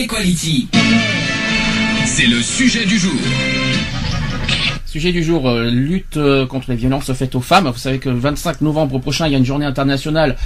[0.00, 0.66] Equality.
[2.06, 3.12] C'est le sujet du jour.
[4.86, 7.68] Sujet du jour, euh, lutte euh, contre les violences faites aux femmes.
[7.68, 10.36] Vous savez que le 25 novembre prochain, il y a une journée internationale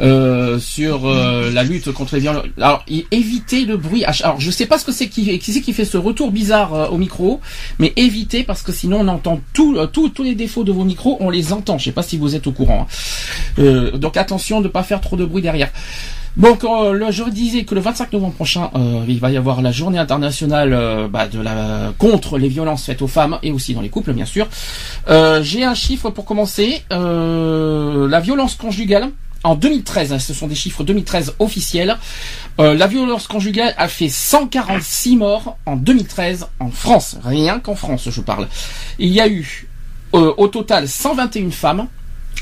[0.00, 2.42] euh, sur la lutte contre les violences.
[2.56, 4.04] Alors, évitez le bruit.
[4.04, 6.98] Alors, je sais pas ce que c'est qui, qui qui fait ce retour bizarre au
[6.98, 7.40] micro,
[7.78, 11.30] mais évitez parce que sinon on entend tout, tous les défauts de vos micros, on
[11.30, 11.78] les entend.
[11.78, 12.88] Je sais pas si vous êtes au courant.
[13.58, 13.90] hein.
[13.94, 15.70] Donc attention de pas faire trop de bruit derrière.
[16.42, 19.70] Quand, euh, je disais que le 25 novembre prochain, euh, il va y avoir la
[19.70, 21.28] journée internationale euh, bah,
[21.96, 24.48] contre les violences faites aux femmes et aussi dans les couples, bien sûr.
[25.08, 26.82] Euh, J'ai un chiffre pour commencer.
[26.92, 29.10] Euh, la violence conjugale.
[29.44, 31.98] En 2013, hein, ce sont des chiffres 2013 officiels.
[32.58, 37.18] la violence conjugale a fait 146 morts en 2013 en France.
[37.22, 38.48] Rien qu'en France, je parle.
[38.98, 39.68] Il y a eu
[40.12, 41.88] au total 121 femmes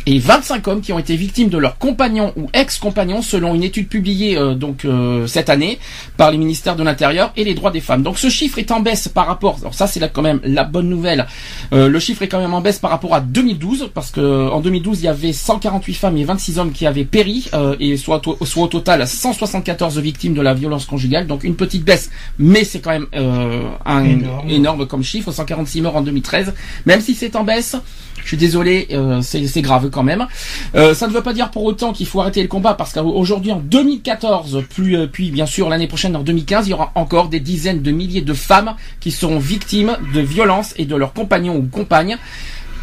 [0.06, 3.88] et 25 hommes qui ont été victimes de leurs compagnons ou ex-compagnons selon une étude
[3.88, 5.78] publiée euh, donc euh, cette année
[6.16, 8.02] par les ministères de l'Intérieur et les droits des femmes.
[8.02, 10.64] Donc ce chiffre est en baisse par rapport, alors ça c'est là quand même la
[10.64, 11.26] bonne nouvelle,
[11.72, 14.60] Euh, le chiffre est quand même en baisse par rapport à 2012 parce que en
[14.60, 18.26] 2012 il y avait 148 femmes et 26 hommes qui avaient péri euh, et soit,
[18.26, 22.64] au- soit au total 174 victimes de la violence conjugale, donc une petite baisse, mais
[22.64, 24.50] c'est quand même euh, un Énorme.
[24.50, 26.52] énorme comme chiffre, 146 morts en 2013,
[26.86, 27.76] même si c'est en baisse.
[28.22, 30.26] Je suis désolé, euh, c'est grave quand même.
[30.74, 33.52] Euh, ça ne veut pas dire pour autant qu'il faut arrêter le combat parce qu'aujourd'hui
[33.52, 37.28] en 2014, plus, euh, puis bien sûr l'année prochaine en 2015, il y aura encore
[37.28, 41.56] des dizaines de milliers de femmes qui seront victimes de violences et de leurs compagnons
[41.56, 42.18] ou compagnes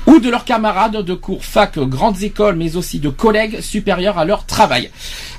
[0.08, 4.26] ou de leurs camarades de cours, fac, grandes écoles, mais aussi de collègues supérieurs à
[4.26, 4.90] leur travail.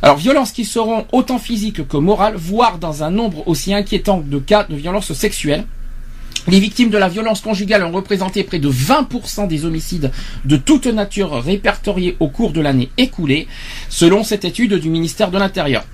[0.03, 4.39] Alors, violences qui seront autant physiques que morales, voire dans un nombre aussi inquiétant de
[4.39, 5.65] cas de violences sexuelles.
[6.49, 10.11] Les victimes de la violence conjugale ont représenté près de 20% des homicides
[10.45, 13.47] de toute nature répertoriés au cours de l'année écoulée,
[13.89, 15.85] selon cette étude du ministère de l'Intérieur.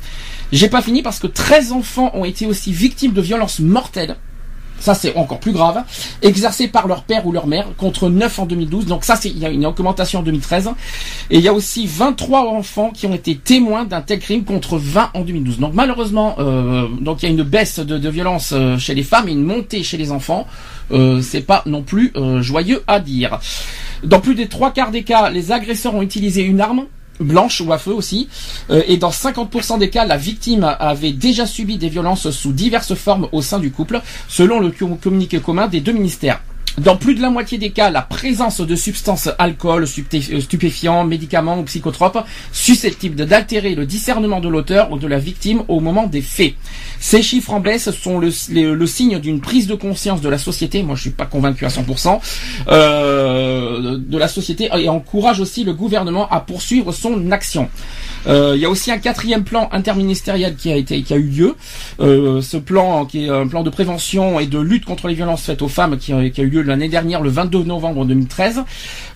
[0.52, 4.16] J'ai pas fini parce que 13 enfants ont été aussi victimes de violences mortelles.
[4.78, 5.82] Ça c'est encore plus grave,
[6.22, 8.86] exercées par leur père ou leur mère contre 9 en 2012.
[8.86, 10.70] Donc ça c'est il y a une augmentation en 2013
[11.30, 14.78] et il y a aussi 23 enfants qui ont été témoins d'un tel crime contre
[14.78, 15.58] 20 en 2012.
[15.58, 19.02] Donc malheureusement euh, donc il y a une baisse de, de violence euh, chez les
[19.02, 20.46] femmes et une montée chez les enfants.
[20.92, 23.38] Euh, c'est pas non plus euh, joyeux à dire.
[24.04, 26.86] Dans plus des trois quarts des cas, les agresseurs ont utilisé une arme
[27.20, 28.28] blanche ou à feu aussi,
[28.70, 32.94] Euh, et dans 50% des cas, la victime avait déjà subi des violences sous diverses
[32.94, 36.40] formes au sein du couple, selon le com- communiqué commun des deux ministères.
[36.78, 41.58] Dans plus de la moitié des cas, la présence de substances alcool, euh, stupéfiants, médicaments
[41.58, 42.18] ou psychotropes
[42.52, 46.54] susceptibles d'altérer le discernement de l'auteur ou de la victime au moment des faits.
[46.98, 48.30] Ces chiffres en baisse sont le,
[48.86, 50.82] signe d'une prise de conscience de la société.
[50.82, 52.18] Moi, je suis pas convaincu à 100%
[52.68, 57.68] euh, de la société et encourage aussi le gouvernement à poursuivre son action.
[58.26, 61.22] Euh, il y a aussi un quatrième plan interministériel qui a été qui a eu
[61.28, 61.54] lieu.
[62.00, 65.42] Euh, ce plan qui est un plan de prévention et de lutte contre les violences
[65.42, 68.62] faites aux femmes qui, a- qui a eu lieu l'année dernière le 22 novembre 2013.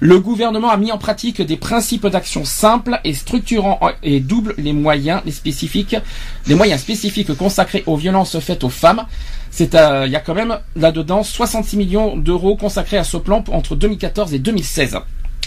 [0.00, 4.72] Le gouvernement a mis en pratique des principes d'action simples et structurants et double les
[4.72, 5.96] moyens les spécifiques
[6.46, 9.06] les moyens spécifiques consacrés aux violences faites aux femmes.
[9.50, 13.44] C'est euh, il y a quand même là-dedans 66 millions d'euros consacrés à ce plan
[13.50, 14.98] entre 2014 et 2016.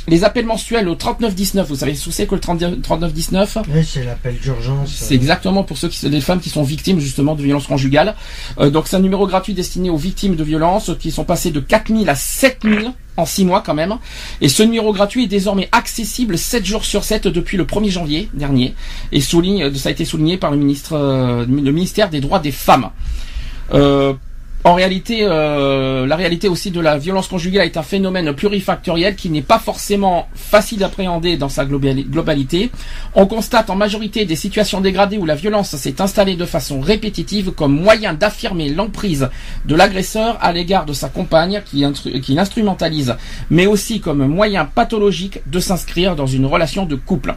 [0.07, 3.85] Les appels mensuels au 3919, vous savez ce que c'est que le 30 3919 Oui,
[3.85, 4.89] c'est l'appel d'urgence.
[4.93, 8.15] c'est exactement pour ceux qui les femmes qui sont victimes justement de violences conjugales.
[8.59, 11.61] Euh, donc c'est un numéro gratuit destiné aux victimes de violences qui sont passées de
[11.61, 13.97] 4000 à 7000 en 6 mois quand même.
[14.41, 18.29] Et ce numéro gratuit est désormais accessible 7 jours sur 7 depuis le 1er janvier
[18.33, 18.75] dernier
[19.11, 22.51] et souligne ça a été souligné par le ministre euh, le ministère des droits des
[22.51, 22.89] femmes.
[23.73, 24.13] Euh,
[24.65, 29.29] en réalité, euh, la réalité aussi de la violence conjugale est un phénomène plurifactoriel qui
[29.29, 32.71] n'est pas forcément facile d'appréhender dans sa globali- globalité.
[33.13, 37.51] On constate en majorité des situations dégradées où la violence s'est installée de façon répétitive
[37.51, 39.29] comme moyen d'affirmer l'emprise
[39.65, 43.15] de l'agresseur à l'égard de sa compagne qui l'instrumentalise,
[43.49, 47.35] mais aussi comme moyen pathologique de s'inscrire dans une relation de couple.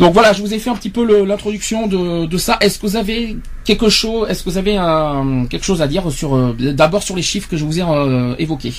[0.00, 2.56] Donc voilà, je vous ai fait un petit peu l'introduction de, de ça.
[2.62, 4.72] Est-ce que vous avez quelque chose, est-ce que vous avez
[5.50, 8.34] quelque chose à dire sur, euh, d'abord sur les chiffres que je vous ai euh,
[8.38, 8.72] évoqués,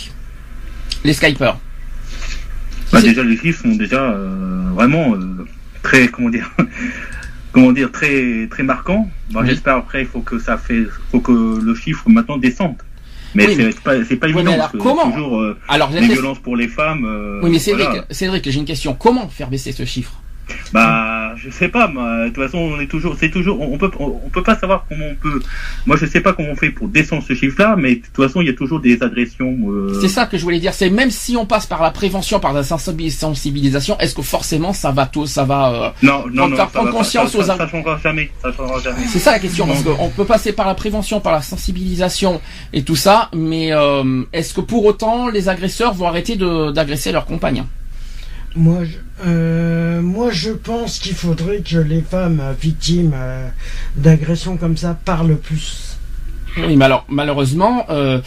[1.03, 1.57] les Skypers.
[2.91, 5.13] Bah, déjà, les chiffres sont déjà euh, vraiment
[5.83, 6.49] très, comment dire,
[7.51, 9.07] comment dire, très très marquant.
[9.29, 9.47] Bon, Oui.
[9.47, 11.31] J'espère après, il faut que ça fait, faut que
[11.61, 12.75] le chiffre maintenant descende.
[13.35, 14.43] Mais Oui, c'est mais- pas, c'est pas Oui, évident.
[14.51, 17.39] mais alors, comment toujours Alors, les violences pour les femmes.
[17.43, 18.05] Oui, mais Cédric, voilà.
[18.09, 18.93] Cédric, j'ai une question.
[18.95, 20.13] Comment faire baisser ce chiffre?
[20.73, 21.87] Bah, je sais pas.
[21.87, 24.85] moi, De toute façon, on est toujours, c'est toujours, on peut, on, peut pas savoir
[24.87, 25.39] comment on peut.
[25.85, 28.41] Moi, je sais pas comment on fait pour descendre ce chiffre-là, mais de toute façon,
[28.41, 29.55] il y a toujours des agressions.
[29.69, 30.73] euh, C'est ça que je voulais dire.
[30.73, 34.73] C'est même si on passe par la prévention, par la sensibilis- sensibilisation, est-ce que forcément
[34.73, 36.55] ça va tout, ça va euh, Non, non, non.
[36.55, 38.29] faire ça prendre va conscience ça, aux ça, ça changera jamais.
[38.41, 39.05] Ça changera jamais.
[39.07, 42.41] C'est ça la question, parce qu'on peut passer par la prévention, par la sensibilisation
[42.73, 47.11] et tout ça, mais euh, est-ce que pour autant les agresseurs vont arrêter de- d'agresser
[47.11, 47.63] leurs compagnes
[48.55, 53.47] Moi, je, euh, moi, je pense qu'il faudrait que les femmes victimes euh,
[53.95, 55.97] d'agressions comme ça parlent plus.
[56.57, 58.19] Oui, mais alors malheureusement, euh,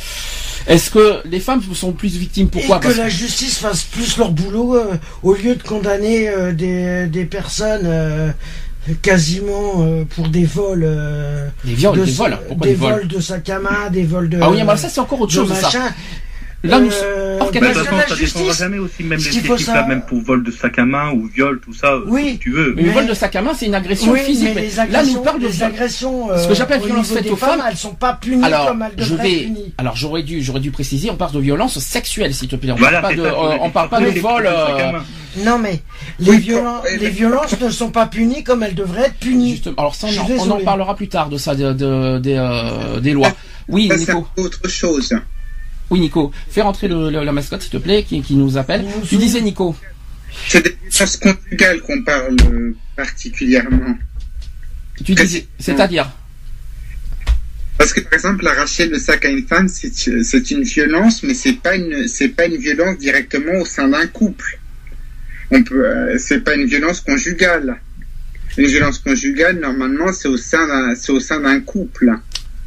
[0.66, 2.48] est-ce que les femmes sont plus victimes?
[2.48, 2.76] Pourquoi?
[2.76, 4.76] Et que Parce la justice fasse plus leur boulot
[5.22, 7.86] au lieu de condamner des, des personnes
[9.02, 10.84] quasiment euh, pour des vols.
[10.86, 12.38] euh, Des viols, de des vols.
[12.48, 12.92] Pourquoi des des vols?
[12.92, 14.38] vols de sac à main, des vols de.
[14.40, 15.52] Ah oui, mais ça c'est encore autre chose.
[15.52, 15.70] Ça.
[16.64, 20.02] Là, nous, Euh, hors Bah, la ça descendra justice- jamais aussi, même les savoir- même
[20.02, 22.31] pour vol de sac à main ou viol, tout ça, euh, Oui.
[22.32, 22.72] si tu veux.
[22.75, 24.49] mais le Mais- vol de sac à main, c'est une agression Oui, physique.
[24.55, 27.31] mais mais les là, nous parle de les agressions euh, Ce que j'appelle violence faite
[27.31, 29.34] aux femmes, elles sont pas punies Alors, comme elles je devraient vais.
[29.40, 29.75] être punies.
[29.78, 31.11] Alors, j'aurais dû, j'aurais dû préciser.
[31.11, 32.72] On parle de violence sexuelle, s'il te plaît.
[32.72, 34.46] On Voilà, parle pas de, euh, on parle pas de Oui, les vol.
[34.46, 34.99] euh.
[35.44, 35.81] Non mais
[36.20, 39.52] les, Oui, violen- les violences ne sont pas punies comme elles devraient être punies.
[39.52, 39.75] Justement.
[39.78, 40.06] Alors ça,
[40.38, 43.32] on, on en parlera plus tard de ça, de, de- des, euh, des lois.
[43.69, 44.28] Oui, Ça, c'est Nico.
[44.37, 45.12] autre chose.
[45.90, 46.32] Oui, Nico.
[46.48, 48.84] Fais rentrer le, le- la mascotte, s'il te plaît, qui, qui nous appelle.
[49.08, 49.76] Tu disais, Nico.
[50.48, 53.96] C'est des violences conjugales qu'on parle euh, particulièrement.
[55.04, 55.46] Tu disais.
[55.58, 56.10] C'est-à-dire.
[57.78, 59.92] Parce que par exemple, arracher le sac à une femme, c'est
[60.22, 64.06] c'est une violence, mais c'est pas une c'est pas une violence directement au sein d'un
[64.06, 64.58] couple.
[65.50, 67.81] On peut euh, c'est pas une violence conjugale.
[68.56, 72.12] Une violence conjugale, normalement, c'est au sein d'un c'est au sein d'un couple.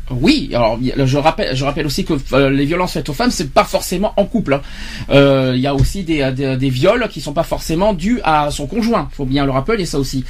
[0.09, 3.51] Oui, alors je rappelle, je rappelle aussi que euh, les violences faites aux femmes, c'est
[3.51, 4.53] pas forcément en couple.
[4.53, 4.61] hein.
[5.09, 8.49] Euh, Il y a aussi des, des, des viols qui sont pas forcément dus à
[8.49, 9.09] son conjoint.
[9.11, 10.23] Faut bien le rappeler ça aussi.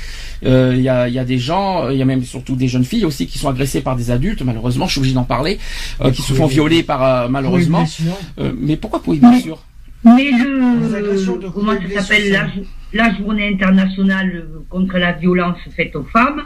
[0.45, 2.67] Euh, Il y, a, il y a des gens, il y a même surtout des
[2.67, 4.41] jeunes filles aussi qui sont agressées par des adultes.
[4.41, 5.59] Malheureusement, je suis obligé d'en parler,
[6.01, 7.83] euh, qui se font violer par euh, malheureusement.
[7.83, 8.17] Oui, bien sûr.
[8.39, 9.59] Euh, mais pourquoi pour bien sûr
[10.03, 12.47] Mais le comment ça s'appelle la,
[12.93, 16.41] la journée internationale euh, contre la violence faite aux femmes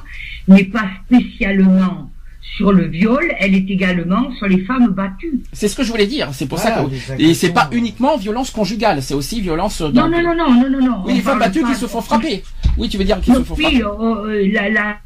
[0.49, 2.09] n'est pas spécialement
[2.41, 5.39] sur le viol, elle est également sur les femmes battues.
[5.53, 6.29] C'est ce que je voulais dire.
[6.33, 9.81] C'est pour ça Voilà, que les et c'est pas uniquement violence conjugale, c'est aussi violence
[9.81, 10.07] dans.
[10.07, 11.03] Non, non, non, non, non, non, non.
[11.05, 12.43] Oui, les femmes battues pas qui se font frapper.
[12.77, 13.83] Oui, tu veux dire qui se font frapper.
[13.83, 13.87] euh,
[14.25, 14.97] euh, la, la,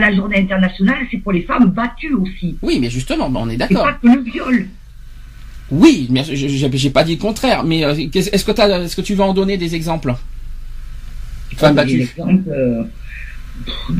[0.00, 2.56] la journée internationale, c'est pour les femmes battues aussi.
[2.62, 3.84] Oui, mais justement, bah, on est C'est d'accord.
[3.84, 4.66] pas que le viol.
[5.70, 7.64] Oui, mais j'ai pas dit le contraire.
[7.64, 10.14] Mais euh, qu'est-ce- est-ce que t'as- est-ce que tu veux en donner des exemples?
[11.56, 11.98] Femmes battues.
[11.98, 12.92] L'exemple, euh, pff,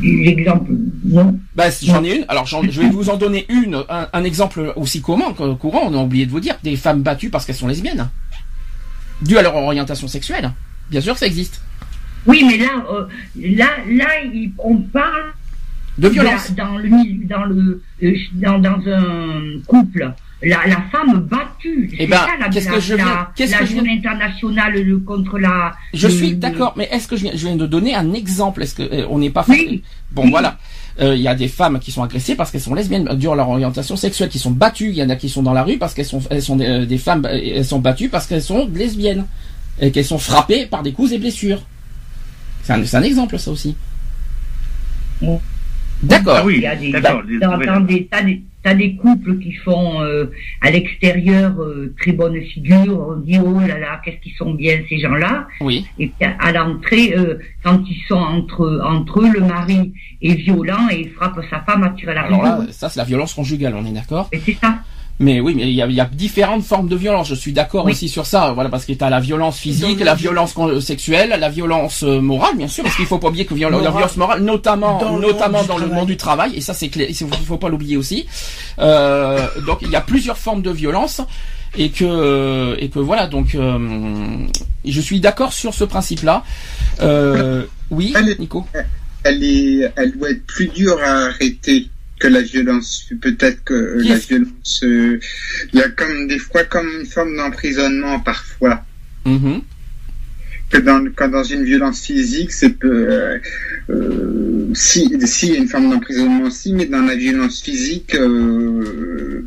[0.01, 0.71] l'exemple,
[1.05, 1.39] non.
[1.55, 2.25] Bah, j'en ai une.
[2.27, 5.83] Alors, je vais vous en donner une, un, un exemple aussi commun, courant.
[5.85, 8.09] On a oublié de vous dire des femmes battues parce qu'elles sont lesbiennes,
[9.21, 10.51] dû à leur orientation sexuelle.
[10.89, 11.61] Bien sûr, que ça existe.
[12.25, 13.05] Oui, mais là, euh,
[13.35, 14.07] là, là,
[14.59, 15.33] on parle
[15.97, 16.51] De violence.
[16.55, 16.89] Dans, dans le
[17.27, 20.11] dans le euh, dans, dans un couple,
[20.43, 21.89] la, la femme battue.
[21.93, 22.19] Eh c'est ben,
[22.51, 25.73] qu'est-ce que je viens- la- qu'est-ce la que je viens- internationale euh, contre la.
[25.93, 28.13] Je le- suis le- d'accord, mais est-ce que je viens, je viens de donner un
[28.13, 28.63] exemple?
[28.63, 29.83] Est-ce que euh, on n'est pas Oui.
[30.11, 30.57] Bon, voilà.
[31.01, 33.35] Euh, Il y a des femmes qui sont agressées parce qu'elles sont lesbiennes, dû à
[33.35, 34.89] leur orientation sexuelle, qui sont battues.
[34.89, 36.67] Il y en a qui sont dans la rue parce qu'elles sont, elles sont des,
[36.67, 39.25] euh, des femmes, euh, elles sont battues parce qu'elles sont lesbiennes
[39.81, 41.63] et qu'elles sont frappées par des coups et blessures.
[42.61, 43.75] C'est un, exemple, ça aussi.
[45.21, 45.41] Bon.
[46.03, 46.37] D'accord.
[46.39, 47.23] Ah oui, d'accord.
[47.41, 48.07] dans, dans des,
[48.63, 53.07] t'as des, couples qui font euh, à l'extérieur euh, très bonne figure.
[53.09, 55.47] On dit oh là là, qu'est-ce qu'ils sont bien ces gens-là.
[55.61, 55.85] Oui.
[55.99, 60.35] Et puis à, à l'entrée, euh, quand ils sont entre entre eux, le mari est
[60.35, 63.33] violent et il frappe sa femme à tirer la Alors là, ça c'est la violence
[63.33, 64.29] conjugale, on est d'accord?
[64.31, 64.79] Et c'est ça.
[65.19, 67.29] Mais oui, mais il y a, il y a différentes formes de violence.
[67.29, 67.91] Je suis d'accord Oui.
[67.91, 68.51] aussi sur ça.
[68.53, 72.03] Voilà, parce que tu as la violence physique, Dans la le- violence sexuelle, la violence
[72.03, 74.97] euh, morale, bien sûr, parce qu'il faut pas oublier que viol- la violence morale, notamment,
[74.99, 75.95] Dans le notamment monde du dans le travail.
[75.99, 78.25] monde du travail, et ça c'est clair, il faut, faut pas l'oublier aussi.
[78.79, 81.21] Euh, donc il y a plusieurs formes de violence.
[81.75, 83.79] Et que et que voilà donc euh,
[84.85, 86.43] je suis d'accord sur ce principe-là.
[87.01, 88.13] Euh, oui.
[88.37, 88.65] Nico.
[89.23, 91.87] Elle est, elle doit être plus dure à arrêter
[92.23, 93.05] que la violence.
[93.21, 95.19] Peut-être que euh, la violence, euh,
[95.73, 98.85] il y a comme des fois comme une forme d'emprisonnement parfois.
[99.25, 99.61] Mhm.
[100.73, 103.07] Que dans, quand dans une violence physique, c'est peu,
[103.91, 109.45] euh, si, si une forme d'emprisonnement aussi, mais dans la violence physique, euh,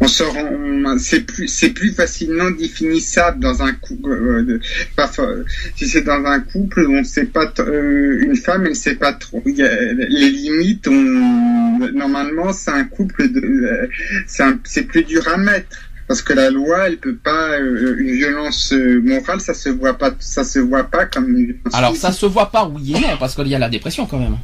[0.00, 4.10] on se rend, c'est plus, c'est plus facilement définissable dans un couple.
[4.12, 5.44] euh,
[5.76, 9.42] si c'est dans un couple, on sait pas, euh, une femme, elle sait pas trop.
[9.44, 13.86] Y a- les limites, on, normalement, c'est un couple de, euh,
[14.26, 15.76] c'est un- c'est plus dur à mettre.
[16.06, 19.96] Parce que la loi, elle peut pas, euh, une violence euh, morale, ça se voit
[19.96, 23.16] pas, ça se voit pas comme une Alors ça se voit pas oui et non
[23.18, 24.36] parce qu'il y a la dépression quand même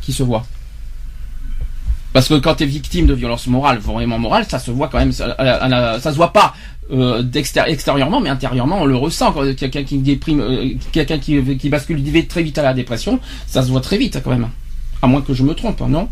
[0.00, 0.46] qui se voit.
[2.12, 4.98] Parce que quand tu es victime de violence morale, vraiment morale, ça se voit quand
[4.98, 5.26] même, ça,
[6.00, 6.54] se voit pas
[6.90, 9.32] euh, extérieurement, mais intérieurement on le ressent.
[9.32, 13.62] Quand quelqu'un qui déprime, euh, quelqu'un qui, qui bascule très vite à la dépression, ça
[13.62, 14.48] se voit très vite quand même.
[15.02, 16.08] À moins que je me trompe, hein, non?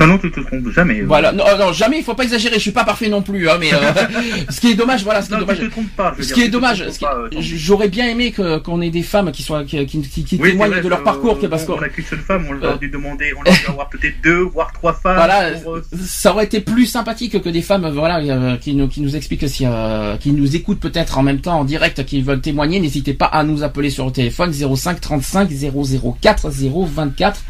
[0.00, 1.00] Non, non, tu te trompes jamais.
[1.02, 2.54] Voilà, non, non, jamais, il faut pas exagérer.
[2.54, 3.78] Je suis pas parfait non plus, hein, mais euh,
[4.50, 5.58] ce qui est dommage, voilà, ce qui est dommage.
[5.58, 6.12] tu te trompes pas.
[6.12, 7.38] je veux Ce dire, qui est dommage, qui- euh, mieux.
[7.40, 10.50] j'aurais bien aimé qu'on ait des femmes qui soient qui, qui, qui- qui Oui, c'est
[10.52, 12.64] témoignent vrai de leur parcours, euh, parce on que n'a qu'une seule femme, on leur
[12.72, 12.74] Euh.
[12.74, 15.16] a dû demander, on leur a dû avoir peut-être deux, voire trois femmes.
[15.16, 18.86] Voilà, pour, euh, ça aurait été plus sympathique que des femmes, voilà, euh, qui nous
[18.88, 22.22] qui nous expliquent si, euh, qui nous écoutent peut-être en même temps en direct, qui
[22.22, 22.78] veulent témoigner.
[22.78, 27.42] N'hésitez pas à nous appeler sur le téléphone 05 35 004 024.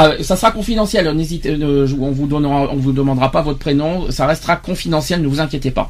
[0.00, 1.08] Euh, ça sera confidentiel.
[1.12, 4.10] N'hésitez, euh, on vous donnera, on vous demandera pas votre prénom.
[4.10, 5.22] Ça restera confidentiel.
[5.22, 5.88] Ne vous inquiétez pas.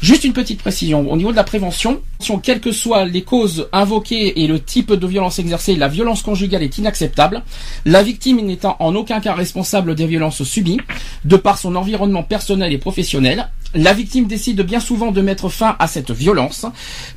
[0.00, 2.02] Juste une petite précision au niveau de la prévention.
[2.42, 6.62] Quelles que soient les causes invoquées et le type de violence exercée, la violence conjugale
[6.62, 7.42] est inacceptable.
[7.86, 10.78] La victime n'étant en aucun cas responsable des violences subies,
[11.24, 13.48] de par son environnement personnel et professionnel.
[13.74, 16.64] La victime décide bien souvent de mettre fin à cette violence.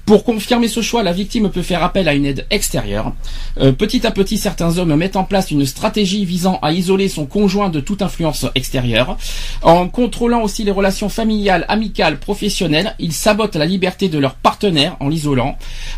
[0.08, 3.14] Pour confirmer ce choix, la victime peut faire appel à une aide extérieure.
[3.60, 7.28] Euh, petit à petit, certains hommes mettent en place une stratégie visant à isoler son
[7.28, 9.18] conjoint de toute influence extérieure.
[9.62, 14.98] En contrôlant aussi les relations familiales, amicales, professionnelles, ils sabotent la liberté de leur partenaire
[15.00, 15.58] en l'isolant.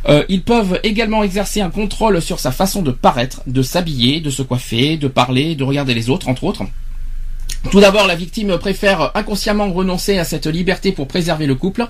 [0.09, 4.29] Euh, ils peuvent également exercer un contrôle sur sa façon de paraître, de s'habiller, de
[4.29, 6.63] se coiffer, de parler, de regarder les autres, entre autres.
[7.71, 11.87] Tout d'abord, la victime préfère inconsciemment renoncer à cette liberté pour préserver le couple.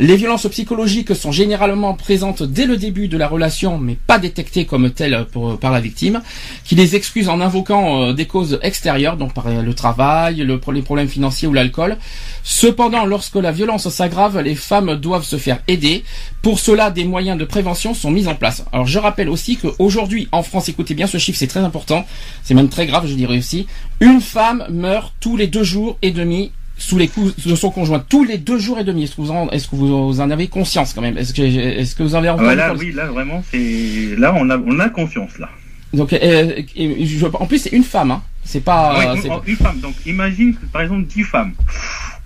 [0.00, 4.66] Les violences psychologiques sont généralement présentes dès le début de la relation, mais pas détectées
[4.66, 5.24] comme telles
[5.60, 6.20] par la victime,
[6.64, 10.82] qui les excuse en invoquant euh, des causes extérieures, donc par le travail, le- les
[10.82, 11.96] problèmes financiers ou l'alcool.
[12.42, 16.04] Cependant, lorsque la violence s'aggrave, les femmes doivent se faire aider.
[16.44, 18.64] Pour cela, des moyens de prévention sont mis en place.
[18.70, 22.06] Alors, je rappelle aussi qu'aujourd'hui, en France, écoutez bien ce chiffre, c'est très important,
[22.42, 23.66] c'est même très grave, je dirais aussi,
[24.00, 27.98] une femme meurt tous les deux jours et demi sous les coups de son conjoint
[27.98, 29.04] tous les deux jours et demi.
[29.04, 31.16] Est-ce que vous en, est-ce que vous en avez conscience quand même?
[31.16, 34.14] Est-ce que, est-ce que vous en avez ah entendu bah là, oui, là, vraiment, c'est,
[34.18, 35.48] là, on a, on a conscience, là.
[35.94, 38.10] Donc, euh, et je- en plus, c'est une femme.
[38.10, 38.22] Hein.
[38.44, 39.14] C'est pas.
[39.14, 39.78] Euh, une femme.
[39.80, 41.52] Donc, imagine, par exemple, dix femmes.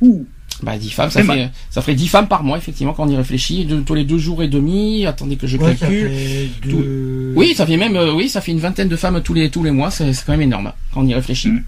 [0.01, 0.27] Ouh.
[0.62, 1.50] Bah, 10 femmes, ça c'est fait, mal.
[1.71, 3.65] ça ferait 10 femmes par mois, effectivement, quand on y réfléchit.
[3.65, 5.07] De, tous les deux jours et demi.
[5.07, 6.11] Attendez que je Ouais, calcule.
[6.11, 9.35] fait deux- Oui, ça fait même, euh, oui, ça fait une vingtaine de femmes tous
[9.35, 9.91] les tous les mois.
[9.91, 11.49] C'est quand même énorme quand on y réfléchit.
[11.50, 11.62] Mhm.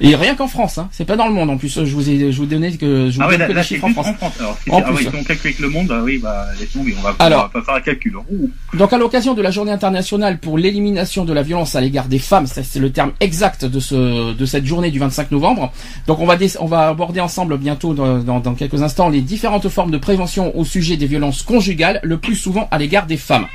[0.00, 0.88] Et rien qu'en France, hein.
[0.92, 1.84] C'est pas dans le monde en plus.
[1.84, 3.84] Je vous ai, je vous donnais que je vous Ah ouais, là, que là chiffres
[3.84, 4.06] en France.
[4.08, 4.32] en France.
[4.40, 4.94] Alors, si, En c'est- ah plus.
[5.04, 7.40] ouais, si on calcule avec le monde, ah oui, bah, tomber, on va, Alors.
[7.40, 8.16] on va pas faire un calcul.
[8.16, 8.50] Ouh.
[8.78, 12.18] Donc à l'occasion de la journée internationale pour l'élimination de la violence à l'égard des
[12.18, 15.72] femmes, c'est le terme exact de ce de cette journée du 25 novembre.
[16.06, 19.68] Donc on va on va aborder ensemble bientôt dans, dans, dans quelques instants les différentes
[19.68, 23.46] formes de prévention au sujet des violences conjugales, le plus souvent à l'égard des femmes.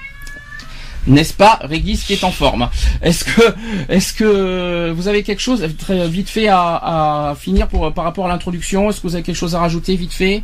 [1.07, 2.69] N'est-ce pas, Régis qui est en forme
[3.01, 3.41] Est-ce que,
[3.89, 8.25] est-ce que vous avez quelque chose très vite fait à, à finir pour par rapport
[8.25, 10.43] à l'introduction Est-ce que vous avez quelque chose à rajouter vite fait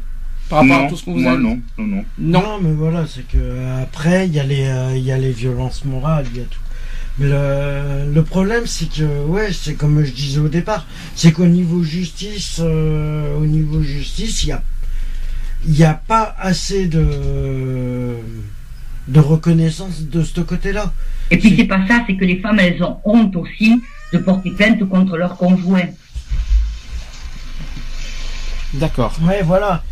[0.50, 2.06] par rapport non, à tout ce qu'on vous moi, a non, non, non.
[2.18, 2.42] Non.
[2.42, 5.18] Non, mais voilà, c'est que euh, après il y a les euh, il y a
[5.18, 6.60] les violences morales, il y a tout.
[7.20, 11.46] Mais le, le problème c'est que ouais, c'est comme je disais au départ, c'est qu'au
[11.46, 14.64] niveau justice, euh, au niveau justice, il y a
[15.66, 18.16] il y a pas assez de
[19.08, 20.94] de reconnaissance de ce côté-là.
[21.30, 24.52] Et puis c'est pas ça, c'est que les femmes, elles ont honte aussi de porter
[24.52, 25.88] plainte contre leur conjoint.
[28.74, 29.16] D'accord.
[29.22, 29.84] Ouais, voilà.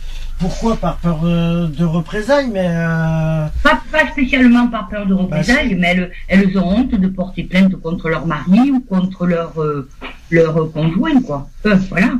[0.42, 5.76] Pourquoi par peur de représailles, mais euh, Pas, pas spécialement par peur de représailles, si.
[5.76, 9.88] mais elles, elles ont honte de porter plainte contre leur mari ou contre leur, euh,
[10.32, 11.48] leur conjoint, quoi.
[11.68, 12.14] Euh, voilà.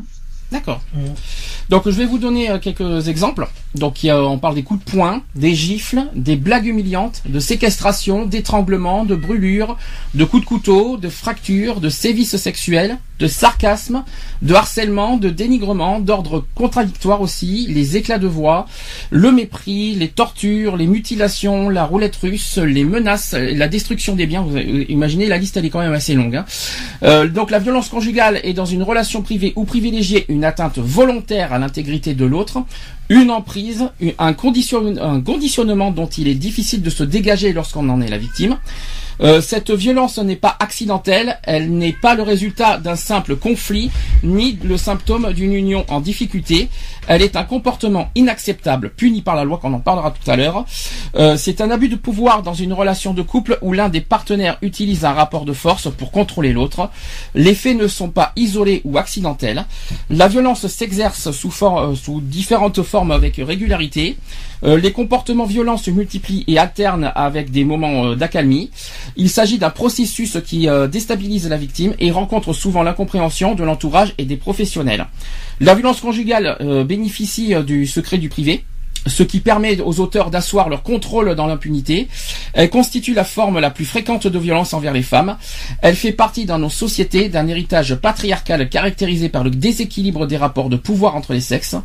[0.52, 0.82] D'accord.
[0.94, 1.00] Mm.
[1.72, 3.48] Donc je vais vous donner euh, quelques exemples.
[3.74, 9.06] Donc on parle des coups de poing, des gifles, des blagues humiliantes, de séquestration, d'étranglement,
[9.06, 9.78] de brûlures,
[10.14, 14.04] de coups de couteau, de fractures, de sévices sexuels, de sarcasme,
[14.42, 18.66] de harcèlement, de dénigrement, d'ordre contradictoire aussi, les éclats de voix,
[19.10, 24.42] le mépris, les tortures, les mutilations, la roulette russe, les menaces, la destruction des biens.
[24.42, 26.36] Vous avez- imaginez la liste elle est quand même assez longue.
[26.36, 26.46] hein.
[27.04, 31.54] Euh, donc la violence conjugale est dans une relation privée ou privilégiée une atteinte volontaire
[31.54, 32.64] à l'intégrité de l'autre,
[33.10, 33.90] une emprise,
[34.20, 34.34] un, un
[35.22, 38.58] conditionnement dont il est difficile de se dégager lorsqu'on en est la victime.
[39.22, 43.92] Euh, cette violence n'est pas accidentelle, elle n'est pas le résultat d'un simple conflit,
[44.24, 46.70] ni le symptôme d'une union en difficulté.
[47.08, 50.66] Elle est un comportement inacceptable, puni par la loi, qu'on en parlera tout à l'heure.
[51.16, 54.58] Euh, c'est un abus de pouvoir dans une relation de couple où l'un des partenaires
[54.62, 56.90] utilise un rapport de force pour contrôler l'autre.
[57.36, 59.66] Les faits ne sont pas isolés ou accidentels.
[60.10, 64.18] La violence s'exerce sous, for- euh, sous différentes formes avec régularité.
[64.64, 68.70] Euh, les comportements violents se multiplient et alternent avec des moments euh, d'accalmie.
[69.16, 74.14] Il s'agit d'un processus qui euh, déstabilise la victime et rencontre souvent l'incompréhension de l'entourage
[74.20, 75.08] et des professionnels.
[75.60, 78.66] La violence conjugale euh, bénéficie euh, du secret du privé
[79.08, 82.08] ce qui permet aux auteurs d'asseoir leur contrôle dans l'impunité.
[82.54, 85.38] Elle constitue la forme la plus fréquente de violence envers les femmes.
[85.82, 90.70] Elle fait partie dans nos sociétés d'un héritage patriarcal caractérisé par le déséquilibre des rapports
[90.70, 91.76] de pouvoir entre les sexes.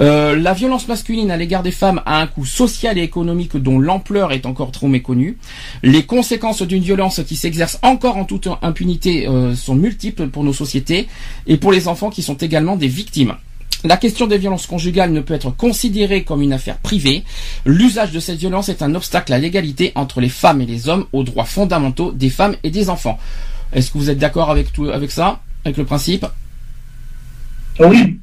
[0.00, 3.78] Euh, la violence masculine à l'égard des femmes a un coût social et économique dont
[3.78, 5.38] l'ampleur est encore trop méconnue.
[5.82, 10.52] Les conséquences d'une violence qui s'exerce encore en toute impunité euh, sont multiples pour nos
[10.52, 11.08] sociétés
[11.46, 13.36] et pour les enfants qui sont également des victimes.
[13.84, 17.22] La question des violences conjugales ne peut être considérée comme une affaire privée.
[17.64, 21.06] L'usage de cette violence est un obstacle à l'égalité entre les femmes et les hommes,
[21.12, 23.18] aux droits fondamentaux des femmes et des enfants.
[23.72, 26.26] Est-ce que vous êtes d'accord avec tout, avec ça, avec le principe?
[27.78, 28.18] Oui.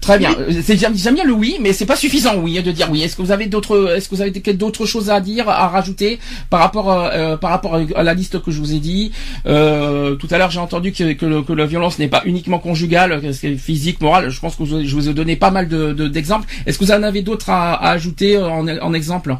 [0.00, 0.30] Très bien.
[0.38, 3.02] Euh, C'est j'aime bien le oui, mais c'est pas suffisant oui de dire oui.
[3.02, 6.18] Est-ce que vous avez d'autres, est-ce que vous avez d'autres choses à dire, à rajouter
[6.50, 9.12] par rapport euh, euh, par rapport à la liste que je vous ai dit?
[9.46, 12.58] Euh, Tout à l'heure, j'ai entendu que, que, le- que la violence n'est pas uniquement
[12.58, 14.30] conjugale, que physique, morale.
[14.30, 16.46] Je pense que vous- je vous ai donné pas mal de de- d'exemples.
[16.66, 19.36] Est-ce que vous en avez d'autres à, à ajouter euh, en, en exemple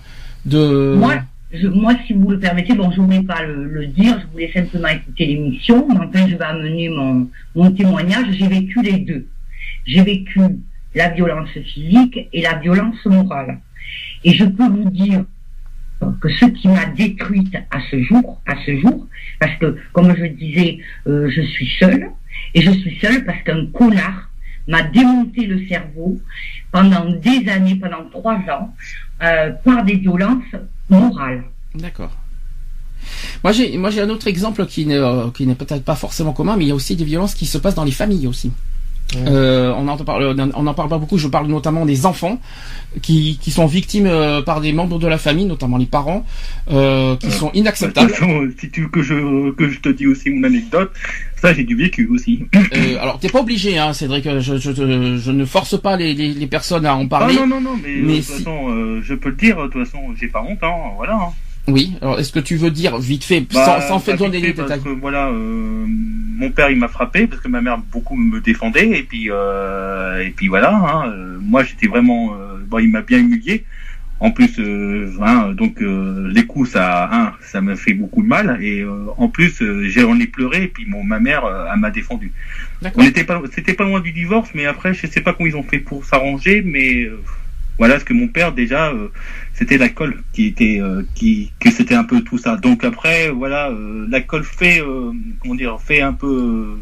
[0.46, 1.14] de Moi,
[1.52, 4.50] je, moi, si vous le permettez, bon, je voulais pas le, le dire, je voulais
[4.52, 8.26] simplement écouter l'émission, mais enfin, je vais amener mon, mon témoignage.
[8.38, 9.26] J'ai vécu les deux.
[9.86, 10.40] J'ai vécu
[10.94, 13.60] la violence physique et la violence morale.
[14.22, 15.24] Et je peux vous dire
[16.20, 19.06] que ce qui m'a détruite à ce jour, à ce jour,
[19.40, 22.10] parce que, comme je disais, euh, je suis seule,
[22.54, 24.30] et je suis seule parce qu'un connard
[24.66, 26.18] m'a démonté le cerveau
[26.72, 28.74] pendant des années, pendant trois ans,
[29.22, 30.42] euh, par des violences
[30.88, 31.44] morales.
[31.74, 32.16] D'accord.
[33.42, 36.64] Moi j'ai un autre exemple qui n'est euh, qui n'est peut-être pas forcément commun, mais
[36.64, 38.50] il y a aussi des violences qui se passent dans les familles aussi.
[39.16, 41.18] Euh, on en parle on en parle pas beaucoup.
[41.18, 42.40] Je parle notamment des enfants
[43.02, 46.24] qui qui sont victimes euh, par des membres de la famille, notamment les parents,
[46.70, 48.10] euh, qui sont De toute inacceptables.
[48.10, 50.90] façon, si tu veux que je, que je te dis aussi mon anecdote,
[51.40, 52.44] ça j'ai du vécu aussi.
[52.56, 54.24] Euh, alors t'es pas obligé, hein, Cédric.
[54.40, 57.36] Je, je, ne force pas les, les, les personnes à en Ah parler.
[57.36, 59.68] non, non, non, mais, mais de toute si- façon, euh, je peux le dire, de
[59.68, 61.14] toute façon, j'ai pas honte, hein, voilà.
[61.14, 61.32] hein.
[61.66, 61.94] Oui.
[62.02, 64.46] Alors est-ce que tu veux dire vite fait, Bah, sans, sans faire bah, donner vite
[64.48, 67.60] les fait, détails Parce que voilà, euh, mon père il m'a frappé parce que ma
[67.62, 70.74] mère beaucoup me défendait et puis euh, et puis voilà.
[70.74, 73.64] Hein, euh, moi j'étais vraiment, euh, bon il m'a bien humilié.
[74.20, 78.28] En plus, euh, hein, donc euh, les coups ça, hein, ça m'a fait beaucoup de
[78.28, 81.80] mal et euh, en plus j'ai j'en ai pleuré et puis mon ma mère elle
[81.80, 82.30] m'a défendu.
[82.94, 85.56] On était pas, c'était pas loin du divorce, mais après je sais pas comment ils
[85.56, 87.20] ont fait pour s'arranger, mais euh,
[87.76, 88.92] voilà ce que mon père déjà
[89.54, 93.70] c'était l'alcool qui était euh, qui que c'était un peu tout ça donc après voilà
[93.70, 96.74] euh, l'alcool fait euh, comment dire fait un peu euh,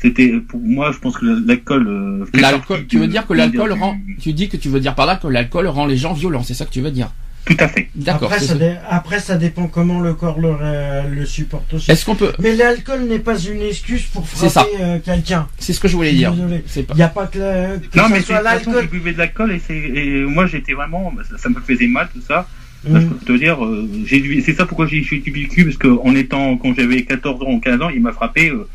[0.00, 2.86] c'était pour moi je pense que l'alcool euh, L'alcool.
[2.88, 3.96] Tu veux dire que l'alcool du- rend.
[4.20, 6.42] Tu dis que tu veux dire par là que l'alcool rend les gens violents.
[6.42, 7.12] C'est ça que tu veux dire?
[7.44, 8.28] Tout à fait D'accord.
[8.32, 8.54] Après ça, ça.
[8.54, 11.90] dé- après, ça dépend comment le corps le, supporte aussi.
[11.90, 15.48] Est-ce qu'on peut Mais l'alcool n'est pas une excuse pour frapper euh, quelqu'un.
[15.58, 16.32] C'est ce que je voulais dire.
[16.32, 16.62] désolé.
[16.66, 16.94] C'est pas.
[16.94, 18.82] Il n'y a pas que, la- que non ça mais soit l'alcool.
[18.82, 22.46] je buvais de l'alcool et moi j'étais vraiment ça, ça me faisait mal tout ça
[22.84, 23.10] Là, je Mm.
[23.10, 26.16] peux te dire, euh, j'ai c'est ça pourquoi j'ai j'ai du vécu, parce que en
[26.16, 28.66] étant, quand j'avais 14 ans ou 15 ans, il m'a frappé, euh,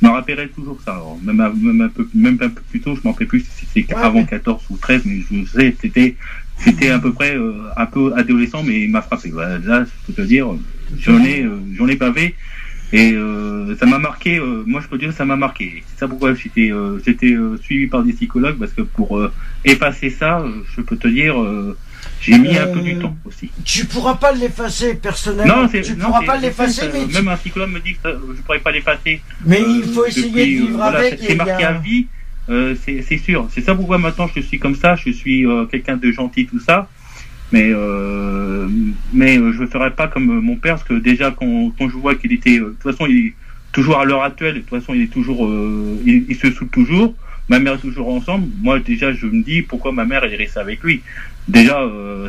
[0.00, 0.92] je me rappellerai toujours ça.
[0.92, 3.40] Alors, même, un- même, un peu, même un peu plus tôt, je m'en rappelle plus
[3.40, 6.14] si c'était Ouais, avant mais- 14 ou 13, mais je sais, c'était,
[6.64, 9.30] c'était à peu près euh, un peu adolescent, mais il m'a frappé.
[9.30, 10.48] Voilà, là, je peux te dire,
[10.98, 12.34] j'en ai, euh, j'en ai bavé.
[12.92, 15.82] Et euh, ça m'a marqué, euh, moi je peux dire ça m'a marqué.
[15.88, 19.32] C'est ça pourquoi j'étais euh, j'étais euh, suivi par des psychologues, parce que pour euh,
[19.64, 20.44] effacer ça,
[20.76, 21.76] je peux te dire, euh,
[22.20, 23.50] j'ai mis un peu du temps aussi.
[23.64, 25.62] Tu pourras pas l'effacer personnellement.
[25.62, 28.10] Non, c'est, tu non, pourras pas l'effacer, tu- même un psychologue me dit que ça,
[28.12, 29.20] je pourrais pas l'effacer.
[29.44, 31.18] mais il faut essayer depuis, de vivre voilà, avec.
[31.20, 32.06] c'est- marqué a- à vie,
[32.48, 33.48] euh, c'est, sûr.
[33.50, 34.96] C'est ça pourquoi maintenant je suis comme ça.
[34.96, 36.88] Je suis euh, quelqu'un de gentil, tout ça.
[37.52, 38.66] Mais euh,
[39.12, 41.88] mais euh, je ne ferai pas comme euh, mon père, parce que déjà quand, quand
[41.88, 43.34] je vois qu'il était, de toute façon, il est
[43.72, 44.54] toujours à l'heure actuelle.
[44.54, 45.48] De toute façon, il est toujours,
[46.04, 47.14] il, il se saoule toujours.
[47.48, 48.48] Ma mère est toujours ensemble.
[48.60, 51.02] Moi, déjà, je me dis pourquoi ma mère elle est avec lui?
[51.46, 51.80] Déjà,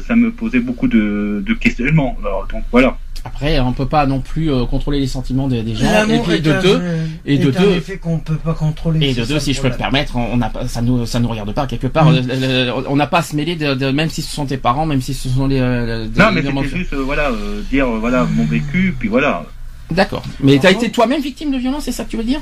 [0.05, 2.15] ça me posait beaucoup de, de questionnements.
[2.23, 2.99] Alors, donc voilà.
[3.27, 5.85] Après, on peut pas non plus euh, contrôler les sentiments des, des gens.
[5.87, 6.81] Et L'amour puis est de un- deux,
[7.25, 9.09] et de deux- effet qu'on peut pas contrôler.
[9.09, 11.27] et de deux, si je peux me permettre, on n'a pas, ça nous, ça nous
[11.27, 12.09] regarde pas quelque part.
[12.09, 12.15] Mm.
[12.15, 14.57] Euh, euh, On n'a pas à se mêler de, de- même si ce sont tes
[14.57, 15.59] parents, même si ce sont les.
[15.59, 19.45] euh, des- Non, mais c'était juste, euh, voilà, euh, dire, voilà, mon vécu, puis voilà.
[19.91, 20.23] D'accord.
[20.41, 22.41] Mais t'as été toi-même victime de violence, c'est ça que tu veux dire?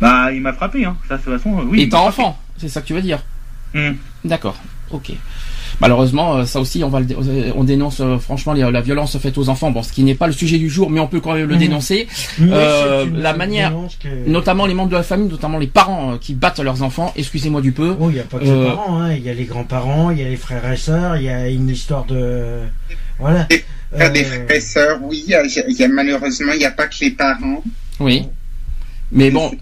[0.00, 0.96] Bah, il m'a frappé, hein.
[1.08, 1.86] Ça, de toute façon, oui.
[1.86, 2.08] m'a frappé.
[2.08, 3.20] enfant, c'est ça que tu veux dire?
[3.74, 3.96] Hum.
[4.24, 4.56] D'accord.
[4.90, 5.12] Ok.
[5.80, 8.80] Malheureusement, euh, ça aussi, on va le dé- euh, on dénonce euh, franchement les- la
[8.80, 9.70] violence faite aux enfants.
[9.70, 11.54] Bon, ce qui n'est pas le sujet du jour, mais on peut quand même le
[11.54, 11.60] Mhm.
[11.60, 12.06] dénoncer.
[12.40, 16.60] Euh, la manière- que- Notamment les membres de la famille, notamment les parents qui battent
[16.60, 17.12] leurs enfants.
[17.16, 17.96] Excusez-moi du peu.
[18.00, 19.12] Oh, il n'y a pas que Euh, les parents, hein.
[19.14, 21.48] il y a les grands-parents, il y a les frères et sœurs, il y a
[21.48, 22.60] une histoire de.
[23.18, 23.46] Voilà.
[23.96, 26.70] Faire des Euh, frères et sœurs, oui, y a- y a, malheureusement, il n'y a
[26.72, 27.62] pas que les parents.
[28.00, 28.26] Oui.
[29.12, 29.52] Mais bon,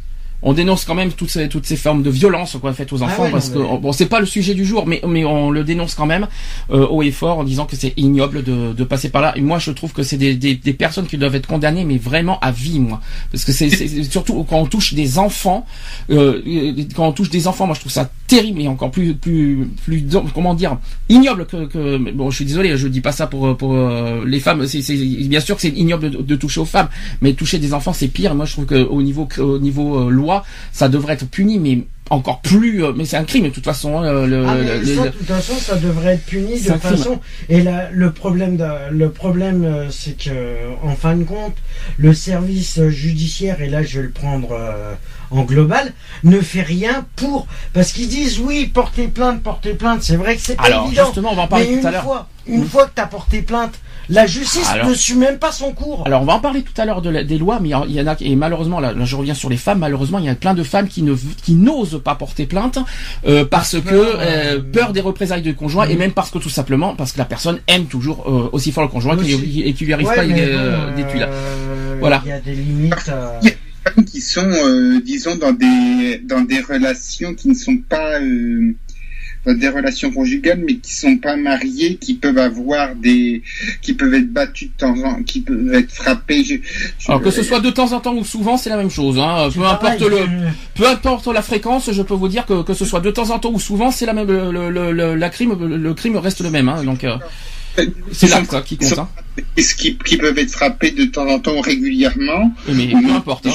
[0.42, 3.06] on dénonce quand même toutes ces, toutes ces formes de violence quoi faites aux Ah
[3.06, 5.50] enfants ouais, parce non, que bon c'est pas le sujet du jour mais mais on
[5.50, 6.26] le dénonce quand même
[6.70, 9.32] euh, haut et fort en disant que c'est ignoble de, de passer par là.
[9.36, 11.98] Et moi je trouve que c'est des, des, des personnes qui doivent être condamnées mais
[11.98, 13.00] vraiment à vie moi.
[13.30, 13.70] Parce que c'est
[14.04, 15.66] surtout quand on touche des enfants
[16.10, 16.42] euh,
[16.94, 20.04] quand on touche des enfants moi je trouve ça terrible et encore plus plus plus
[20.34, 20.78] comment dire
[21.08, 24.40] ignoble que, que bon je suis désolé je dis pas ça pour pour euh, les
[24.40, 26.88] femmes c'est bien sûr que c'est ignoble de, de toucher aux femmes
[27.20, 28.34] mais toucher des enfants c'est pire.
[28.34, 30.10] Moi je trouve que au niveau au niveau euh,
[30.72, 33.98] ça devrait être puni mais encore plus euh, mais c'est un crime de toute façon
[33.98, 36.66] hein, le, Ah, mais le- ça, le- de toute façon, ça devrait être puni de
[36.68, 36.78] crime.
[36.80, 37.20] façon.
[37.48, 40.30] Et là, le problème, de- le problème, euh, c'est que,
[40.82, 41.56] en fin de compte,
[41.96, 44.92] le service judiciaire, et là, je vais le prendre euh,
[45.30, 45.92] en global,
[46.24, 50.02] ne fait rien pour, parce qu'ils disent oui, portez plainte, portez plainte.
[50.02, 51.06] C'est vrai que c'est pas alors évident.
[51.06, 52.66] justement on va en Mais parler tout une à l'heure fois, une Mm.
[52.68, 53.74] fois que t'as porté plainte,
[54.08, 56.02] la justice Alors- ne suit même pas son cours.
[56.06, 58.06] Alors on va en parler tout à l'heure de des lois, mais il y en
[58.06, 59.78] a et malheureusement là, là, je reviens sur les femmes.
[59.80, 62.78] Malheureusement il y a plein de femmes qui ne qui n'osent pas porter plainte
[63.26, 66.38] euh, parce que peur, euh, euh, peur des représailles du conjoint et même parce que
[66.38, 69.72] tout simplement parce que la personne aime toujours euh, aussi fort le conjoint qui, et
[69.74, 71.26] qui lui arrive Ouais, pas euh, des tuiles.
[71.28, 72.22] euh, Voilà.
[72.24, 73.08] Il y a des limites.
[73.08, 73.40] euh,
[73.84, 78.74] femmes qui sont, euh, disons, dans des dans des relations qui ne sont pas euh,
[79.46, 83.42] des relations conjugales, mais qui sont pas mariées, qui peuvent avoir des,
[83.80, 86.44] qui peuvent être battues de temps en, qui peuvent être frappées.
[86.44, 86.54] Je,
[86.98, 89.18] je- Alors que ce soit de temps en temps ou souvent, c'est la même chose.
[89.18, 89.48] Hein.
[89.52, 90.26] Peu importe pareil, le, euh,
[90.76, 93.38] peu importe la fréquence, je peux vous dire que que ce soit de temps en
[93.38, 94.28] temps ou souvent, c'est la même.
[94.28, 96.68] Le, le, la crime, le crime reste le même.
[96.68, 96.84] Hein.
[96.84, 97.16] Donc euh,
[98.12, 98.98] c'est l'acte hein, qui compte.
[98.98, 99.08] Hein.
[99.56, 103.10] Est-ce qui, qui peuvent être frappées de temps en temps ou régulièrement, Mais peu même
[103.16, 103.46] importe.
[103.46, 103.50] Hein.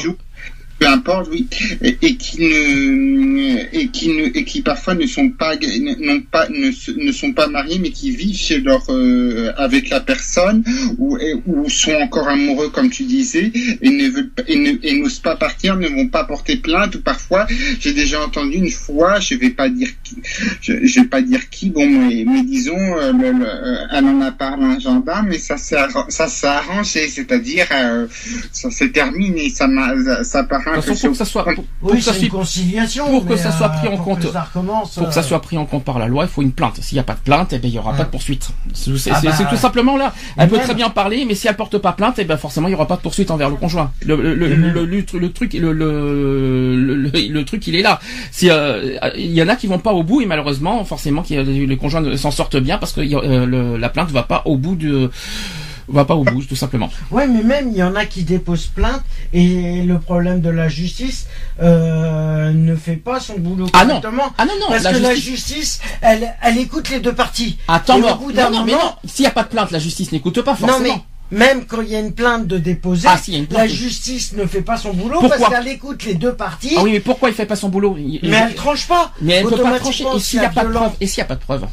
[0.80, 1.48] Peu importe, oui,
[1.82, 6.48] et, et qui ne et qui ne et qui parfois ne sont pas n'ont pas
[6.50, 10.64] ne, ne sont pas mariés mais qui vivent chez leur euh, avec la personne
[10.98, 15.76] ou ou sont encore amoureux comme tu disais et ne veulent et n'osent pas partir
[15.78, 17.48] ne vont pas porter plainte ou parfois
[17.80, 20.18] j'ai déjà entendu une fois je vais pas dire qui
[20.62, 24.32] je, je vais pas dire qui bon mais, mais disons euh, euh, elle en a
[24.32, 25.78] parlé à un gendarme mais ça s'est
[26.10, 28.08] ça s'est arrangé c'est-à-dire euh,
[28.52, 29.68] ça s'est terminé ça
[30.04, 30.44] ça, ça
[30.76, 33.70] façon, pour que ça soit, pour, Oui, que ça soit pour que ça soit euh,
[33.70, 34.28] pris en pour compte- que
[35.00, 36.78] pour que ça soit pris en compte par la loi, il faut une plainte.
[36.82, 37.98] S'il n'y a pas de plainte, eh ben, il y aura Ouais.
[37.98, 38.50] pas de poursuite.
[38.74, 40.14] C'est Ah bah, tout simplement là.
[40.38, 42.72] Elle peut très bien parler, mais si elle porte pas plainte, eh ben, forcément, il
[42.72, 43.92] y aura pas de poursuite envers le conjoint.
[44.06, 47.76] Le, le, le, même- le, le- le truc, le, le, le, le- le truc, il
[47.76, 48.00] est là.
[48.32, 51.36] Si, euh, il y en a qui vont pas au bout et malheureusement, forcément, qui,
[51.38, 54.76] les conjoints s'en sortent bien parce que euh, le- la plainte va pas au bout
[54.76, 55.10] de,
[55.94, 56.90] va pas au bout, tout simplement.
[57.12, 59.02] Ouais, mais même il y en a qui déposent plainte
[59.34, 61.28] et le problème de la justice
[61.62, 64.02] euh, ne fait pas son boulot Ah non.
[64.02, 64.34] correctement.
[64.38, 67.58] Ah non, non, Parce la que la justice- elle, elle écoute les deux parties.
[67.68, 68.18] Attends, mort.
[68.18, 68.78] bout Non, non, mais non.
[68.80, 70.80] moment- S'il n'y a pas de plainte, la justice n'écoute pas forcément.
[70.80, 73.52] Non mais même quand il y a une plainte de déposer, Ah, si, plainte.
[73.52, 76.84] la justice ne fait pas son boulot Pourquoi parce qu'elle écoute les deux parties, Ah
[76.84, 77.98] oui, mais pourquoi il fait pas son boulot?
[77.98, 79.12] Il- mais elle tranche pas.
[79.22, 80.06] mais elle peut pas trancher.
[80.16, 81.66] Et si s'il n'y a pas de preuve Et s'il n'y a pas de preuve?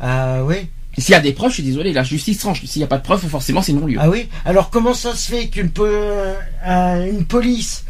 [0.00, 0.68] Ah oui.
[0.98, 2.64] S'il y a des preuves, je suis désolé, la justice tranche.
[2.66, 3.96] S'il n'y a pas de preuves, forcément, c'est non-lieu.
[4.00, 4.28] Ah oui.
[4.44, 7.84] Alors comment ça se fait qu'une euh, une police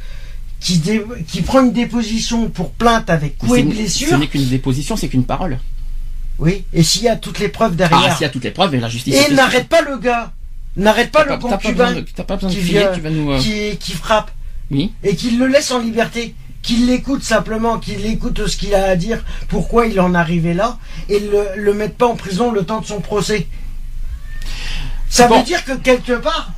[0.60, 4.28] qui, dé- qui prend une déposition pour plainte avec coup et C'est- Ce blessure, n'est
[4.28, 5.58] qu'une déposition, c'est qu'une parole.
[6.38, 8.50] oui, et s'il y a toutes les preuves Ah, derrière, s'il y a toutes les
[8.52, 9.14] preuves, et la justice.
[9.28, 10.32] et n'arrête pas le gars,
[10.76, 13.10] n'arrête pas le concubin besoin de- T'as pas besoin de qui crier, vient- tu vas
[13.10, 13.32] nous.
[13.32, 14.30] euh, qui, qui frappe
[14.70, 14.92] Oui.
[15.02, 18.96] et qu'il le laisse en liberté, qu'il l'écoute simplement, qu'il écoute ce qu'il a à
[18.96, 22.64] dire, pourquoi il en est arrivé là, et le, le mette pas en prison le
[22.64, 23.48] temps de son procès.
[25.08, 25.38] Ça Bon.
[25.38, 26.50] veut dire que quelque part,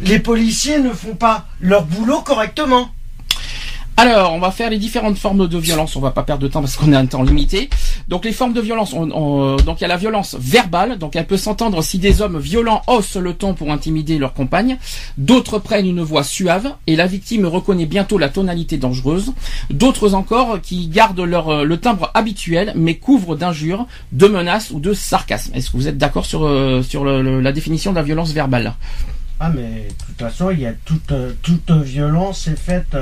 [0.00, 2.90] les policiers ne font pas leur boulot correctement.
[3.96, 5.94] Alors, on va faire les différentes formes de violence.
[5.94, 7.70] On va pas perdre de temps parce qu'on a un temps limité.
[8.08, 8.92] Donc, les formes de violence.
[8.92, 10.98] on- on- donc, il y a la violence verbale.
[10.98, 14.78] Donc, elle peut s'entendre si des hommes violents haussent le ton pour intimider leur compagne.
[15.16, 19.32] D'autres prennent une voix suave et la victime reconnaît bientôt la tonalité dangereuse.
[19.70, 24.80] D'autres encore qui gardent leur euh, le timbre habituel mais couvrent d'injures, de menaces ou
[24.80, 25.52] de sarcasme.
[25.54, 28.74] Est-ce que vous êtes d'accord sur euh, sur la définition de la violence verbale?
[29.40, 32.94] Ah mais de toute façon, il y a toute, euh, toute violence est faite,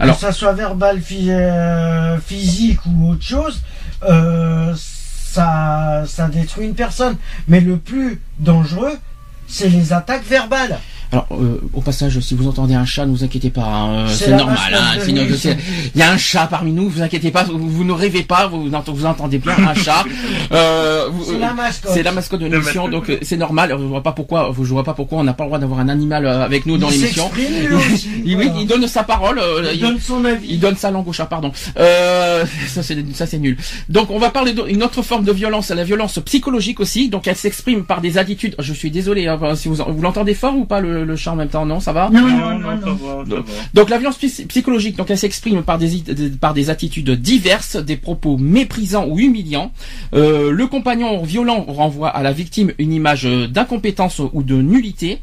[0.00, 3.62] Alors- que ça soit verbal, euh, physique ou autre chose,
[4.08, 7.16] euh, ça, ça détruit une personne.
[7.48, 8.98] Mais le plus dangereux,
[9.46, 10.78] c'est les attaques verbales.
[11.12, 14.08] Alors, euh, au passage, si vous entendez un chat, ne vous inquiétez pas, hein, euh,
[14.08, 14.56] C'est normal.
[14.72, 18.22] Hein, il y a un chat parmi nous, vous inquiétez pas, vous, vous ne rêvez
[18.22, 20.04] pas, vous, vous entendez bien un chat.
[20.52, 21.92] Euh, C'est la mascotte.
[21.94, 23.70] C'est la mascotte de l'émission, donc euh, c'est normal.
[23.78, 25.88] Je vois pas pourquoi, je vois pas pourquoi on n'a pas le droit d'avoir un
[25.88, 27.30] animal euh, avec nous dans Il l'émission.
[27.30, 28.60] s'exprime, lui aussi, Il, oui, voilà.
[28.60, 29.40] il donne sa parole.
[29.72, 30.48] Il donne son avis.
[30.50, 31.52] il donne sa langue au chat, pardon.
[31.78, 33.56] Euh, ça c'est ça c'est nul.
[33.88, 37.08] Donc on va parler d'une autre forme de violence, la violence psychologique aussi.
[37.08, 38.56] Donc elle s'exprime par des attitudes.
[38.58, 41.36] Je suis désolé, hein, si vous vous l'entendez fort ou pas le, le chat en
[41.36, 42.08] même temps, non, ça va.
[42.10, 42.94] Non, Non, non, non, non, ça non.
[42.94, 43.42] va, ça va.
[43.74, 46.02] Donc la violence psy- psychologique, donc elle s'exprime par des,
[46.40, 49.72] par des attitudes diverses, des propos méprisants ou humiliants.
[50.14, 55.20] Euh, le compagnon violent renvoie à la victime une image euh, d'incompétence ou de nullité.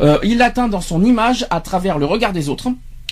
[0.00, 2.68] Euh, il l'atteint dans son image à travers le regard des autres.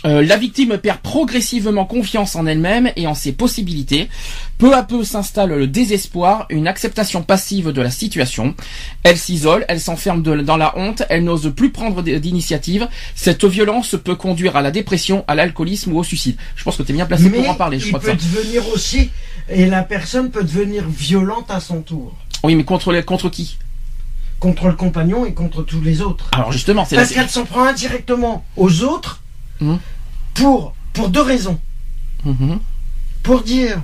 [0.07, 4.11] Euh, la victime perd progressivement confiance en elle-même et en ses possibilités.
[4.59, 8.55] Peu à peu s'installe le désespoir, une acceptation passive de la situation.
[9.03, 12.87] Elle s'isole, elle s'enferme dans la honte, elle n'ose plus prendre d'initiative.
[13.15, 16.37] Cette violence peut conduire à la dépression, à l'alcoolisme ou au suicide.
[16.55, 18.11] Je pense que tu es bien placé Mais pour en parler, je il crois que
[18.11, 18.39] peut ça.
[18.41, 19.11] devenir aussi,
[19.49, 22.15] et la personne peut devenir violente à son tour.
[22.43, 23.57] Oui, mais contre, les- contre qui?
[24.39, 26.29] Contre le compagnon et contre tous les autres.
[26.33, 27.03] Alors justement, c'est la...
[27.03, 29.23] Parce qu'elle s'en prend indirectement aux autres
[29.61, 29.79] Mhm.
[30.35, 31.59] Pour, pour deux raisons.
[32.25, 32.59] Mhm.
[33.23, 33.81] Pour dire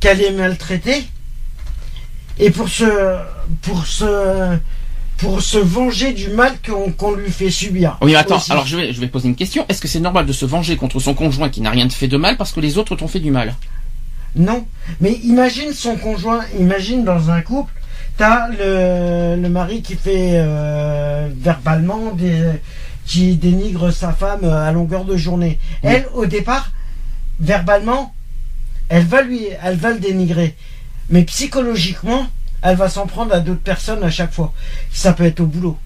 [0.00, 1.04] qu'elle est maltraitée
[2.38, 3.18] et pour se,
[3.62, 4.56] pour se,
[5.18, 6.52] pour se venger du mal
[6.96, 7.96] qu'on lui fait subir.
[8.00, 8.52] Oui, mais attends, Aussi.
[8.52, 9.64] alors je vais, je vais poser une question.
[9.68, 12.16] Est-ce que c'est normal de se venger contre son conjoint qui n'a rien fait de
[12.16, 13.54] mal parce que les autres t'ont fait du mal?
[14.34, 14.66] Non,
[15.00, 17.72] mais imagine son conjoint, imagine dans un couple,
[18.16, 22.44] t'as le, le mari qui fait euh, verbalement des,
[23.06, 25.58] qui dénigre sa femme euh, à longueur de journée.
[25.82, 26.70] Elle, au départ,
[27.40, 28.14] verbalement,
[28.88, 30.54] elle va lui, elle va le dénigrer,
[31.10, 32.26] mais psychologiquement,
[32.62, 34.52] elle va s'en prendre à d'autres personnes à chaque fois.
[34.92, 35.78] Ça peut être au boulot.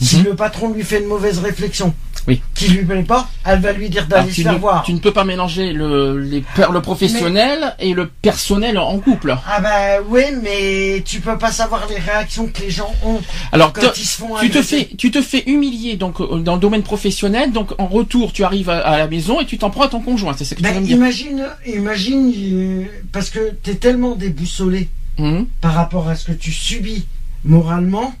[0.00, 0.24] Si Mhm.
[0.24, 1.94] le patron lui fait une mauvaise réflexion,
[2.26, 2.42] Oui.
[2.54, 4.82] qui lui plaît pas, elle va lui dire d'aller se tu, faire ne, voir.
[4.84, 9.36] tu ne peux pas mélanger le, les, le professionnel et le personnel en couple.
[9.48, 13.20] Ah bah oui, mais tu peux pas savoir les réactions que les gens ont
[13.52, 16.38] Alors, quand te- ils se font tu te fais, tu te fais humilier donc euh,
[16.40, 19.56] dans le domaine professionnel, donc en retour tu arrives à, à la maison et tu
[19.58, 20.34] t'en prends à ton conjoint.
[20.36, 20.96] C'est ce que tu Ben, veux me dire.
[20.96, 25.46] imagine, imagine, euh, parce que t'es tellement déboussolé Mhm.
[25.60, 27.06] par rapport à ce que tu subis
[27.44, 28.14] moralement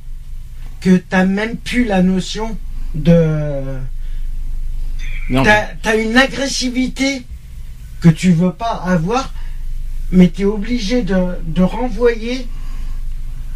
[0.80, 2.56] que t'as même plus la notion
[2.94, 3.78] de.
[5.44, 7.22] T'as as une agressivité
[8.00, 9.32] que tu veux pas avoir,
[10.10, 12.46] mais t'es obligé de, de renvoyer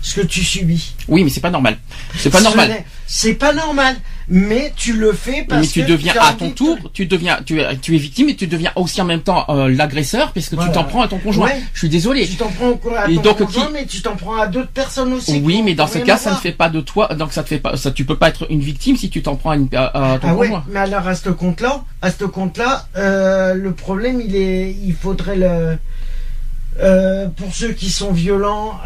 [0.01, 0.95] ce que tu subis.
[1.09, 1.79] Oui, mais c'est pas normal.
[2.17, 2.69] C'est pas Ce normal.
[2.69, 3.97] n'est- C'est pas normal,
[4.29, 7.07] mais tu le fais parce Mais tu que deviens as à ton de- tour, tu
[7.07, 10.33] deviens, tu es, tu es victime et tu deviens aussi en même temps euh, l'agresseur
[10.33, 10.71] parce que Voilà.
[10.71, 11.47] tu t'en prends à ton conjoint.
[11.49, 11.63] Ouais.
[11.73, 12.27] Je suis désolé.
[12.27, 14.47] Tu t'en prends au- à Et ton donc, conjoint, qui- mais tu t'en prends à
[14.47, 15.41] d'autres personnes aussi.
[15.45, 17.59] Oui, mais dans ce cas, ça ne fait pas de toi, donc ça te fait
[17.59, 20.15] pas, ça, tu peux pas être une victime si tu t'en prends à, une- à-
[20.15, 20.65] à ton Ah ouais, conjoint.
[20.71, 25.37] mais alors à ce compte-là, à ce compte-là, euh, le problème, il est, il faudrait
[25.37, 25.77] le,
[26.81, 28.79] euh, pour ceux qui sont violents,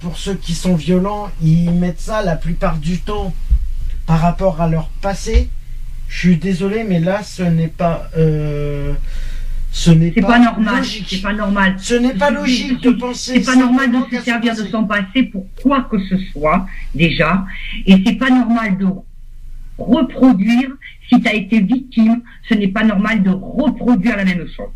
[0.00, 3.32] pour ceux qui sont violents, ils mettent ça la plupart du temps
[4.06, 5.48] par rapport à leur passé.
[6.08, 8.92] Je suis désolé, mais là, ce n'est pas, euh,
[9.70, 10.76] ce n'est C'est pas, pas normal.
[10.78, 11.06] logique.
[11.08, 11.76] C'est pas normal.
[11.78, 13.34] Ce n'est pas logique de penser.
[13.34, 17.46] C'est pas normal de se servir de son passé pour quoi que ce soit, déjà.
[17.86, 18.86] Et c'est pas normal de
[19.78, 20.70] reproduire,
[21.08, 24.68] si tu as été victime, ce n'est pas normal de reproduire la même chose.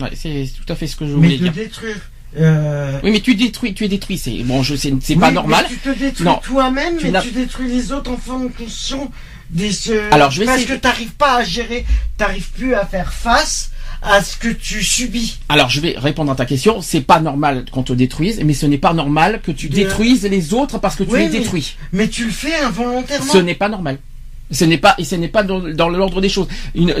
[0.00, 1.52] Ouais, c'est tout à fait ce que je Mais voulais de dire.
[1.52, 2.10] détruire.
[2.38, 4.18] Euh, Oui, mais tu détruis, tu es détruit.
[4.18, 5.66] C'est bon, je sais, c'est Oui, pas mais normal.
[5.68, 9.10] Tu te détruis toi-même, mais tu détruis les autres en fonction
[9.50, 9.72] des.
[9.72, 11.84] ce- Alors, je vais Parce essayer que t'arrives pas à gérer,
[12.16, 13.70] t'arrives plus à faire face
[14.04, 15.38] à ce que tu subis.
[15.48, 16.80] Alors, je vais répondre à ta question.
[16.80, 20.24] C'est pas normal qu'on te détruise, mais ce n'est pas normal que tu De- détruises
[20.24, 21.76] les autres parce que tu Oui, les mais- détruis.
[21.92, 23.32] Mais tu le fais involontairement.
[23.32, 23.98] Ce n'est pas normal.
[24.50, 26.46] Ce n'est pas et ce n'est pas dans, dans l'ordre des choses.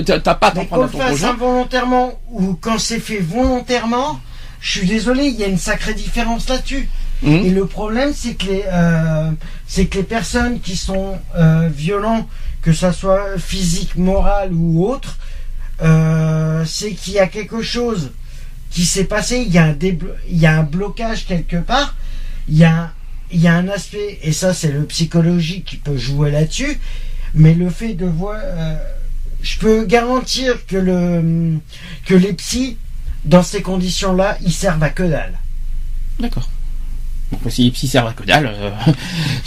[0.06, 1.30] T'as pas à t'en Mais prendre à ton conjoint.
[1.30, 4.20] involontairement ou quand c'est fait volontairement,
[4.62, 6.88] je suis désolé, il y a une sacrée différence là-dessus.
[7.22, 7.44] Mhm.
[7.46, 9.30] Et le problème, c'est que les, euh,
[9.66, 12.26] c'est que les personnes qui sont euh, violents,
[12.62, 15.18] que ça soit physique, moral ou autre,
[15.82, 18.12] euh, c'est qu'il y a quelque chose
[18.70, 19.42] qui s'est passé.
[19.46, 21.94] Il y a un il y a un blocage quelque part.
[22.48, 22.90] Il y a, un-
[23.32, 26.78] il y a un aspect, et ça c'est le psychologique qui peut jouer là-dessus.
[27.34, 28.76] Mais le fait de voir, euh,
[29.42, 31.58] je peux garantir que le,
[32.06, 32.76] que les psys
[33.24, 35.38] dans ces conditions-là, ils servent à que dalle.
[36.18, 36.48] D'accord.
[37.32, 38.46] Donc, si, si à que dalle.
[38.54, 38.70] euh,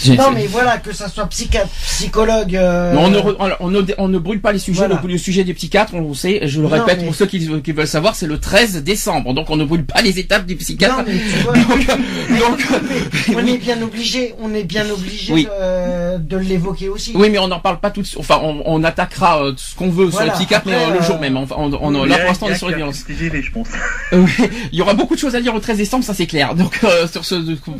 [0.18, 2.56] Non, mais voilà, que ça soit psychiatre, psychologue.
[2.56, 4.80] euh, on, ne, re- on, ne, on ne brûle pas les sujets.
[4.80, 5.00] Voilà.
[5.04, 7.26] Le, le sujet des psychiatres, on le sait, je le Non, répète mais- pour ceux
[7.26, 9.34] qui, qui veulent savoir, c'est le 13 décembre.
[9.34, 10.98] Donc on ne brûle pas les étapes du psychiatre.
[10.98, 12.66] Non, mais tu vois, donc,
[13.30, 13.52] on oui.
[13.54, 15.46] est bien obligé, on est bien obligé Oui.
[15.46, 17.14] de, de l'évoquer aussi.
[17.16, 18.20] Oui, mais on n'en parle pas tout de suite.
[18.20, 21.00] Enfin, on, on attaquera euh, ce qu'on veut Voilà, sur les psychiatres, mais euh, le
[21.00, 21.38] euh, jour même.
[21.38, 23.04] Enfin, on, on- Il y là, a- pour l'instant, on est sur les violences.
[23.08, 23.68] Je pense.
[24.72, 26.56] Il y aura beaucoup de choses à dire au 13 décembre, ça c'est clair.
[26.56, 27.36] Donc euh, sur ce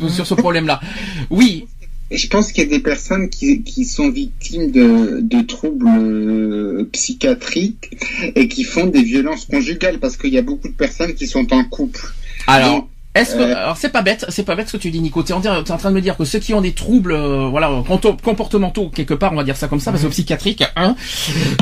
[0.08, 0.80] sur ce problème-là,
[1.30, 1.66] oui,
[2.10, 6.88] je pense qu'il y a des personnes qui, qui sont victimes de, de troubles euh,
[6.92, 7.96] psychiatriques
[8.34, 11.52] et qui font des violences conjugales parce qu'il y a beaucoup de personnes qui sont
[11.52, 12.00] en couple.
[12.46, 14.90] Alors, Donc, est-ce que, Euh, alors c'est pas bête, c'est pas bête ce que tu
[14.90, 15.20] dis, Nico.
[15.32, 17.70] En, t'es en train de me dire que ceux qui ont des troubles, euh, voilà,
[18.22, 20.94] comportementaux quelque part, on va dire ça comme ça, parce que psychiatrique, hein,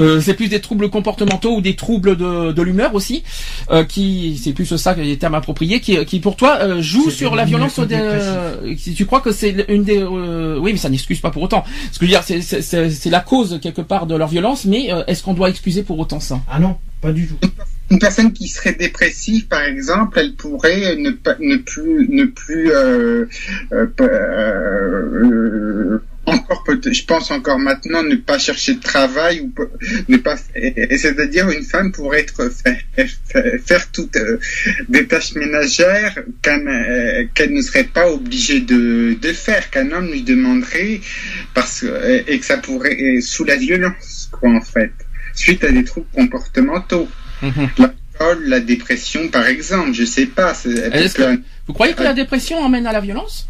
[0.00, 3.22] euh, c'est plus des troubles comportementaux ou des troubles de, de l'humeur aussi,
[3.70, 7.10] euh, qui, c'est plus ça que les termes appropriés, qui, qui pour toi euh, jouent
[7.10, 7.78] C'est sur la violence.
[7.80, 11.42] Des, si tu crois que c'est une des, euh, oui, mais ça n'excuse pas pour
[11.42, 11.64] autant.
[11.92, 15.04] Ce que je veux dire, c'est, la cause quelque part de leur violence, mais euh,
[15.06, 16.40] est-ce qu'on doit excuser pour autant ça?
[16.50, 17.36] Ah non, pas du tout.
[17.94, 22.72] Une personne qui serait dépressive, par exemple, elle pourrait ne pas, ne plus, ne plus,
[22.72, 23.24] euh,
[23.72, 29.52] euh, euh, encore peut je pense encore maintenant ne pas chercher de travail ou
[30.08, 33.08] ne pas, et- c'est-à-dire une femme pourrait être faire,
[33.64, 34.40] faire- toutes euh,
[34.88, 36.16] des tâches ménagères
[36.48, 41.00] euh, qu'elle ne serait pas obligée de, de faire, qu'un homme lui demanderait
[41.54, 44.90] parce que, et que ça pourrait sous la violence, quoi, en fait,
[45.36, 47.08] suite à des troubles comportementaux
[47.44, 47.68] Mhm.
[47.78, 50.52] l'alcool, la dépression, par exemple, je sais pas.
[50.54, 53.48] que- Vous croyez que la dépression emmène à la violence?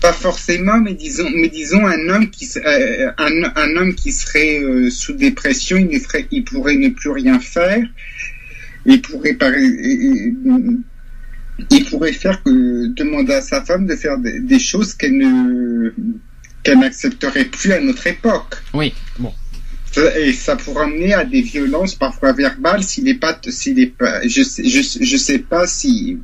[0.00, 4.60] Pas forcément, mais disons, mais disons un homme qui, euh, un, un homme qui serait
[4.62, 7.82] euh, sous dépression, il, ne ferait, il pourrait ne plus rien faire.
[8.84, 9.50] Il pourrait, par,
[11.70, 15.92] il pourrait faire que demander à sa femme de faire des, des choses qu'elle ne
[16.62, 18.56] qu'elle n'accepterait plus à notre époque.
[18.74, 18.92] Oui.
[19.18, 19.32] Bon.
[20.16, 24.26] Et ça pourrait amener à des violences parfois verbales s'il est pas, s'il est pas,
[24.26, 26.18] je je, je sais pas si,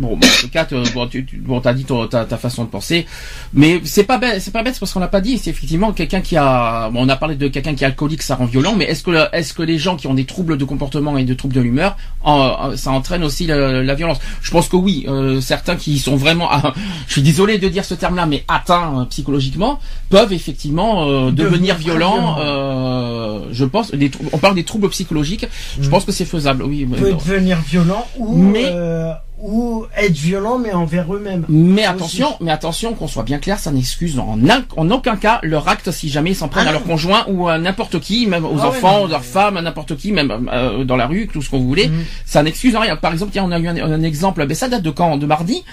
[0.00, 2.64] Bon, bon, en tout cas, bon, tu, tu- bon, t'as dit ton- ta, ta façon
[2.64, 3.06] de penser,
[3.52, 5.36] mais c'est pas bête, c'est pas bête c'est parce qu'on l'a pas dit.
[5.36, 8.34] C'est effectivement quelqu'un qui a, bon, on a parlé de quelqu'un qui est alcoolique, ça
[8.34, 11.18] rend violent, mais est-ce que, est-ce que les gens qui ont des troubles de comportement
[11.18, 14.18] et de troubles de l'humeur, en- ça entraîne aussi la, la violence?
[14.40, 15.04] Je pense que oui.
[15.06, 16.72] euh, certains qui sont vraiment, ah,
[17.06, 21.50] je suis désolé de dire ce terme-là, mais atteints euh, psychologiquement, peuvent effectivement euh, devenir
[21.50, 22.36] Devenir violents.
[22.36, 22.36] violents.
[22.40, 25.46] euh, je pense, des on parle des troubles psychologiques.
[25.80, 25.90] Je Mm.
[25.90, 26.62] pense que c'est faisable.
[26.62, 26.86] Oui.
[26.86, 31.44] peut devenir violent ou, Mais- euh, ou être violent mais envers eux-mêmes.
[31.48, 31.90] Mais Aussi.
[31.90, 35.68] attention, mais attention, qu'on soit bien clair, ça n'excuse en, un- en aucun cas leur
[35.68, 38.44] acte si jamais ils s'en prennent Ah à leur conjoint ou à n'importe qui, même
[38.44, 40.96] aux Ah ouais, enfants, non, aux leurs mais- femmes, à n'importe qui, même euh, dans
[40.96, 41.88] la rue, tout ce qu'on vous voulez.
[41.88, 42.04] Mhm.
[42.26, 42.96] Ça n'excuse en rien.
[42.96, 45.16] Par exemple, tiens, on a eu un, un exemple, mais ça date de quand?
[45.16, 45.64] De mardi?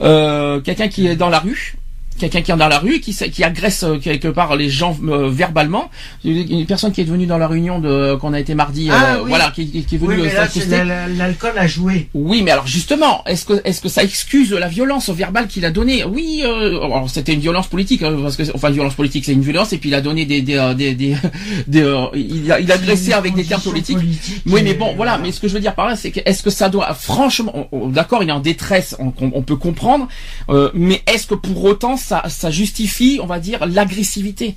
[0.00, 1.76] Euh, quelqu'un qui est dans la rue.
[2.18, 5.28] Quelqu'un qui est dans la rue, qui, qui agresse euh, quelque part les gens euh,
[5.30, 5.90] verbalement.
[6.24, 9.22] Une personne qui est venue dans la réunion de qu'on a été mardi, Ah, euh,
[9.22, 9.28] oui.
[9.30, 12.08] voilà, qui, qui- est venue Oui, euh, l'alcool a joué.
[12.14, 15.70] Oui, mais alors justement, est-ce que est-ce que ça excuse la violence verbale qu'il a
[15.70, 19.24] donnée Oui, euh, alors c'était une violence politique, hein, parce que enfin une violence politique,
[19.24, 21.16] c'est une violence, et puis il a donné des des euh, des, des,
[21.66, 23.96] des, euh, il a il a agressé avec des termes politiques.
[23.98, 25.18] politique Oui, mais bon, voilà.
[25.18, 27.68] Mais ce que je veux dire par là, c'est que est-ce que ça doit, franchement,
[27.88, 30.06] d'accord, il est en détresse, on, on- on peut comprendre,
[30.50, 34.56] euh, mais est-ce que pour autant ça, ça justifie, on va dire, l'agressivité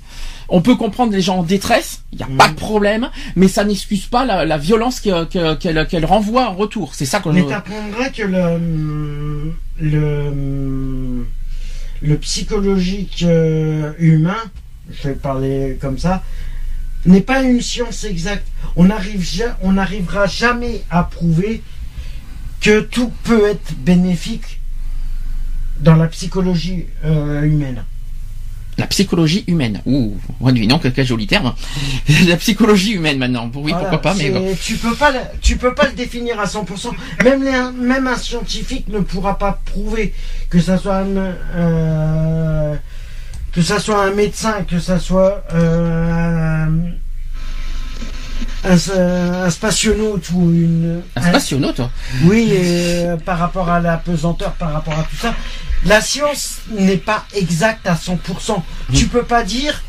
[0.50, 3.64] On peut comprendre les gens en détresse, il n'y a pas de problème, mais ça
[3.64, 6.94] n'excuse pas la, la violence que- que- qu'elle renvoie en retour.
[6.94, 7.46] C'est ça que Mais je.
[7.46, 11.26] t'apprendras que le, le,
[12.02, 14.42] le psychologique euh, humain,
[14.90, 16.22] je vais parler comme ça,
[17.04, 18.46] n'est pas une science exacte.
[18.76, 18.88] On
[19.62, 21.62] on n'arrivera jamais à prouver
[22.60, 24.57] que tout peut être bénéfique
[25.80, 27.84] dans la psychologie euh, humaine.
[28.76, 29.80] La psychologie humaine.
[29.86, 30.16] Ouh,
[30.52, 31.52] dis non, quel, joli terme.
[32.28, 33.50] la psychologie humaine maintenant.
[33.54, 34.54] Oui, Voilà, pourquoi pas, mais bon.
[34.62, 36.90] tu peux pas, le- tu peux pas le définir à 100%.
[37.24, 40.14] Même les- même un scientifique ne pourra pas prouver
[40.48, 41.16] que ça soit un,
[41.56, 42.74] euh,
[43.52, 46.70] que ça soit un médecin, que ça soit euh, un,
[48.64, 51.02] un, un spationaute ou une.
[51.16, 51.80] un spationaute.
[51.80, 51.90] hein.
[52.24, 52.56] Oui, et,
[53.06, 55.34] euh, par rapport à la pesanteur, par rapport à tout ça.
[55.86, 58.62] La science n'est pas exacte à 100%.
[58.94, 59.80] Tu peux pas dire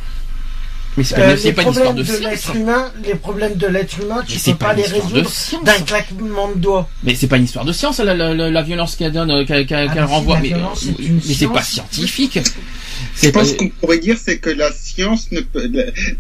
[0.98, 2.20] Mais c'est pas, euh, les pas une histoire problèmes de de, science.
[2.32, 5.64] l'être humain, les problèmes de l'être humain, tu peux pas pas les résoudre science.
[5.64, 6.88] d'un claquement de doigts.
[7.04, 9.46] Mais c'est pas une histoire de science, la, la, la, la violence qu'elle donne, euh,
[9.46, 10.36] qu'elle qu'elle- Ah, si, renvoie.
[10.36, 12.40] la Mais, violence, c'est une mais c'est pas scientifique.
[13.16, 13.40] Je pas.
[13.40, 15.72] pense qu'on pourrait dire c'est que la science ne peut,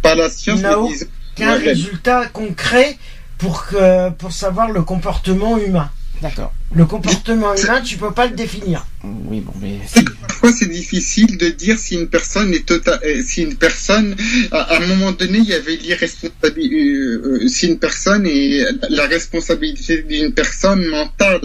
[0.01, 0.89] pas la science, No.
[0.89, 0.95] mais
[1.39, 2.97] Qu'un résultat concret
[3.37, 5.89] pour que pour savoir le comportement humain?
[6.21, 6.53] D'accord.
[6.75, 8.85] Le comportement humain, tu peux pas le définir.
[9.03, 9.79] Oui, bon, mais
[10.27, 14.15] Parfois, c'est difficile de dire si une personne est tota- euh, si une personne,
[14.51, 18.65] à, à un moment donné, il y avait l'irresponsabilité, euh, euh, si une personne est
[18.89, 21.41] la responsabilité d'une personne mentale.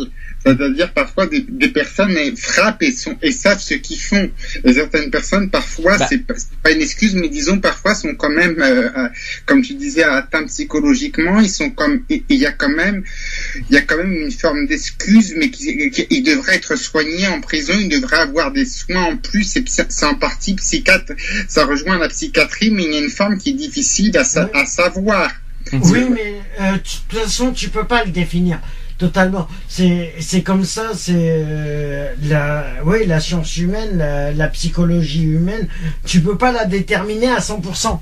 [0.47, 4.31] C'est-à-dire parfois des, des personnes frappent et, sont, et savent ce qu'ils font.
[4.65, 6.07] Et certaines personnes parfois Bah.
[6.09, 6.19] c'est
[6.63, 9.09] pas, une excuse, mais disons parfois sont quand même, euh, euh,
[9.47, 11.41] comme tu disais, atteints psychologiquement.
[11.41, 13.05] Ils sont comme, il y a quand même,
[13.71, 17.27] il y a quand même une forme d'excuse, mais qui, qui- ils devraient être soignés
[17.29, 17.73] en prison.
[17.81, 19.57] Ils devraient avoir des soins en plus.
[19.57, 21.13] Et c'est c'est en partie psychiatre.
[21.49, 24.45] Ça rejoint la psychiatrie, mais il y a une forme qui est difficile à, sa-
[24.45, 24.51] Oui.
[24.61, 25.31] à savoir.
[25.73, 28.61] Oui, mais euh, tu- de toute façon, tu peux pas le définir
[28.99, 29.49] totalement.
[29.69, 35.69] C'est c'est comme ça, c'est euh, la oui, la science humaine, la, la psychologie humaine,
[36.05, 38.01] tu peux pas la déterminer à 100%.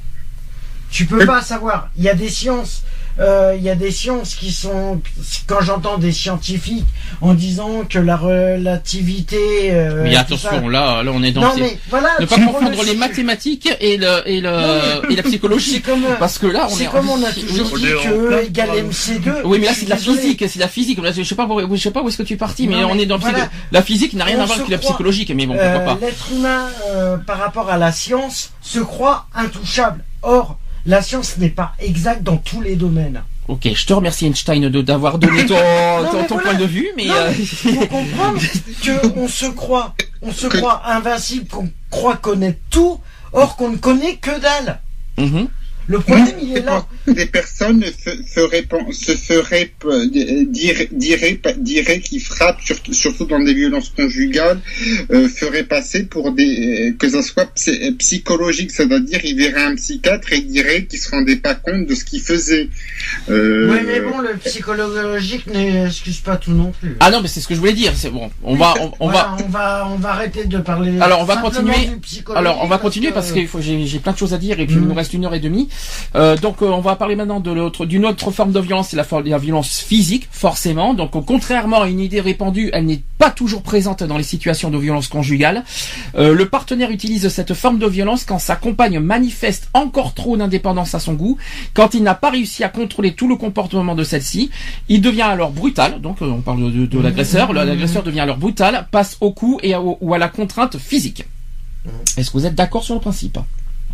[0.90, 1.90] Tu peux pas savoir.
[1.96, 2.84] Il y a des sciences
[3.18, 5.00] euh, il y a des sciences qui sont
[5.46, 6.86] quand j'entends des scientifiques
[7.20, 11.54] en disant que la relativité euh, mais attention, ça- là, là, on est dans non
[11.54, 15.12] ces- mais voilà ne pas confondre le- les mathématiques et le et le Non, mais-
[15.12, 15.72] et la psychologie.
[15.74, 18.08] c'est comme Parce que là, on c'est est comme on a toujours on dit est
[18.08, 20.68] que E égale dans- MC2 Oui, mais là c'est de la physique, c'est de la
[20.68, 20.98] physique.
[21.02, 22.76] Là, Je sais pas, où- je sais pas où est-ce que tu es parti, mais,
[22.80, 23.48] Non, on mais est dans le voilà.
[23.70, 26.06] la physique n'a rien On à voir avec la psychologique, mais bon, Euh, pourquoi pas.
[26.06, 30.02] L'être humain, euh, par rapport à la science, se croit intouchable.
[30.22, 33.22] Or, la science n'est pas exacte dans tous les domaines.
[33.48, 35.54] Ok, je te remercie Einstein de d'avoir donné ton,
[36.10, 36.50] ton, mais ton voilà.
[36.50, 38.40] point de vue, mais Non, euh, faut comprendre
[38.84, 43.00] que on se croit, on se croit invincible, qu'on croit connaître tout,
[43.32, 44.80] or qu'on ne connaît que dalle.
[45.18, 45.48] mhm.
[45.88, 46.86] Le problème, il est là.
[47.06, 47.82] Des personnes
[48.34, 50.06] feraient, pen- se feraient euh,
[50.46, 54.60] dire, diraient, diraient qu'ils frappent, surtout, surtout dans des violences conjugales,
[55.10, 59.74] euh, feraient passer pour des, euh, que ça soit psy- psychologique, c'est-à-dire ils verraient un
[59.74, 62.68] psychiatre et ils diraient qu'ils se rendaient pas compte de ce qu'ils faisaient.
[63.28, 66.96] Euh, Oui, mais bon, le psychologique n'excuse pas tout non plus.
[67.00, 67.92] ah non, mais c'est ce que je voulais dire.
[67.96, 69.44] C'est bon, on va, on, on Voilà, va.
[69.44, 70.92] on va, on va arrêter de parler.
[71.00, 71.74] Alors, on va continuer.
[72.34, 74.76] Alors on va continuer parce que- faut j'ai plein de choses à dire et puis
[74.76, 74.88] il Mhm.
[74.88, 75.68] nous reste une heure et demie.
[76.14, 78.96] Euh, donc euh, on va parler maintenant de l'autre d'une autre forme de violence, c'est
[78.96, 80.94] la, la violence physique forcément.
[80.94, 84.70] Donc euh, contrairement à une idée répandue, elle n'est pas toujours présente dans les situations
[84.70, 85.64] de violence conjugale.
[86.16, 90.94] Euh, le partenaire utilise cette forme de violence quand sa compagne manifeste encore trop d'indépendance
[90.94, 91.38] à son goût,
[91.74, 94.50] quand il n'a pas réussi à contrôler tout le comportement de celle-ci.
[94.88, 96.00] Il devient alors brutal.
[96.00, 97.52] Donc euh, on parle de, de- de l'agresseur.
[97.52, 101.24] L'agresseur devient alors brutal, passe au coup et à- ou à la contrainte physique.
[102.16, 103.38] Est-ce que vous êtes d'accord sur le principe?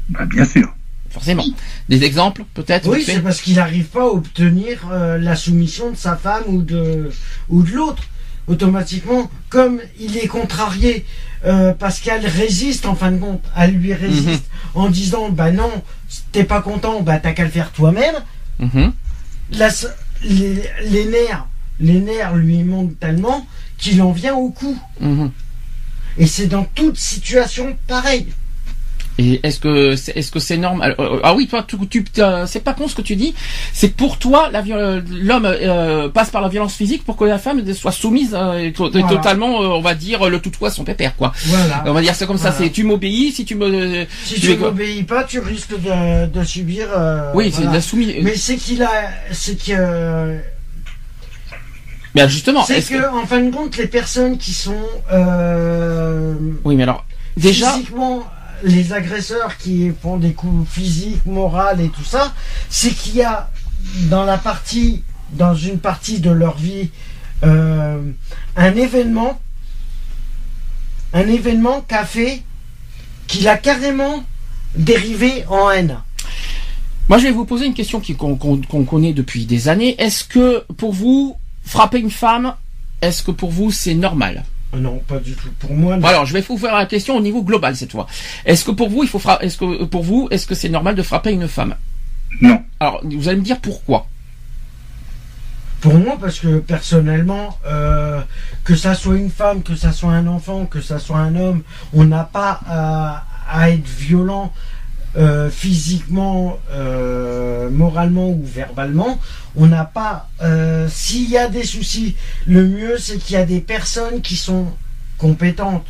[0.09, 0.68] Bah, bien sûr.
[1.11, 1.44] Forcément.
[1.88, 5.96] Des exemples, peut-être Oui, c'est parce qu'il n'arrive pas à obtenir euh, la soumission de
[5.96, 7.11] sa femme ou de,
[7.48, 8.02] ou de l'autre.
[8.46, 11.04] Automatiquement, comme il est contrarié,
[11.44, 14.44] euh, parce qu'elle résiste en fin de compte, elle lui résiste
[14.74, 15.70] en disant bah non,
[16.32, 18.14] t'es pas content, bah t'as qu'à le faire toi-même.
[18.59, 18.92] Mhm.
[19.52, 21.46] Les, les nerfs,
[21.78, 23.46] les nerfs lui montent tellement
[23.76, 24.78] qu'il en vient au cou.
[25.00, 25.30] Mhm.
[26.16, 28.28] Et c'est dans toute situation pareille.
[29.20, 30.94] Et est-ce que c'est est-ce que c'est normal?
[31.00, 33.34] Euh, Ah oui, toi, tu, tu t'as- c'est pas con ce que tu dis.
[33.72, 37.64] C'est pour toi, la l'homme euh, passe par la violence physique pour que la femme
[37.74, 39.08] soit soumise euh, to- Voilà.
[39.08, 41.32] totalement, euh, on va dire, le tout-toi son pépère, quoi.
[41.46, 41.82] Voilà.
[41.86, 42.52] On va dire ça comme ça.
[42.52, 44.06] C'est tu m'obéis si tu me.
[44.24, 46.86] Si tu n'obéis pas, tu risques de, de subir.
[46.96, 48.14] euh, oui, c'est de la soumise.
[48.22, 48.90] Mais c'est qu'il a,
[49.32, 50.36] c'est que,
[52.14, 54.76] Mais justement, c'est que, que- en fin de compte, les personnes qui sont
[55.12, 57.04] euh, oui, mais alors
[57.36, 58.24] déjà, physiquement,
[58.62, 62.34] les agresseurs qui font des coups physiques, moraux et tout ça,
[62.68, 63.50] c'est qu'il y a
[64.11, 66.90] dans la partie, dans une partie de leur vie,
[67.44, 68.00] euh,
[68.56, 69.40] un événement,
[71.12, 72.42] un événement qu'a fait,
[73.26, 74.24] qu'il a carrément
[74.74, 75.98] dérivé en haine.
[77.09, 80.00] moi, je vais vous poser une question qu'on connaît depuis des années.
[80.00, 82.54] Est-ce que pour vous, frapper une femme,
[83.00, 84.44] est-ce que pour vous c'est normal?
[84.76, 85.48] Non, pas du tout.
[85.58, 86.06] Pour moi, non.
[86.06, 88.06] Alors, je vais vous faire la question au niveau global cette fois.
[88.44, 90.94] Est-ce que pour vous, il faut fra- est-ce que pour vous, est-ce que c'est normal
[90.94, 91.74] de frapper une femme?
[92.42, 92.62] Non.
[92.78, 94.06] Alors, vous allez me dire pourquoi
[95.80, 98.20] Pour moi, parce que personnellement, euh,
[98.64, 101.62] que ça soit une femme, que ça soit un enfant, que ça soit un homme,
[101.94, 104.52] on n'a pas à, à être violent
[105.16, 109.18] euh, physiquement, euh, moralement ou verbalement.
[109.56, 110.28] On n'a pas.
[110.42, 112.14] euh, S'il y a des soucis,
[112.46, 114.66] le mieux c'est qu'il y a des personnes qui sont
[115.16, 115.86] compétentes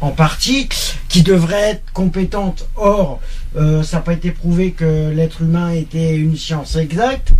[0.00, 0.68] en partie,
[1.08, 2.68] qui devraient être compétentes.
[2.76, 3.20] Or,
[3.54, 7.32] ça n'a pas été prouvé que l'être humain était une science exacte.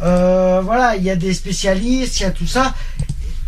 [0.00, 2.74] Voilà, il y a des spécialistes, il y a tout ça.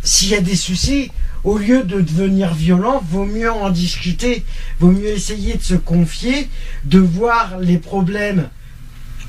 [0.04, 1.10] S'il y a des soucis,
[1.45, 4.45] au lieu de devenir violent, vaut mieux en discuter,
[4.80, 6.49] vaut mieux essayer de se confier,
[6.84, 8.49] de voir les problèmes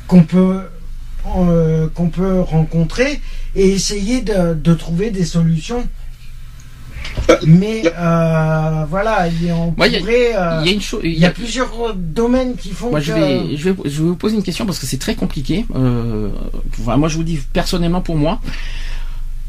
[0.08, 0.62] qu'on peut
[1.38, 3.20] euh, qu'on peut rencontrer
[3.56, 5.88] et essayer de, de trouver des solutions.
[7.30, 10.70] Euh, Mais euh, voilà, il y a, on il y a- pourrait, euh, Il y
[10.70, 11.02] a une chose.
[11.04, 13.06] il y a plusieurs domaines qui font Moi, que...
[13.06, 15.66] je vais, je vais, je vais vous poser une question parce que c'est très compliqué.
[15.76, 16.30] Euh,
[16.86, 18.40] moi, je vous dis personnellement pour moi.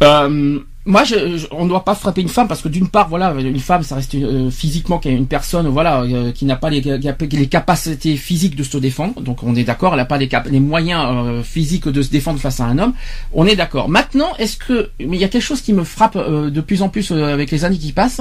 [0.03, 3.09] Euh, moi, je, je- on ne doit pas frapper une femme parce que d'une part,
[3.09, 6.81] voilà, une femme, ça reste euh, physiquement une personne, voilà, euh, qui n'a pas les,
[6.81, 9.21] qui a pas les capacités physiques de se défendre.
[9.21, 12.39] Donc, on est d'accord, elle n'a pas les, les moyens euh, physiques de se défendre
[12.41, 12.95] face à un homme.
[13.33, 13.89] On est d'accord.
[13.89, 16.89] Maintenant, est-ce que, il y a quelque chose qui me frappe euh, de plus en
[16.89, 18.21] plus euh, avec les années qui passent,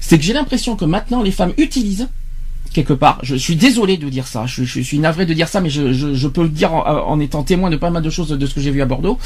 [0.00, 2.08] c'est que j'ai l'impression que maintenant les femmes utilisent
[2.72, 3.18] quelque part.
[3.22, 4.44] Je suis désolé de dire ça.
[4.46, 7.76] Je, suis navré de dire ça, mais je, peux le dire en, étant témoin de
[7.76, 9.18] pas mal de choses de ce que j'ai vu à Bordeaux.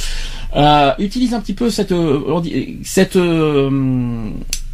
[0.54, 2.40] Euh, utilise un petit peu cette euh,
[2.82, 4.30] cette euh,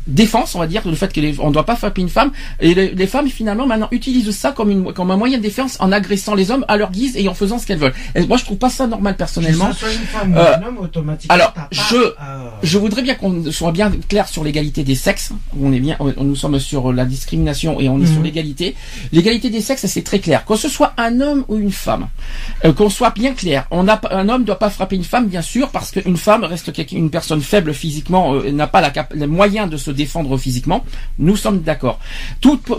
[0.06, 2.32] défense, on va dire, le fait qu'on ne doit pas frapper une femme.
[2.60, 5.76] Et les, les femmes, finalement, maintenant, utilisent ça comme, une, comme un moyen de défense
[5.80, 7.94] en agressant les hommes à leur guise et en faisant ce qu'elles veulent.
[8.14, 9.66] Et moi, je trouve pas ça normal, personnellement.
[9.68, 12.12] Que ce soit une femme ou Euh, un homme, automatiquement, alors, pas, je- euh,
[12.62, 15.32] Je voudrais bien qu'on soit bien clair sur l'égalité des sexes.
[15.60, 18.12] On est bien, on- nous sommes sur la discrimination et on est Mhm.
[18.12, 18.74] sur l'égalité.
[19.12, 20.44] L'égalité des sexes, c'est très clair.
[20.44, 22.08] Que ce soit un homme ou une femme,
[22.64, 23.66] euh, qu'on soit bien clair.
[23.70, 26.44] On a, un homme ne doit pas frapper une femme, bien sûr, parce qu'une femme
[26.44, 30.36] reste une personne faible physiquement, euh, n'a pas la cap- les moyens de se défendre
[30.38, 30.84] physiquement.
[31.18, 31.98] Nous sommes d'accord.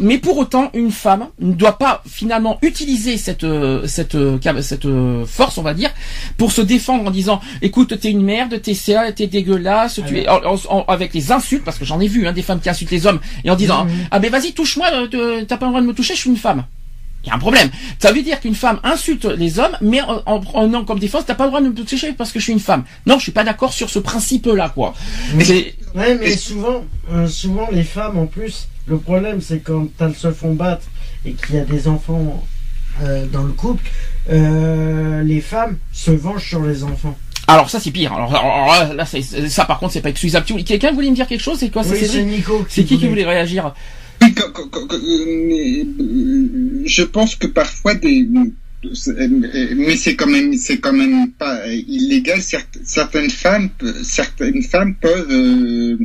[0.01, 4.86] Mais pour autant, une femme ne doit pas finalement utiliser cette euh, cette euh, cette
[4.86, 5.91] euh, force, on va dire,
[6.38, 10.28] pour se défendre en disant, écoute, t'es une merde, t'es ça, t'es dégueulasse, tu es
[10.30, 12.70] en- en- en- avec les insultes, parce que j'en ai vu, hein, des femmes qui
[12.70, 13.91] insultent les hommes et en disant, Mhm.
[14.11, 14.88] ah ben vas-y, touche-moi,
[15.47, 16.64] t'as pas le droit de me toucher, je suis une femme.
[17.26, 17.70] Il y a un problème.
[17.99, 21.36] Ça veut dire qu'une femme insulte les hommes, mais en, en prenant comme défense, t'as
[21.36, 22.84] pas le droit de me toucher parce que je suis une femme.
[23.05, 24.93] Non, je suis pas d'accord sur ce principe-là, quoi.
[25.34, 30.15] Mais- Ouais, mais souvent, euh, souvent les femmes en plus, le problème c'est quand elles
[30.15, 30.85] se font battre
[31.25, 32.43] et qu'il y a des enfants
[33.01, 33.83] euh, dans le couple,
[34.29, 37.17] euh, les femmes se vengent sur les enfants.
[37.47, 38.13] Alors ça c'est pire.
[38.13, 39.05] Alors, alors là, là,
[39.49, 40.45] ça par contre c'est pas excusable.
[40.45, 41.59] Tu- Quelqu'un voulait me dire quelque chose?
[41.59, 42.65] C'est quoi oui, c'est Nico.
[42.69, 43.73] C'est qui qui voulait réagir?
[44.23, 44.27] Euh,
[45.47, 48.27] mais, euh, je pense que parfois des
[49.75, 52.41] mais c'est quand même c'est quand même pas illégal.
[52.41, 53.69] Certaines femmes
[54.03, 55.97] certaines femmes peuvent euh,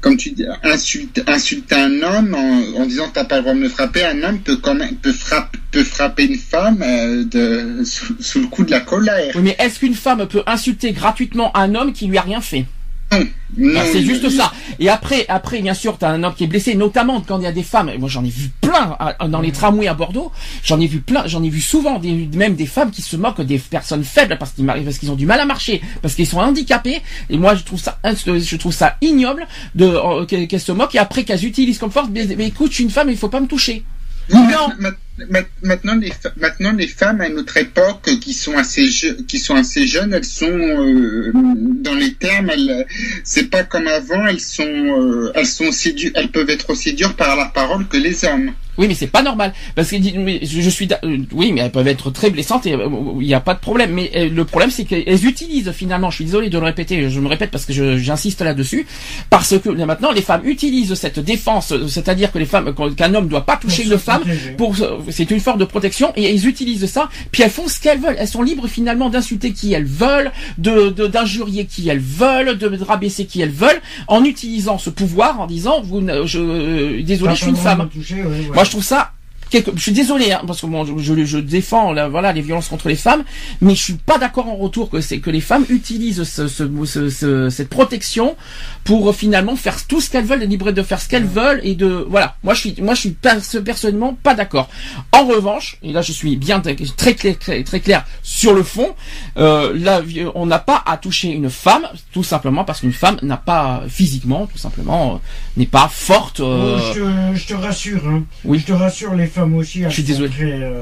[0.00, 3.68] comme tu dis insulter un homme en, en disant t'as pas le droit de me
[3.68, 4.04] frapper.
[4.04, 8.40] Un homme peut quand même peut frapper peut frapper une femme euh, de sous, sous
[8.40, 9.32] le coup de la colère.
[9.34, 12.64] Oui, mais est-ce qu'une femme peut insulter gratuitement un homme qui lui a rien fait?
[13.12, 14.52] Ah, c'est il- juste ça.
[14.80, 17.46] Et après, après, bien sûr, t'as un homme qui est blessé, notamment quand il y
[17.46, 17.92] a des femmes.
[17.98, 20.32] Moi, j'en ai vu plein à- dans les tramways à Bordeaux.
[20.64, 21.24] J'en ai vu plein.
[21.26, 24.52] J'en ai vu souvent des, même des femmes qui se moquent des personnes faibles parce
[24.52, 27.00] qu'ils parce qu'ils ont du mal à marcher, parce qu'ils sont handicapés.
[27.30, 29.46] Et moi, je trouve ça, je trouve ça ignoble
[29.76, 32.08] de euh, qu'elles qu'elles se moquent et après qu'elles utilisent comme force.
[32.10, 33.84] Mais, mais écoute, je suis une femme, il faut pas me toucher.
[34.30, 34.68] Oui, Non.
[34.78, 34.90] ma-
[35.30, 39.54] ma- Maintenant, les, maintenant, les femmes à notre époque qui sont assez, je- qui sont
[39.54, 42.84] assez jeunes, elles sont euh, dans les termes, elles,
[43.22, 46.94] c'est pas comme avant, elles sont, euh, elles sont aussi du- elles peuvent être aussi
[46.94, 48.52] dures par la parole que les hommes.
[48.78, 52.10] Oui, mais c'est pas normal parce que je, suis, euh, oui, mais elles peuvent être
[52.10, 52.88] très blessantes et euh,
[53.20, 53.92] il n'y a pas de problème.
[53.92, 56.10] Mais euh, le problème, c'est qu'elles utilisent finalement.
[56.10, 58.86] Je suis désolé de le répéter, je me répète parce que j'insiste là-dessus,
[59.30, 63.28] parce que là, maintenant les femmes utilisent cette défense, c'est-à-dire que les femmes, qu'un homme
[63.28, 64.22] doit pas toucher une femme,
[64.56, 64.74] pour,
[65.10, 67.08] c'est une forme de protection et elles utilisent ça.
[67.30, 68.16] Puis elles font ce qu'elles veulent.
[68.18, 73.26] Elles sont libres finalement d'insulter qui elles veulent, de d'injurier qui elles veulent, de rabaisser
[73.26, 77.50] qui elles veulent, en utilisant ce pouvoir, en disant, vous, ne- je, désolé, je suis
[77.50, 77.78] une femme.
[77.78, 78.50] me toucher, ouais, ouais.
[78.54, 79.12] Moi, je trouve ça.
[79.50, 82.42] Quelque- Je suis désolé, hein, parce que bon, je, je, je défends la- voilà les
[82.42, 83.24] violences contre les femmes,
[83.60, 86.68] mais je suis pas d'accord en retour que c'est que les femmes utilisent ce, ce,
[86.86, 88.36] ce- ce- cette protection
[88.84, 91.60] pour euh, finalement faire tout ce qu'elles veulent, les libres de faire ce qu'elles veulent
[91.62, 92.36] et de voilà.
[92.42, 94.68] Moi, je suis moi je suis perso- personnellement pas d'accord.
[95.12, 96.74] En revanche, et là je suis bien très
[97.14, 98.94] clair, très, très clair sur le fond,
[99.36, 99.72] euh,
[100.04, 103.82] vi- on n'a pas à toucher une femme tout simplement parce qu'une femme n'a pas
[103.88, 105.18] physiquement tout simplement euh,
[105.56, 106.40] n'est pas forte.
[106.40, 108.24] euh, je, te, je te rassure, hein.
[108.44, 108.58] Oui.
[108.58, 109.82] Je te rassure, les femmes aussi.
[109.82, 110.30] elles Je suis désolé.
[110.30, 110.80] Très, euh,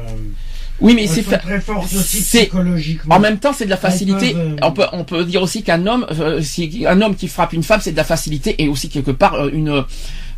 [0.81, 3.15] oui, mais elles c'est sont fa- très fortes aussi c'est- psychologiquement.
[3.15, 4.33] En même temps, c'est de la facilité.
[4.35, 7.29] peuvent, euh, On peut on peut dire aussi qu'un homme, euh, si un homme qui
[7.29, 9.85] frappe une femme, c'est de la facilité et aussi quelque part euh, une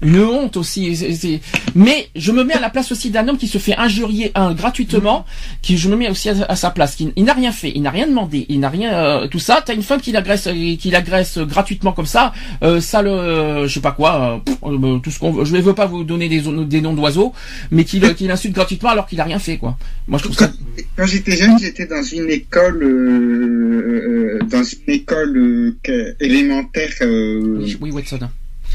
[0.03, 0.97] une honte aussi.
[0.97, 1.41] C'est- c'est-
[1.75, 4.53] Mais je me mets à la place aussi d'un homme qui se fait injurier un
[4.55, 5.25] gratuitement,
[5.63, 6.95] qui je me mets aussi à, à sa place.
[6.97, 9.63] Qui, il n'a rien fait, il n'a rien demandé, il n'a rien euh, tout ça.
[9.65, 12.33] T'as une femme qui l'agresse, qui l'agresse gratuitement comme ça.
[12.63, 15.45] Euh, ça le, euh, je sais pas quoi, euh, pff, euh, tout ce qu'on.
[15.45, 17.33] Je ne veux pas vous donner des, des noms d'oiseaux,
[17.71, 19.77] mais qui qui l'insulte gratuitement alors qu'il a rien fait quoi.
[20.09, 20.49] Moi je trouve ça.
[20.49, 25.75] Quand, quand j'étais jeune, j'étais dans une école, euh, dans une école
[26.21, 28.19] élémentaire euh, Oui, Watson.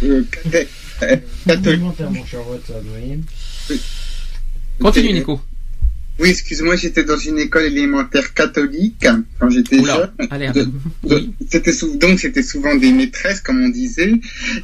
[0.04, 0.70] Euh, catholique.
[1.46, 2.82] Complémentaire, mon cher Watson,
[3.70, 3.80] oui.
[4.80, 5.42] Continue Nico.
[6.22, 9.06] Oui, excuse-moi, j'étais dans une école élémentaire catholique
[9.40, 10.28] quand j'étais jeune.
[10.52, 10.70] De-
[11.04, 11.34] oui.
[11.50, 14.12] C'était sou- donc c'était souvent des maîtresses comme on disait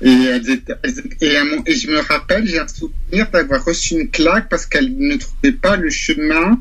[0.02, 0.74] et elles étaient-
[1.22, 5.54] et, je me rappelle j'ai un souvenir d'avoir reçu une claque parce qu'elle ne trouvait
[5.54, 6.60] pas le chemin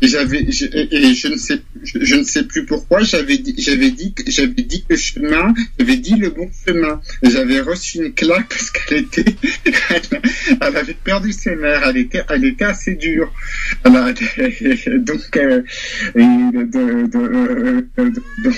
[0.00, 3.38] et j'avais je- et, et je ne sais je, je ne sais plus pourquoi j'avais
[3.38, 7.00] dit j'avais dit j'avais dit que le chemin j'avais dit le bon chemin.
[7.22, 9.24] J'avais reçu une claque parce qu'elle était
[9.90, 10.20] elle,
[10.60, 13.32] elle avait perdu ses mères elle était elle était assez dure.
[13.84, 15.62] Donc euh,
[16.14, 16.62] et de,
[17.06, 18.12] de, de-
[18.44, 18.52] de-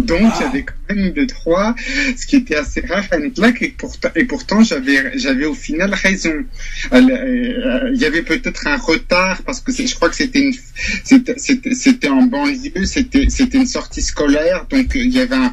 [0.00, 1.74] donc j'avais quand même de trois,
[2.16, 5.52] ce qui était assez rare à une claque et pourtant, et pourtant j'avais j'avais au
[5.54, 6.32] final raison.
[6.94, 10.54] Euh, Il y avait peut-être un retard parce que je crois que c'était une
[11.04, 15.52] c'était c'était c'était en banlieue, c'était une sortie scolaire donc euh, il y avait un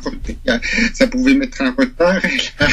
[0.94, 2.24] ça pouvait mettre un retard.
[2.26, 2.68] Et là,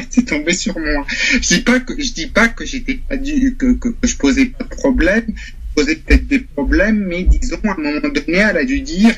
[0.10, 1.06] c'est tombé sur moi.
[1.08, 4.64] Je dis pas que je dis pas que j'étais pas dû que, je posais pas
[4.64, 8.64] de problème, je posais peut-être des problèmes, mais disons à un moment donné, elle a
[8.64, 9.14] dû dire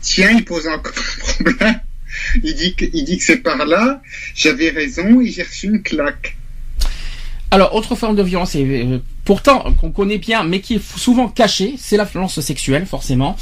[0.00, 1.80] tiens, il pose encore un problème.
[2.42, 4.02] Il dit que il dit que c'est par là.
[4.34, 6.36] J'avais raison et j'ai reçu une claque.
[7.50, 8.98] Alors, autre forme de violence, euh,
[9.28, 13.36] pourtant qu'on connaît bien, mais qui est souvent cachée, c'est la violence sexuelle, forcément.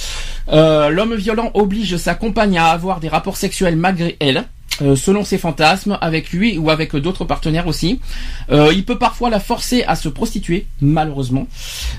[0.48, 4.46] Euh, L'homme violent oblige sa compagne à avoir des rapports sexuels malgré elle.
[4.82, 8.00] euh, selon ses fantasmes, avec lui ou avec d'autres partenaires aussi.
[8.50, 11.46] Euh, il peut parfois la forcer à se prostituer, malheureusement.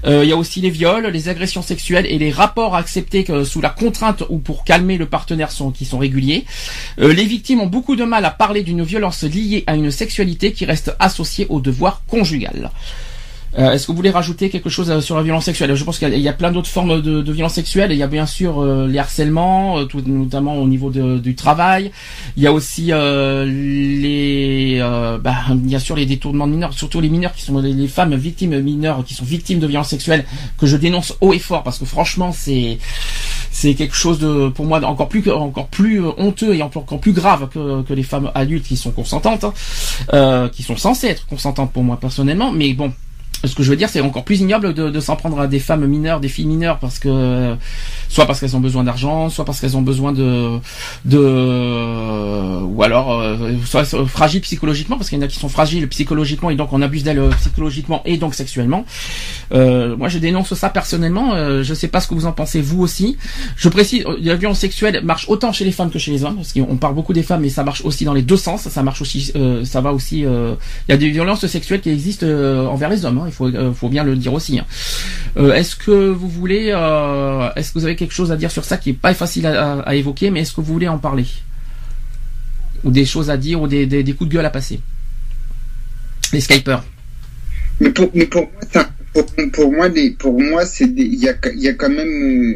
[0.05, 3.69] Il y a aussi les viols, les agressions sexuelles et les rapports acceptés sous la
[3.69, 6.45] contrainte ou pour calmer le partenaire qui sont réguliers.
[6.97, 10.65] Les victimes ont beaucoup de mal à parler d'une violence liée à une sexualité qui
[10.65, 12.69] reste associée au devoir conjugal.
[13.57, 15.73] Euh, Est-ce que vous voulez rajouter quelque chose euh, sur la violence sexuelle?
[15.73, 17.91] Je pense qu'il y a- plein d'autres formes de, de violence sexuelle.
[17.91, 21.33] Il y a bien sûr euh, les harcèlements, euh, tout- notamment au niveau de- du
[21.33, 21.91] travail.
[22.35, 26.99] Il y a aussi euh, les, euh, bah, bien sûr les détournements de mineurs, surtout
[26.99, 30.25] les mineurs qui sont les, femmes victimes mineures qui sont victimes de violences sexuelles
[30.57, 32.77] que je dénonce haut et fort parce que franchement c'est
[33.51, 37.49] c'est quelque chose de pour moi encore plus encore plus honteux et encore plus grave
[37.49, 39.45] que, que les femmes adultes qui sont consentantes,
[40.11, 42.51] hein, qui sont censées être consentantes pour moi personnellement.
[42.51, 42.91] Mais bon,
[43.43, 45.59] ce que je veux dire, c'est encore plus ignoble de, de s'en prendre à des
[45.59, 47.55] femmes mineures, des filles mineures, parce que
[48.09, 50.57] soit parce qu'elles ont besoin d'argent, soit parce qu'elles ont besoin de,
[51.05, 53.35] de, ou alors euh,
[53.65, 56.81] soit fragiles psychologiquement, parce qu'il y en a qui sont fragiles psychologiquement et donc on
[56.81, 58.85] abuse d'elles psychologiquement et donc sexuellement.
[59.53, 61.33] Euh, moi, je dénonce ça personnellement.
[61.35, 63.17] Euh, je sais pas ce que vous en pensez vous aussi.
[63.55, 66.35] Je précise, euh, la violence sexuelle marche autant chez les femmes que chez les hommes,
[66.35, 68.67] parce qu'on parle beaucoup des femmes, mais ça marche aussi dans les deux sens.
[68.67, 70.25] Ça marche aussi, euh, ça va aussi.
[70.25, 70.55] euh,
[70.87, 73.19] Il y a des violences sexuelles qui existent euh, envers les hommes.
[73.19, 74.59] hein, il faut, euh, faut bien le dire aussi.
[74.59, 74.65] hein.
[75.37, 78.65] Euh, est-ce que vous voulez, euh, est-ce que vous avez quelque chose à dire sur
[78.65, 81.25] ça qui est pas facile à, évoquer, mais est-ce que vous voulez en parler?
[82.83, 84.79] Ou des choses à dire ou des, coups de gueule à passer?
[86.33, 86.83] Les Skypers?
[87.79, 88.89] Mais pour, mais pour moi, un-
[89.25, 92.07] pour, pour moi, les, pour moi, c'est il y a, il y a quand même,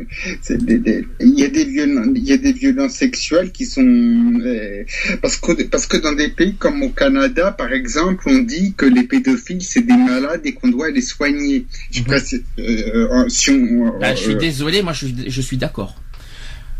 [0.01, 0.05] euh,
[0.41, 3.65] c'est des, des- il y a des violences, il y a des violences sexuelles qui
[3.65, 4.83] sont, euh,
[5.21, 8.85] parce que, parce que dans des pays comme au Canada, par exemple, on dit que
[8.85, 11.65] les pédophiles c'est des malades et qu'on doit les soigner.
[11.91, 12.05] Je Mhm.
[12.05, 15.95] précise, euh, si on, Bah, je suis désolé, moi je, je suis d'accord.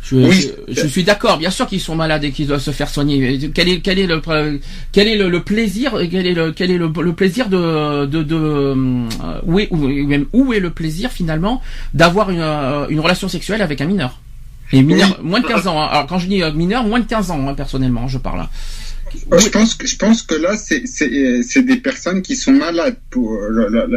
[0.04, 0.52] Je, Oui.
[0.68, 3.38] je, je suis d'accord, bien sûr qu'ils sont malades et qu'ils doivent se faire soigner.
[3.54, 4.20] Quel est, quel est le,
[4.92, 8.24] quel est le, le plaisir, quel est le, quel est le, le plaisir de, de,
[8.24, 9.06] de euh,
[9.46, 11.62] où est, où, même où est le plaisir finalement
[11.94, 14.20] d'avoir une, euh, une relation sexuelle avec un mineur?
[14.74, 15.30] Et mineur, Oui.
[15.30, 15.80] moins de 15 ans.
[15.82, 15.88] hein.
[15.92, 18.48] Alors quand je dis euh, mineur, moins de 15 ans, hein, personnellement, je parle.
[19.34, 23.38] Euh, Je pense que je pense que là c'est des personnes qui sont malades pour
[23.52, 23.88] la- la-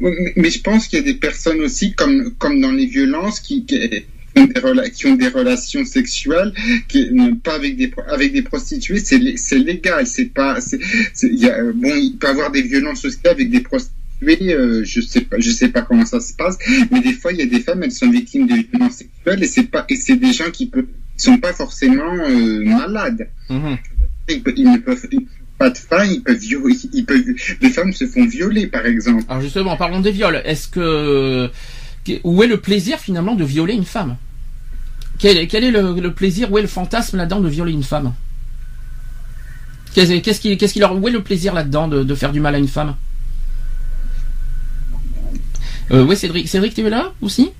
[0.00, 3.38] mais- mais je pense qu'il y a des personnes aussi comme comme dans les violences
[3.40, 3.78] qui, qui
[4.40, 6.52] ont des, rela- qui ont des relations sexuelles
[6.88, 7.10] qui
[7.42, 10.78] pas avec des avec des prostituées c'est lé- c'est légal c'est pas c'est
[11.48, 13.94] a bon il peut y avoir des violences aussi avec des prostituées
[14.54, 16.56] euh, je sais pas je sais pas comment ça se passe
[16.90, 19.46] mais des fois il y a des femmes elles sont victimes de violences sexuelles et
[19.46, 20.86] c'est pas et c'est des gens qui peuvent
[21.18, 23.76] sont pas forcément euh, malades Mhm.
[24.28, 25.26] ils, ne peuvent ils-
[25.58, 27.24] pas de faim, ils peuvent violer, ils peuvent,
[27.62, 29.24] les femmes se font violer, par exemple.
[29.26, 30.42] Alors justement, parlons des viols.
[30.44, 31.48] Est-ce que
[32.24, 34.18] où est le plaisir finalement de violer une femme?
[35.18, 38.12] Quel, quel est le, le plaisir Où est le fantasme là-dedans de violer une femme
[39.94, 42.54] Qu'est-ce qui, qu'est-ce qui leur, où est le plaisir là-dedans de, de faire du mal
[42.54, 42.94] à une femme
[45.90, 47.50] euh, Oui, Cédric, Cédric, tu es là aussi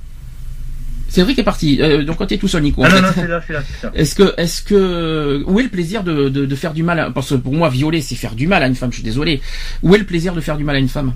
[1.09, 1.78] Cédric est parti.
[1.80, 2.82] Euh, donc quand t'es tout seul, Nico.
[2.84, 3.02] Ah non, fait.
[3.02, 3.92] non, c'est là, c'est là, c'est ça.
[3.94, 7.11] Est-ce que, est-ce que, où est le plaisir de, de, de faire du mal à,
[7.11, 8.90] Parce que pour moi, violer, c'est faire du mal à une femme.
[8.90, 9.40] Je suis désolé.
[9.82, 11.14] Où est le plaisir de faire du mal à une femme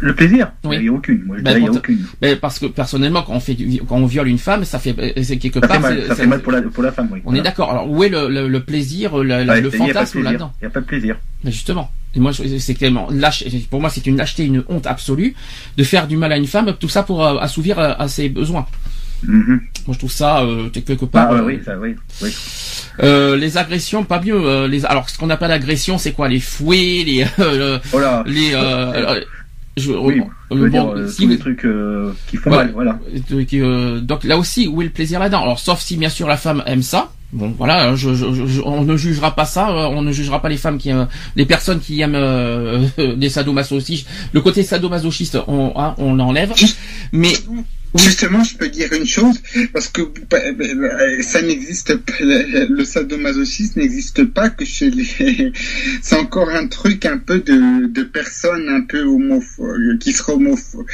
[0.00, 0.76] Le plaisir Oui.
[0.76, 1.22] Il n'y a aucune.
[1.24, 1.98] Moi, je Ben, dirais, il n'y a quand- aucune.
[2.22, 4.94] Mais parce que personnellement, quand on fait du- quand on viole une femme, ça fait
[5.22, 5.76] c'est quelque Ça part.
[5.78, 7.20] fait mal, c'est- ça fait mal pour la, pour la femme, oui.
[7.24, 7.70] On est d'accord.
[7.70, 10.70] Alors où est le, le, le plaisir, le, la- Ouais, fantasme là-dedans Il n'y a
[10.70, 11.16] pas de plaisir.
[11.42, 11.90] Mais justement.
[12.14, 13.44] Et moi, c'est tellement lâche.
[13.70, 15.34] Pour moi, c'est une lâcheté, une honte absolue
[15.76, 18.28] de faire du mal à une femme, tout ça pour euh, assouvir euh, à ses
[18.28, 18.66] besoins.
[19.24, 19.60] Mhm.
[19.86, 21.26] Moi, je trouve ça euh, quelque part.
[21.30, 22.32] Ah, ouais, euh, oui, ça, oui, oui.
[23.02, 24.34] euh, les agressions, pas mieux.
[24.40, 26.28] euh, les, alors, ce qu'on appelle agression, c'est quoi?
[26.28, 27.98] Les fouets, les, euh, Oh
[29.78, 32.36] je, Oui, euh, je veux bon, dire, euh, si tous vous- les trucs euh, qui
[32.36, 32.56] font Ouais.
[32.56, 32.98] mal, voilà.
[33.32, 35.42] Euh, euh, donc là aussi, où est le plaisir là-dedans?
[35.42, 37.12] Alors, sauf si bien sûr la femme aime ça.
[37.30, 39.68] Bon, voilà, je, je- je- on ne jugera pas ça.
[39.68, 41.04] euh, On ne jugera pas les femmes qui, euh,
[41.36, 42.86] les personnes qui aiment euh,
[43.18, 44.08] les sadomasochistes.
[44.32, 46.54] Le côté sadomasochiste, on, hein, on l'enlève.
[47.12, 47.32] Mais
[47.94, 49.40] Justement, je peux dire une chose,
[49.72, 55.52] parce que euh, ça n'existe pas, le sadomasochisme n'existe pas que chez les...
[56.02, 60.84] C'est encore un truc un peu de, de personnes un peu homophobes, qui seraient homophobes,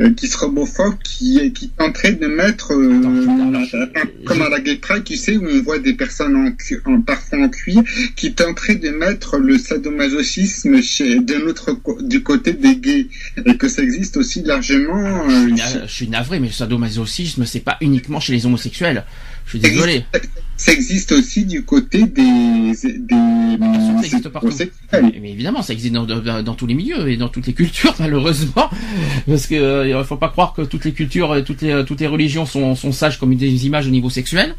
[0.00, 3.26] euh, qui seraient homophobes, qui, qui tenteraient de mettre, euh,
[4.24, 7.38] comme à la gay pride, tu sais, où on voit des personnes en, en parfois
[7.40, 7.82] en cuir,
[8.16, 13.06] qui tenteraient de mettre le sadomasochisme chez, de notre, du côté des gays,
[13.44, 15.28] et que ça existe aussi largement.
[15.30, 19.04] euh, je suis navré, mais le sadomasochisme, c'est pas uniquement chez les homosexuels.
[19.46, 20.04] Je suis désolé.
[20.58, 24.50] Ça existe aussi du côté des, des ça existe partout.
[24.92, 27.52] Mais, mais évidemment, ça existe dans, dans- dans tous les milieux et dans toutes les
[27.54, 28.68] cultures, malheureusement,
[29.26, 32.06] parce que euh, faut pas croire que toutes les cultures, et toutes les toutes les
[32.08, 34.54] religions sont, sont sages comme des images au niveau sexuel.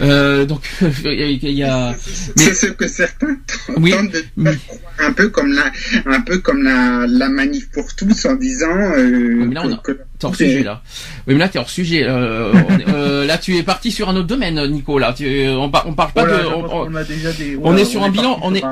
[0.00, 0.62] Euh, donc
[1.04, 1.96] il y a,
[2.36, 3.34] mais- C'est ce que certains
[3.66, 3.92] tentent Oui,
[4.36, 5.72] de faire croire, un peu comme la,
[6.06, 9.76] un peu comme la, la manif pour tous en disant euh, mais là, on a-
[9.78, 10.82] que- T'es hors sujet là.
[11.26, 12.04] Oui, mais là t'es hors sujet.
[12.04, 14.98] Euh, on euh, là tu es parti sur un autre domaine, Nico.
[14.98, 16.46] Là, tu, on, par- on parle pas Voilà, de.
[16.48, 18.38] on- on- qu'on a déjà des- on est sur un bilan.
[18.42, 18.62] On est.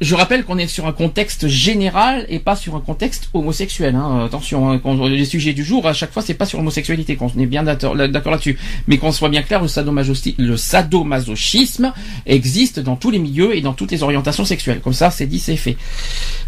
[0.00, 3.94] je rappelle qu'on est sur un contexte général et pas sur un contexte homosexuel.
[3.94, 4.24] Hein.
[4.26, 7.16] Attention, hein, les sujets du jour à chaque fois c'est pas sur l'homosexualité.
[7.16, 8.58] Qu'on est bien d'accord là- d'accord là-dessus.
[8.88, 11.92] Mais qu'on soit bien clair, le sadomasochisme,
[12.26, 14.80] existe dans tous les milieux et dans toutes les orientations sexuelles.
[14.80, 15.76] Comme ça, c'est dit, c'est fait.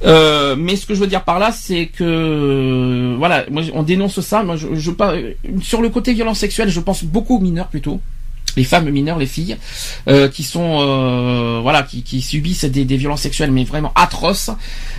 [0.05, 4.21] Euh, mais ce que je veux dire par là, c'est que voilà, moi on dénonce
[4.21, 4.43] ça.
[4.43, 5.15] Moi, je, je pas
[5.63, 8.01] sur le côté violence sexuelle, je pense beaucoup aux mineurs plutôt.
[8.57, 9.57] Les femmes mineures, les filles,
[10.09, 14.51] euh, qui sont euh, voilà, qui, qui subissent des, des violences sexuelles, mais vraiment atroces,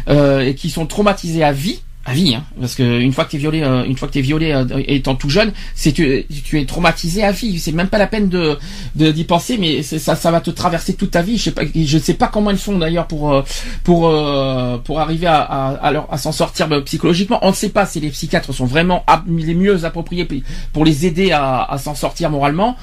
[0.10, 3.32] euh, et qui sont traumatisées à vie, à vie, hein, parce que une fois que
[3.32, 6.58] t'es violé, euh, une fois que t'es violé euh, étant tout jeune, c'est tu, tu
[6.62, 7.60] es traumatisé à vie.
[7.60, 8.58] C'est même pas la peine de
[8.96, 11.38] d'y penser, mais ça ça va te traverser toute ta vie.
[11.38, 13.42] Je sais pas, je sais pas comment ils font d'ailleurs pour euh,
[13.84, 17.40] pour euh, pour arriver à à, à, leur- à s'en sortir euh, psychologiquement.
[17.42, 20.26] On ne sait pas si les psychiatres sont vraiment les mieux appropriés
[20.72, 22.78] pour les aider à, à s'en sortir moralement.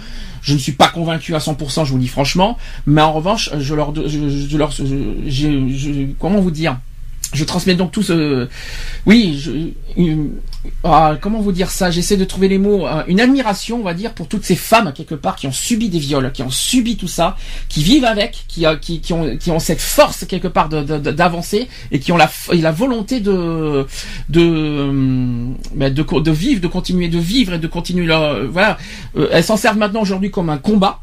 [0.45, 3.51] Je ne suis pas convaincu à 100%, je vous le dis franchement, mais en revanche,
[3.59, 6.79] je leur, je, comment vous dire,
[7.35, 8.49] je transmets donc tout ce,
[9.07, 9.51] oui, je,
[10.83, 11.91] ah, comment vous dire ça?
[11.91, 14.93] J'essaie de trouver les mots, euh, une admiration, on va dire, pour toutes ces femmes
[14.95, 17.37] quelque part qui ont subi des viols, qui ont subi tout ça,
[17.69, 18.77] qui vivent avec, qui, euh,
[19.49, 23.87] ont, cette force quelque part d'avancer et qui ont la, la volonté de,
[24.29, 24.41] de,
[24.89, 28.79] hum, bah, de, vivre, de continuer de vivre et de continuer leur, voilà,
[29.17, 31.01] Euh, elles s'en servent maintenant aujourd'hui comme un combat.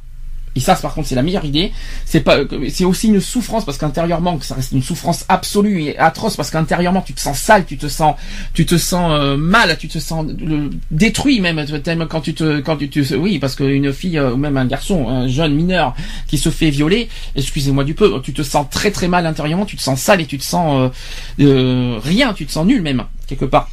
[0.56, 1.72] Et ça, par contre, c'est la meilleure idée.
[2.06, 2.40] C'est pas,
[2.70, 7.02] c'est aussi une souffrance parce qu'intérieurement, ça reste une souffrance absolue et atroce parce qu'intérieurement,
[7.02, 8.16] tu te sens sale, tu te sens,
[8.54, 11.66] tu te sens euh, mal, tu te sens euh, détruit même,
[12.10, 15.28] quand tu te, quand tu oui, parce qu'une fille euh, ou même un garçon, un
[15.28, 15.96] jeune mineur
[16.28, 19.76] qui se fait violer, excusez-moi du peu, tu te sens très très mal intérieurement, tu
[19.76, 20.92] te sens sale et tu te sens
[21.40, 23.70] euh, euh, rien, tu te sens nul même quelque part.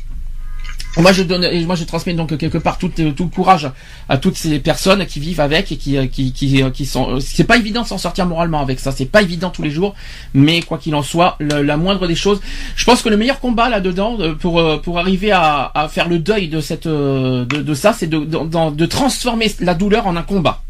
[0.96, 3.70] Moi je donne moi je transmets donc quelque part tout, tout le courage
[4.08, 7.56] à toutes ces personnes qui vivent avec et qui qui qui, qui sont c'est pas
[7.56, 8.90] évident de s'en sortir moralement avec ça.
[8.90, 9.94] C'est pas évident tous les jours
[10.34, 12.40] mais quoi qu'il en soit la moindre des choses
[12.74, 16.08] je pense que le meilleur combat là dedans pour euh, pour arriver à, à faire
[16.08, 20.06] le deuil de cette euh, de, de ça c'est de, de de transformer la douleur
[20.08, 20.62] en un combat.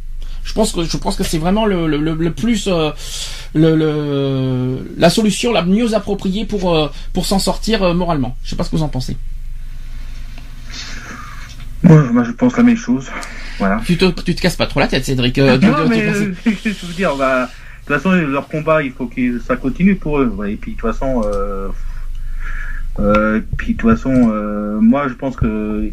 [0.44, 2.90] Je pense que je pense que c'est vraiment le, le, le- plus euh,
[3.54, 8.36] le, le- la solution la mieux appropriée pour euh, pour s'en sortir euh, moralement.
[8.44, 9.16] Je sais pas ce que vous en pensez
[11.82, 13.08] Moi, moi, je pense la même chose.
[13.58, 13.80] Voilà.
[13.84, 15.38] Tu te, tu te casses pas trop la tête, Cédric.
[15.38, 17.50] euh, de- non, de- de mais penser- euh, je veux dire, bah, de
[17.94, 20.26] toute façon, leur combat, il faut que ça continue pour eux.
[20.36, 20.52] ouais.
[20.54, 21.68] Et puis, de toute façon, euh,
[23.00, 25.88] euh, puis de toute façon, euh, moi, je pense que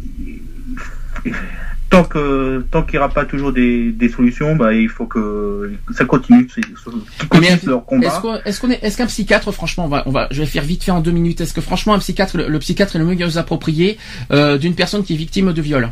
[1.90, 5.72] tant que tant qu'il n'y aura pas toujours des, des solutions, bah, il faut que
[5.96, 8.10] ça continue, Est-ce combat.
[8.22, 10.64] qu'on- est-ce qu'on est, est-ce qu'un psychiatre, franchement, on va, on va, je vais faire
[10.64, 11.42] vite fait en deux minutes.
[11.42, 13.98] Est-ce que franchement un psychiatre, le, le psychiatre est le mieux approprié
[14.32, 15.90] euh, d'une personne qui est victime de viol?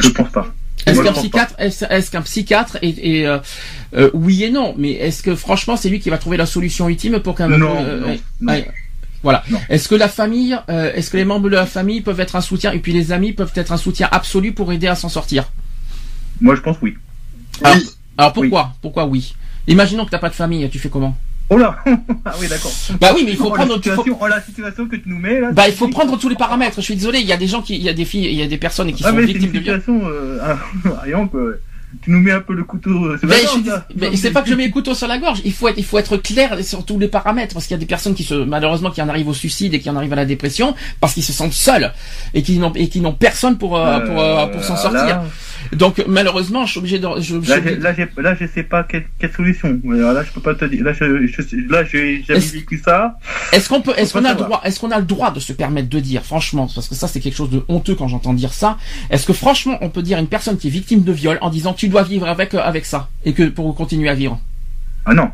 [0.00, 0.46] Je pense pas.
[0.86, 3.38] Est-ce qu'un psychiatre, est-ce, est-ce qu'un psychiatre est, est, euh,
[3.96, 6.88] euh, oui et non, mais est-ce que franchement c'est lui qui va trouver la solution
[6.88, 8.16] ultime pour qu'un Non, non, non.
[9.26, 9.42] Voilà.
[9.68, 12.40] Est-ce que la famille, euh, est-ce que les membres de la famille peuvent être un
[12.40, 15.50] soutien et puis les amis peuvent être un soutien absolu pour aider à s'en sortir?
[16.40, 16.94] Moi, je pense oui.
[17.64, 17.90] Alors, Oui.
[18.18, 18.72] alors pourquoi?
[18.80, 19.34] Pourquoi oui?
[19.66, 21.16] Imaginons que t'as pas de famille, tu fais comment?
[21.50, 21.76] Oh là
[22.24, 22.70] Ah oui, d'accord.
[23.00, 23.80] Bah oui, mais il faut oh, prendre.
[23.84, 25.50] la faut- oh, la situation que tu nous mets là.
[25.50, 26.76] Bah il faut prendre tous les paramètres.
[26.76, 28.34] Je suis désolé, il y a des gens qui, il y a des filles, il
[28.34, 30.56] y a des personnes qui Ah, sont mais c'est victimes une de situation, euh, ah.
[32.02, 32.90] Tu nous mets un peu le couteau.
[33.06, 33.36] euh, c'est Mais,
[34.32, 35.40] pas je que je mets le couteau sur la gorge.
[35.44, 37.80] Il faut être, il faut être clair sur tous les paramètres parce qu'il y a
[37.80, 40.16] des personnes qui se, malheureusement, qui en arrivent au suicide et qui en arrivent à
[40.16, 41.92] la dépression parce qu'ils se sentent seuls
[42.34, 45.06] et qui n'ont et qui n'ont personne pour euh, pour euh, pour s'en sortir.
[45.06, 45.24] Là,
[45.72, 47.08] Donc malheureusement, je suis obligé de.
[47.18, 47.50] Je, je
[47.82, 49.80] là, j'ai- là, je sais pas quelle, quelle solution.
[49.92, 50.84] Alors Là, je peux pas te dire.
[50.84, 53.18] Là, je, je, là, j'ai jamais vécu ça.
[53.52, 55.52] Est-ce qu'on peut, est-ce qu'on a le droit, est-ce qu'on a le droit de se
[55.52, 58.52] permettre de dire, franchement, parce que ça c'est quelque chose de honteux quand j'entends dire
[58.52, 58.78] ça.
[59.10, 61.50] Est-ce que franchement on peut dire à une personne qui est victime de viol en
[61.50, 64.40] disant tu dois vivre avec euh, avec ça et que pour continuer à vivre,
[65.04, 65.30] Ah non,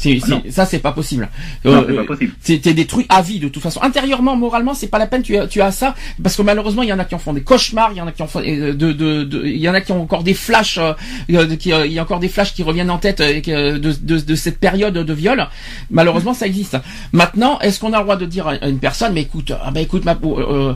[0.00, 1.28] c'est, Ah c'est- ça c'est pas possible.
[1.64, 2.74] non, Euh, c'est pas possible.
[2.74, 3.82] Des trucs à vie de toute façon.
[3.82, 5.22] Intérieurement, moralement, c'est pas la peine.
[5.22, 7.32] Tu as, tu as ça parce que malheureusement, il y en a qui en font
[7.32, 9.68] des cauchemars, il y en a qui en font euh, de, de, de- il y
[9.68, 10.92] en a qui ont encore des flashs, euh,
[11.28, 13.92] de- qui, euh, il y a encore des flashs qui reviennent en tête euh, de,
[13.92, 15.46] de, de cette période de viol.
[15.90, 16.76] Malheureusement, ça existe.
[17.12, 19.80] Maintenant, est-ce qu'on a le droit de dire à une personne, mais écoute, ah bah
[19.80, 20.74] écoute, ma, euh,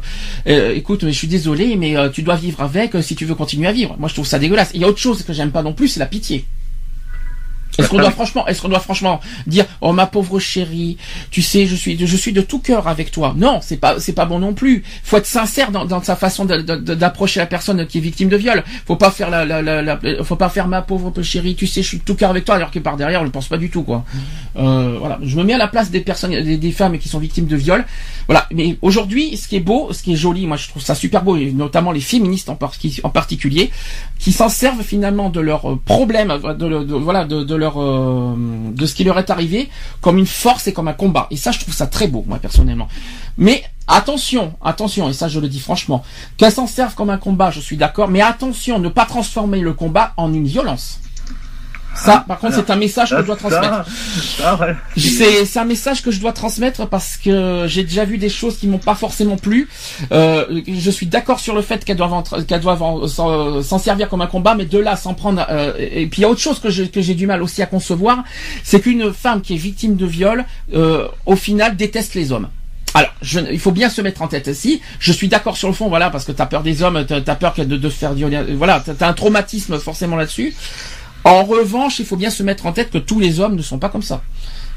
[0.48, 3.34] euh, écoute, mais je suis désolé, mais euh, tu dois vivre avec si tu veux
[3.36, 3.96] continuer à vivre.
[3.98, 4.70] Moi, je trouve ça dégueulasse.
[4.74, 6.44] Il y a autre chose que j'aime pas non plus, c'est la pitié.
[7.78, 10.98] Est-ce qu'on doit franchement, est-ce qu'on doit franchement dire, oh ma pauvre chérie,
[11.30, 13.34] tu sais, je suis, je suis de tout cœur avec toi.
[13.36, 14.82] Non, c'est pas, c'est pas bon non plus.
[15.04, 18.00] Faut être sincère dans, dans sa façon de- de- de- d'approcher la personne qui est
[18.02, 18.62] victime de viol.
[18.86, 21.82] Faut pas faire la, la, la, la- faut pas faire ma pauvre chérie, tu sais,
[21.82, 23.56] je suis de tout cœur avec toi, alors que par derrière, on ne pense pas
[23.56, 24.04] du tout, quoi.
[24.56, 25.18] Euh, voilà.
[25.22, 27.84] Je me mets à la place des personnes, des, femmes qui sont victimes de viol.
[28.26, 28.46] Voilà.
[28.52, 31.22] Mais aujourd'hui, ce qui est beau, ce qui est joli, moi, je trouve ça super
[31.22, 33.70] beau, et notamment les féministes en, par- en particulier,
[34.18, 38.34] qui s'en servent finalement de leurs problèmes, de, le- de- voilà, de, de euh,
[38.72, 39.68] de ce qui leur est arrivé,
[40.00, 41.26] comme une force et comme un combat.
[41.30, 42.88] Et ça, je trouve ça très beau, moi personnellement.
[43.38, 46.02] Mais attention, attention, et ça, je le dis franchement,
[46.36, 48.08] qu'elles s'en servent comme un combat, je suis d'accord.
[48.08, 51.00] Mais attention, ne pas transformer le combat en une violence.
[51.94, 53.84] Ça, par contre, c'est un message que je dois transmettre.
[54.96, 58.66] C'est un message que je dois transmettre parce que j'ai déjà vu des choses qui
[58.66, 59.68] m'ont pas forcément plu.
[60.10, 64.20] Euh, je suis d'accord sur le fait qu'elles doivent qu'elles doivent en- s'en servir comme
[64.22, 65.44] un combat, mais de là s'en prendre.
[65.50, 67.62] euh, et puis il y a autre chose que je- que j'ai du mal aussi
[67.62, 68.24] à concevoir,
[68.64, 72.48] c'est qu'une femme qui est victime de viol, euh, au final déteste les hommes.
[72.94, 74.82] Alors, je, il faut bien se mettre en tête aussi.
[74.98, 77.36] Je suis d'accord sur le fond, voilà, parce que t'as peur des hommes, t'as as
[77.36, 78.42] peur de, de se faire violer.
[78.54, 80.54] Voilà, t'as as un traumatisme forcément là-dessus.
[81.24, 83.78] En revanche, il faut bien se mettre en tête que tous les hommes ne sont
[83.78, 84.22] pas comme ça.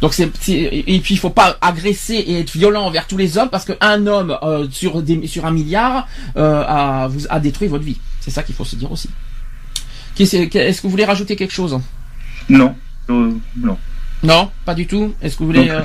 [0.01, 3.49] Donc c'est et puis il faut pas agresser et être violent envers tous les hommes
[3.49, 7.83] parce qu'un homme euh, sur des, sur un milliard euh, a vous a détruit votre
[7.83, 7.97] vie.
[8.19, 9.09] C'est ça qu'il faut se dire aussi.
[10.19, 11.79] Est-ce que vous voulez rajouter quelque chose?
[12.49, 12.75] Non,
[13.09, 13.77] euh, non.
[14.23, 15.13] Non, pas du tout.
[15.21, 15.83] Est-ce que vous voulez Non,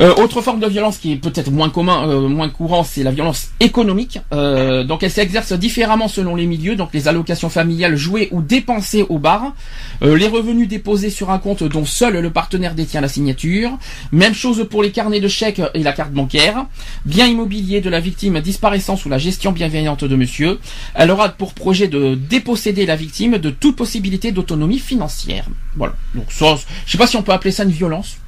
[0.00, 3.10] euh, autre forme de violence qui est peut-être moins commun, euh, moins courant, c'est la
[3.10, 4.20] violence économique.
[4.32, 9.04] Euh, donc elle s'exerce différemment selon les milieux, donc les allocations familiales jouées ou dépensées
[9.08, 9.54] au bar,
[10.02, 13.76] euh, les revenus déposés sur un compte dont seul le partenaire détient la signature.
[14.12, 16.66] Même chose pour les carnets de chèques et la carte bancaire.
[17.04, 20.58] Bien immobilier de la victime disparaissant sous la gestion bienveillante de monsieur.
[20.94, 25.46] Elle aura pour projet de déposséder la victime de toute possibilité d'autonomie financière.
[25.76, 25.94] Voilà.
[26.14, 28.18] Donc ça, je sais pas si on peut appeler ça une violence.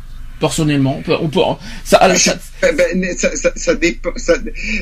[0.40, 1.40] Personnellement, on peut, on peut
[1.84, 4.10] ça, Ah, ça- Ben, ben, ça, ça, ça dépend.
[4.16, 4.34] Ça,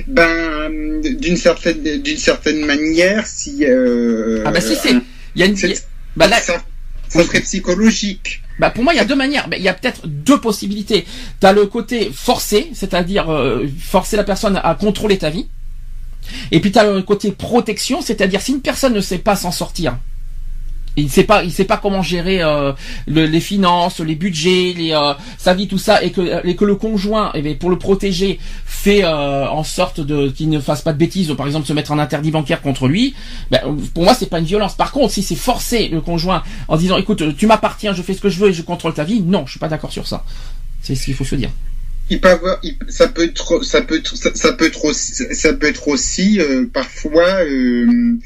[0.06, 3.64] ben, d'une certaine, d'une certaine manière, si.
[3.64, 4.92] Euh, Ah bah si c'est,
[5.34, 5.86] il y a une, c'est-
[6.16, 6.62] bah là, ça,
[7.08, 8.40] ça serait psychologique.
[8.58, 9.48] bah pour moi il y a deux manières.
[9.48, 11.04] Bah, Il y a peut-être deux possibilités.
[11.40, 15.46] T'as le côté forcé, c'est-à-dire euh, forcer la personne à contrôler ta vie.
[16.52, 19.98] Et puis t'as le côté protection, c'est-à-dire si une personne ne sait pas s'en sortir,
[21.02, 22.72] il sait pas, il sait pas comment gérer euh,
[23.06, 26.74] le- les finances, les budgets, euh, sa vie, tout ça, et que, et que le
[26.76, 30.98] conjoint, eh pour le protéger, fait euh, en sorte de qu'il ne fasse pas de
[30.98, 33.14] bêtises, ou par exemple se mettre en interdit bancaire contre lui.
[33.50, 33.60] Ben,
[33.94, 34.74] pour moi, c'est pas une violence.
[34.74, 38.20] Par contre, si c'est forcer le conjoint en disant, écoute, tu m'appartiens, je fais ce
[38.20, 40.24] que je veux et je contrôle ta vie, non, je suis pas d'accord sur ça.
[40.82, 41.50] C'est ce qu'il faut se dire.
[42.10, 45.52] Il peut avoir, il- ça peut être, ça peut être, ça, peut être aussi, ça
[45.52, 48.16] peut être aussi euh, parfois euh,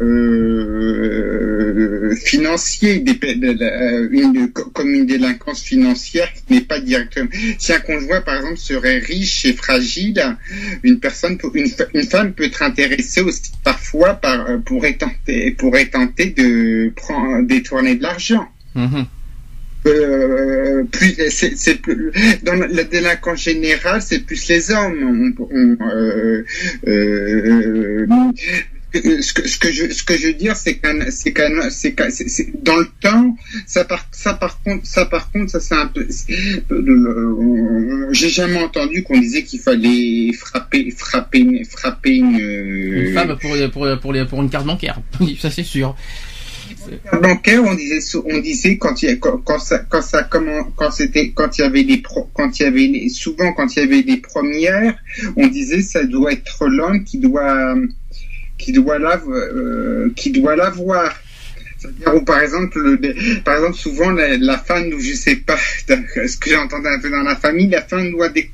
[0.00, 7.28] euh, financier, des, de la- une, comme une délinquance financière qui n'est pas directement.
[7.58, 10.36] Si un conjoint, par exemple, serait riche et fragile,
[10.82, 16.26] une personne, une, une femme peut être intéressée aussi parfois par, pourrait tenter, pourrait tenter
[16.30, 18.46] de prendre, détourner de l'argent.
[18.74, 19.06] Mhm.
[19.86, 22.10] Euh, plus c'est c'est plus
[22.42, 26.42] dans la délinquance générale c'est plus les hommes on, on, euh,
[26.88, 28.06] euh,
[28.94, 31.92] ce que, ce que je ce que je veux dire c'est qu'un c'est qu'un c'est
[31.92, 35.60] qu'un- c'est- c'est- dans le temps ça par ça par contre ça par contre ça
[35.60, 36.06] c'est un peu
[36.70, 43.36] euh, j'ai jamais entendu qu'on disait qu'il fallait frapper frapper frapper une, euh, Une femme
[43.38, 45.00] pour, pour, pour, les- pour une carte bancaire.
[45.40, 45.94] ça c'est sûr.
[47.20, 51.30] Bancaire on disait on disait quand il quand, quand ça quand ça comment quand c'était
[51.32, 53.82] quand il y avait des pro, quand il y avait les- souvent quand il y
[53.82, 54.96] avait des premières
[55.36, 57.74] on disait ça doit être l'homme qui doit
[58.58, 61.14] qui doit la euh, qui doit l'avoir
[62.14, 65.56] où par exemple le, par exemple souvent la, la femme ou je sais pas
[65.88, 68.50] ce que j'entendais un peu dans la famille la femme doit déc-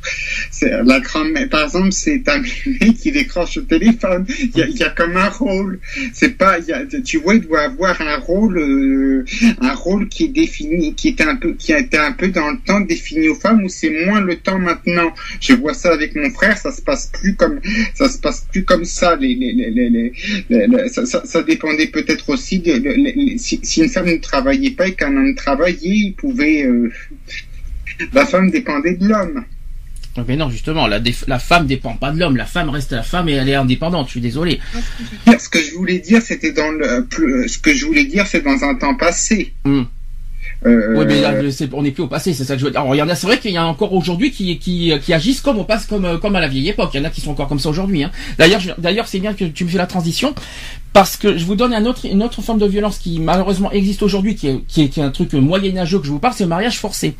[0.51, 2.41] c'est la grand-mère par exemple c'est un
[2.81, 5.79] mec qui décroche le téléphone il y a, comme un rôle.
[6.13, 6.59] C'est pas
[7.05, 9.25] tu vois il doit avoir un rôle euh,
[9.61, 12.51] un rôle qui est défini qui était un peu qui a été un peu dans
[12.51, 15.13] le temps défini aux femmes où c'est moins le temps maintenant.
[15.41, 17.61] Je vois ça avec mon frère ça se passe plus comme
[17.95, 19.17] ça se passe plus comme ça.
[19.17, 20.13] Les, les, les,
[20.49, 24.89] les, ça, ça, dépendait peut-être aussi de les- si, si une femme ne travaillait pas
[24.89, 26.93] et qu'un homme travaillait il pouvait euh,
[28.13, 29.45] la femme dépendait de l'homme
[30.27, 32.37] Mais non, justement, la, la femme dépend pas de l'homme.
[32.37, 34.07] La femme reste la femme et elle est indépendante.
[34.07, 34.61] Je suis désolé.
[35.27, 38.43] ce que je voulais dire c'était dans le plus- ce que je voulais dire c'est
[38.43, 39.83] dans un temps passé Hmm.
[40.67, 41.33] Euh, Oui, mais là,
[41.73, 42.81] on n'est plus au passé, c'est ça que je veux dire.
[42.81, 44.93] Alors, il y en a, c'est vrai qu'il y en a encore aujourd'hui qui, qui,
[45.03, 46.91] qui agissent comme on passe comme, euh, comme à la vieille époque.
[46.93, 48.03] Il y en a qui sont encore comme ça aujourd'hui.
[48.05, 48.11] Hein.
[48.39, 50.35] D'ailleurs, c'est bien que tu me fais la transition
[50.93, 51.73] parce que je vous donne
[52.05, 56.07] une autre forme de violence qui malheureusement existe aujourd'hui, qui est, un truc moyenâgeux que
[56.07, 57.17] je vous parle, c'est le mariage forcé.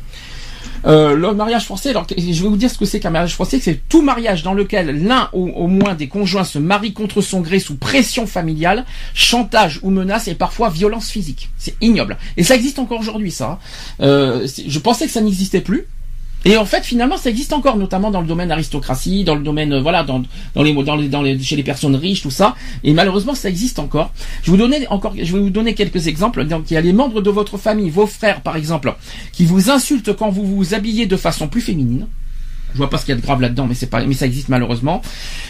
[0.85, 3.59] Euh, le mariage forcé, alors je vais vous dire ce que c'est qu'un mariage forcé,
[3.59, 7.41] c'est tout mariage dans lequel l'un ou au moins des conjoints se marie contre son
[7.41, 11.49] gré sous pression familiale, chantage ou menace et parfois violence physique.
[11.57, 12.17] C'est ignoble.
[12.35, 13.59] Et ça existe encore aujourd'hui, ça.
[14.01, 15.87] Euh, je pensais que ça n'existait plus.
[16.43, 19.73] Et en fait, finalement, ça existe encore, notamment dans le domaine aristocratie, dans le domaine,
[19.73, 20.23] euh, voilà, dans,
[20.55, 22.55] les, dans les, dans les, chez les personnes riches, tout ça.
[22.83, 24.11] Et malheureusement, ça existe encore.
[24.41, 26.43] Je vais vous donner encore, je vais vous donner quelques exemples.
[26.45, 28.95] Donc, il y a les membres de votre famille, vos frères, par exemple,
[29.31, 32.07] qui vous insultent quand vous vous habillez de façon plus féminine.
[32.73, 34.25] Je vois pas ce qu'il y a de grave là-dedans, mais c'est pas, mais ça
[34.25, 35.01] existe malheureusement.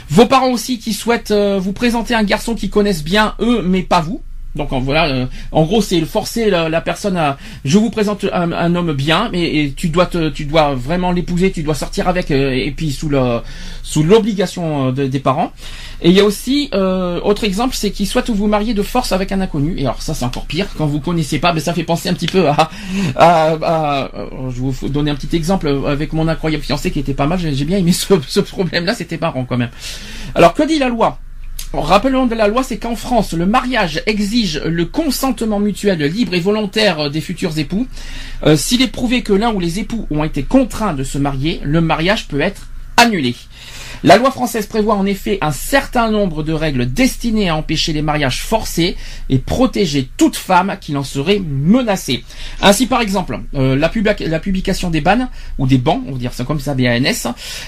[0.10, 3.84] Vos parents aussi qui souhaitent euh, vous présenter un garçon qu'ils connaissent bien eux, mais
[3.84, 4.22] pas vous.
[4.54, 7.38] Donc voilà, euh, en gros c'est forcer la, personne à.
[7.64, 11.52] Je vous présente un, homme bien, mais et tu dois te, tu dois vraiment l'épouser,
[11.52, 13.40] tu dois sortir avec, euh, et puis sous le,
[13.82, 15.54] sous l'obligation euh, de- des parents.
[16.02, 19.14] Et il y a aussi euh, autre exemple, c'est qu'ils souhaitent vous marier de force
[19.14, 19.76] avec un inconnu.
[19.78, 22.14] Et alors ça c'est encore pire quand vous connaissez pas, mais ça fait penser un
[22.14, 22.70] petit peu à,
[23.16, 27.26] à, euh, je vous donner un petit exemple avec mon incroyable fiancé qui était pas
[27.26, 27.40] mal.
[27.40, 29.72] J'ai j'ai bien aimé ce, ce problème-là, c'était marrant quand même.
[30.36, 31.18] Alors que dit la loi?
[31.74, 36.42] Rappelons de la loi, c'est qu'en France, le mariage exige le consentement mutuel libre et
[36.42, 37.88] volontaire des futurs époux.
[38.44, 41.62] Euh, S'il est prouvé que l'un ou les époux ont été contraints de se marier,
[41.64, 42.68] le mariage peut être
[42.98, 43.36] annulé.
[44.04, 48.02] La loi française prévoit en effet un certain nombre de règles destinées à empêcher les
[48.02, 48.96] mariages forcés
[49.30, 52.24] et protéger toute femme qui en serait menacée.
[52.62, 55.30] Ainsi, par exemple, euh, la, public- la publication des bannes
[55.60, 57.28] ou des bans, on va dire ça comme ça, BANS,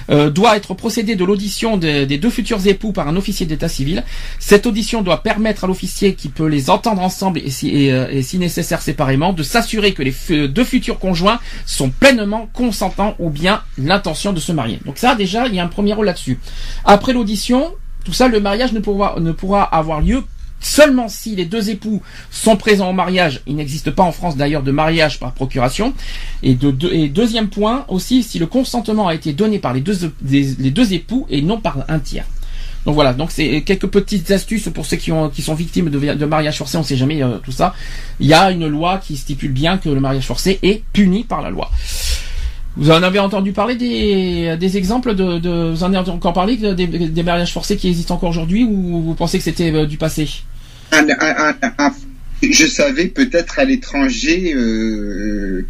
[0.09, 3.69] euh, doit être procédé de l'audition de- des deux futurs époux par un officier d'état
[3.69, 4.03] civil.
[4.39, 8.21] Cette audition doit permettre à l'officier qui peut les entendre ensemble et si, et, euh,
[8.23, 13.61] si nécessaire séparément de s'assurer que les deux futurs conjoints sont pleinement consentants ou bien
[13.77, 14.79] l'intention de se marier.
[14.85, 16.22] Donc ça déjà, il y a un premier rôle là-dessus.
[16.85, 17.73] Après l'audition,
[18.05, 20.23] tout ça, le mariage ne pourra, avoir lieu
[20.59, 22.01] seulement si les deux époux
[22.31, 23.41] sont présents au mariage.
[23.47, 25.93] Il n'existe pas en France d'ailleurs de mariage par procuration.
[26.41, 29.81] Et, de, de- et deuxième point aussi, si le consentement a été donné par les
[29.81, 32.25] deux, époux et non par un tiers.
[32.85, 35.99] Donc voilà, donc c'est quelques petites astuces pour ceux qui, ont, qui sont victimes de,
[35.99, 37.73] de mariage forcé, on sait jamais euh, tout ça.
[38.19, 41.41] Il y a une loi qui stipule bien que le mariage forcé est puni par
[41.41, 41.71] la loi.
[42.75, 46.57] Vous en avez entendu parler des, des exemples de, de vous en avez encore parlé
[46.57, 49.85] de- des, des mariages forcés qui existent encore aujourd'hui ou vous pensez que c'était euh,
[49.85, 50.27] du passé?
[50.91, 51.93] Un- un- un- un-
[52.41, 55.65] je savais peut-être à l'étranger euh,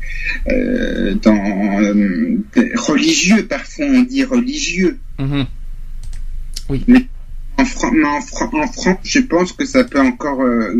[0.50, 2.38] euh, dans euh,
[2.78, 4.98] religieux parfois on dit religieux.
[5.20, 5.46] Mhm.
[6.88, 7.06] mais
[7.58, 10.74] en, Fran- mais en, Fran- en France je pense que ça peut encore euh,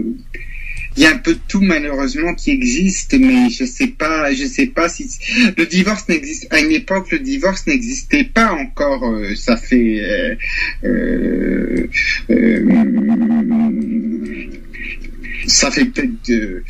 [0.96, 4.46] il y a un peu de tout malheureusement qui existe mais je sais pas je
[4.46, 5.10] sais pas si
[5.58, 10.36] le divorce n'existe à une époque le divorce n'existait pas encore euh, ça fait euh,
[10.84, 11.88] euh,
[15.48, 16.64] ça fait peut-être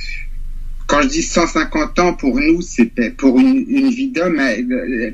[0.87, 4.39] quand je dis 150 ans pour nous, c'était pour une, vie d'homme,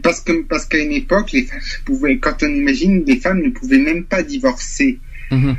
[0.02, 0.22] parce
[0.66, 4.24] qu'à une époque, les femmes pouvaient, quand on imagine, les femmes ne pouvaient même pas
[4.24, 4.98] divorcer.
[5.32, 5.56] Mhm.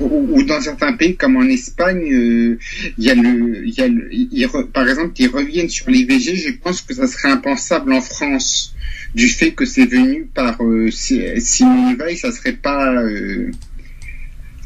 [0.00, 2.58] Ou, ou dans certains pays comme en Espagne, euh,
[2.98, 4.08] il y a le, y a le,
[4.46, 6.34] re- par exemple, ils reviennent sur l'IVG.
[6.36, 8.74] Je pense que ça serait impensable en France
[9.14, 12.94] du fait que c'est venu par euh, Si- Simone Veil, ça serait pas.
[12.94, 13.50] euh,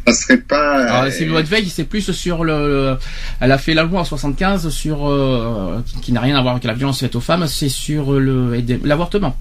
[0.07, 0.85] ça serait pas.
[0.85, 2.53] Alors, c'est de Veil, c'est plus sur le,
[2.93, 2.97] le-
[3.41, 5.09] Elle a fait la loi en 75 sur.
[5.09, 8.13] euh, qui, qui n'a rien à voir avec la violence faite aux femmes, c'est sur
[8.13, 9.37] le l'avortement.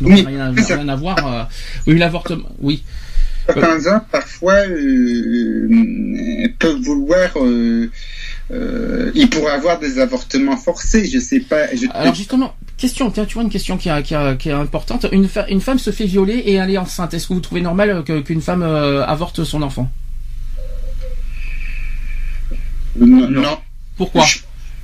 [0.00, 1.16] Donc, Oui, rien, rien à voir.
[1.26, 1.42] euh,
[1.88, 2.48] oui, l'avortement.
[2.60, 2.84] Oui.
[3.54, 5.68] Certains parfois, euh,
[6.58, 7.30] peuvent vouloir.
[7.36, 7.90] Euh,
[8.52, 11.66] euh, ils pourraient avoir des avortements forcés, je sais pas.
[11.74, 14.52] Je, Alors justement, question, tiens, tu vois une question qui, a- qui, a- qui est
[14.52, 15.06] importante.
[15.12, 17.14] Une, femme se fait violer et elle est enceinte.
[17.14, 19.88] Est-ce que vous trouvez normal euh, que- qu'une femme euh, avorte son enfant?
[22.96, 23.58] Non, non.
[23.96, 24.24] Pourquoi?
[24.24, 24.38] Je-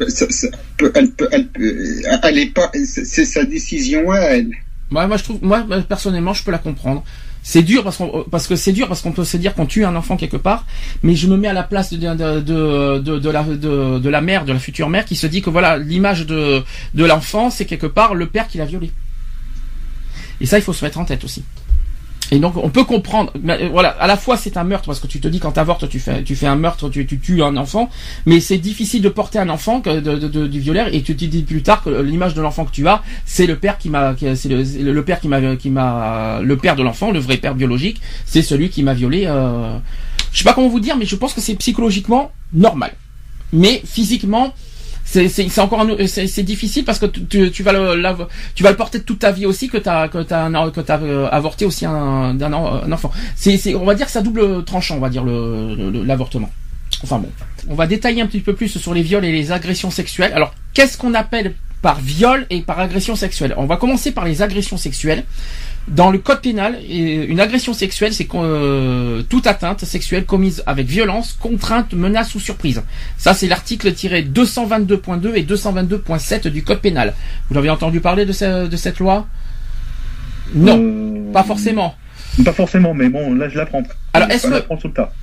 [0.09, 4.51] ça- ça peut- elle peut, elle peut, elle est pas, c'est sa décision à elle.
[4.91, 7.03] Moi, moi, je trouve, moi, euh, personnellement, je peux la comprendre.
[7.49, 9.95] C'est dur parce qu'on, que c'est dur parce qu'on peut se dire qu'on tue un
[9.95, 10.67] enfant quelque part,
[11.05, 14.09] mais je me mets à la place de, de, de, de, de la, de, de
[14.09, 17.49] la mère, de la future mère, qui se dit que voilà, l'image de, de l'enfant,
[17.51, 18.91] c'est quelque part le père qui l'a violé.
[20.41, 21.45] Et ça, il faut se mettre en tête aussi.
[22.33, 23.33] Et donc, on peut comprendre.
[23.41, 25.53] mais, euh, Voilà, à la fois c'est un meurtre parce que tu te dis quand
[25.53, 27.89] t'avortes, tu fais, tu fais un meurtre, tu, tu tues un enfant,
[28.27, 31.63] mais c'est difficile de porter un enfant de, du violeur et tu te dis plus
[31.63, 34.49] tard que l'image de l'enfant que tu as, c'est le père qui m'a, qui- c'est
[34.49, 37.55] le, c'est le père qui m'a, qui m'a, le père de l'enfant, le vrai père
[37.55, 39.25] biologique, c'est celui qui m'a violé.
[39.27, 39.79] Euh...
[40.33, 42.93] Je sais pas comment vous dire, mais je pense que c'est psychologiquement normal,
[43.53, 44.53] mais physiquement.
[45.09, 48.03] C'est, c'est, encore c'est, difficile parce que tu, tu- vas le
[48.57, 51.29] tu vas le porter toute ta vie aussi que t'as que t'as que t'as euh,
[51.31, 53.13] avorté aussi un, un enfant.
[53.37, 56.51] C'est, c'est on va dire ça double tranchant on va dire le- l'avortement.
[57.05, 57.31] Enfin bon,
[57.69, 60.33] on va détailler un petit peu plus sur les viols et les agressions sexuelles.
[60.35, 63.55] Alors qu'est-ce qu'on appelle par viol et par agression sexuelle?
[63.57, 65.25] On va commencer par les agressions sexuelles.
[65.89, 71.37] Dans le code pénal, une agression sexuelle, c'est euh, toute atteinte sexuelle commise avec violence,
[71.39, 72.83] contrainte, menace ou surprise.
[73.17, 77.15] Ça, c'est l'article tiré 222.2 et 222.7 du code pénal.
[77.51, 79.27] Vous avez entendu parler de, ce- de cette loi?
[80.55, 81.95] Non, Euh, pas forcément.
[82.45, 83.83] Pas forcément, mais bon, là je l'apprends.
[84.13, 84.67] Alors, est-ce que-.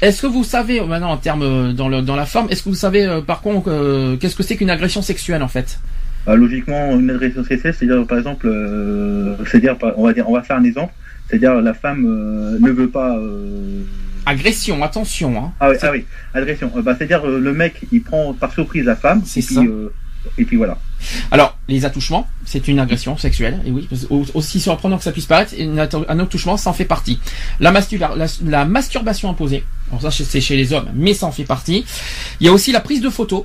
[0.01, 2.63] Est-ce que vous savez, euh, maintenant en termes euh, dans, le, dans la forme, est-ce
[2.63, 5.79] que vous savez euh, par contre euh, qu'est-ce que c'est qu'une agression sexuelle en fait?
[6.27, 10.41] Euh, logiquement, une agression sexuelle, c'est-à-dire par exemple, euh, c'est-à-dire, on va dire, on va
[10.41, 10.93] faire un exemple,
[11.27, 13.17] c'est-à-dire la femme euh, ne veut pas.
[13.17, 13.81] euh,
[14.25, 15.37] Agression, attention.
[15.37, 15.51] Hein.
[15.59, 16.71] Ah oui, ah oui, agression.
[16.81, 19.21] Bah, c'est-à-dire le mec, il prend par surprise la femme.
[19.25, 19.61] C'est et puis, ça.
[20.37, 20.77] et puis voilà.
[21.29, 23.89] Alors, les attouchements, c'est une agression sexuelle, et oui,
[24.33, 27.19] aussi surprenant que ça puisse paraître, un attouchement, ça en fait partie.
[27.59, 27.73] La,
[28.45, 31.83] la masturbation imposée, alors ça c'est chez les hommes, mais ça en fait partie.
[32.39, 33.43] Il y a aussi la prise de photos,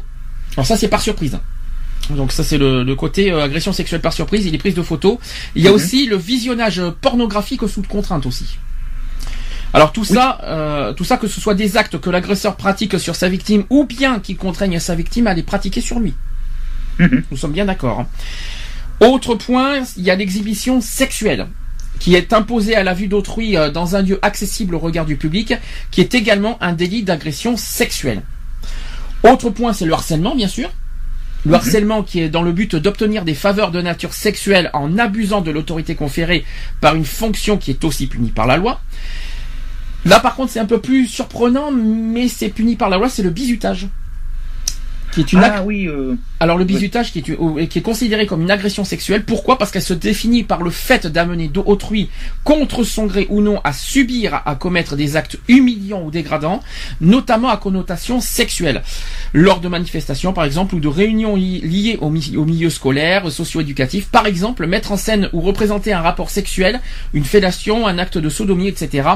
[0.54, 1.36] alors ça c'est par surprise.
[2.10, 4.82] Donc ça c'est le, le côté euh, agression sexuelle par surprise, et les prises de
[4.82, 5.18] photos.
[5.54, 8.58] Il y a aussi le visionnage pornographique sous contrainte aussi.
[9.74, 13.14] Alors tout ça, euh, tout ça que ce soit des actes que l'agresseur pratique sur
[13.14, 16.14] sa victime ou bien qui contraignent sa victime à les pratiquer sur lui.
[16.98, 17.24] Mhm.
[17.30, 18.00] Nous sommes bien d'accord.
[18.00, 18.06] hein.
[19.00, 21.46] Autre point, il y a l'exhibition sexuelle
[22.00, 25.16] qui est imposée à la vue d'autrui euh, dans un lieu accessible au regard du
[25.16, 25.54] public,
[25.90, 28.22] qui est également un délit d'agression sexuelle.
[29.24, 30.70] Autre point, c'est le harcèlement, bien sûr.
[31.48, 35.40] Le harcèlement qui est dans le but d'obtenir des faveurs de nature sexuelle en abusant
[35.40, 36.44] de l'autorité conférée
[36.82, 38.82] par une fonction qui est aussi punie par la loi.
[40.04, 43.22] Là, par contre, c'est un peu plus surprenant, mais c'est puni par la loi, c'est
[43.22, 43.88] le bizutage.
[45.12, 48.26] Qui est une Ah oui, euh, alors le bizutage qui est, ou- qui est considéré
[48.26, 49.56] comme une agression sexuelle, pourquoi?
[49.58, 52.10] Parce qu'elle se définit par le fait d'amener d'autrui,
[52.44, 56.60] contre son gré ou non, à subir, à commettre des actes humiliants ou dégradants,
[57.00, 58.82] notamment à connotation sexuelle,
[59.32, 63.30] lors de manifestations par exemple ou de réunions li- liées au, mi- au milieu scolaire,
[63.32, 66.80] socio-éducatif, par exemple mettre en scène ou représenter un rapport sexuel,
[67.14, 69.08] une fellation, un acte de sodomie, etc.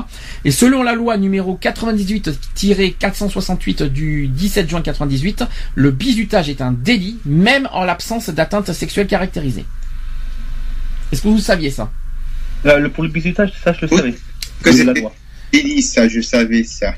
[0.44, 5.44] Et selon la loi numéro 98-468 du 17 juin 98,
[5.82, 9.64] le bizutage est un délit, même en l'absence d'atteinte sexuelle caractérisée.
[11.10, 11.90] Est-ce que vous saviez ça?
[12.64, 13.96] Là, le, pour le bizutage, ça je le Oui.
[13.98, 14.14] savais.
[14.62, 15.12] Que De la loi.
[15.52, 16.94] délit, ça, je savais ça.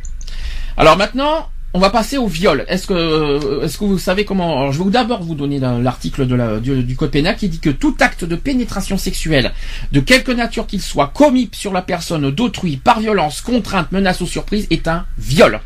[0.77, 2.65] Alors maintenant, on va passer au viol.
[2.69, 5.79] Est-ce que, est-ce que vous savez comment Alors, je vais vous d'abord vous donner la-
[5.79, 9.53] l'article de la- du, du code pénal qui dit que tout acte de pénétration sexuelle,
[9.93, 14.27] de quelque nature qu'il soit, commis sur la personne d'autrui par violence, contrainte, menace ou
[14.27, 15.59] surprise, est un viol.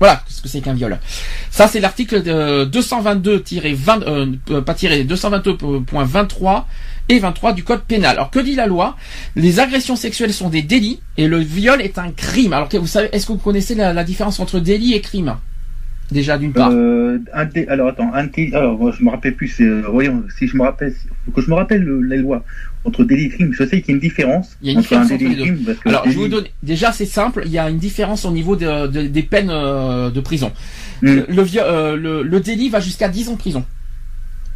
[0.00, 0.96] Voilà ce que c'est qu'un viol?
[1.50, 6.64] Ça, c'est l'article de 222-20, euh, euh, pas tiré, 222.23
[7.08, 8.12] et 23 du code pénal.
[8.16, 8.96] Alors, que dit la loi?
[9.34, 12.52] Les agressions sexuelles sont des délits et le viol est un crime.
[12.52, 15.34] Alors, vous savez, est-ce que vous connaissez la, la différence entre délit et crime?
[16.10, 16.70] Déjà, d'une part.
[16.72, 17.18] Euh,
[17.68, 19.54] alors attends, alors moi, je me rappelle plus.
[19.60, 20.94] euh, voyons, si je me rappelle,
[21.26, 22.44] faut que je me rappelle le- les lois
[22.88, 23.52] entre délit et crime.
[23.52, 25.26] Je sais qu'il y a une différence Il y a une entre différence un délit
[25.26, 25.64] entre et les crime.
[25.66, 26.50] Parce que Alors, je vous donner.
[26.62, 27.42] Déjà, c'est simple.
[27.46, 30.50] Il y a une différence au niveau de- de- des peines euh, de prison.
[31.00, 33.64] Le, vi- euh, le, le délit va jusqu'à 10 ans de prison.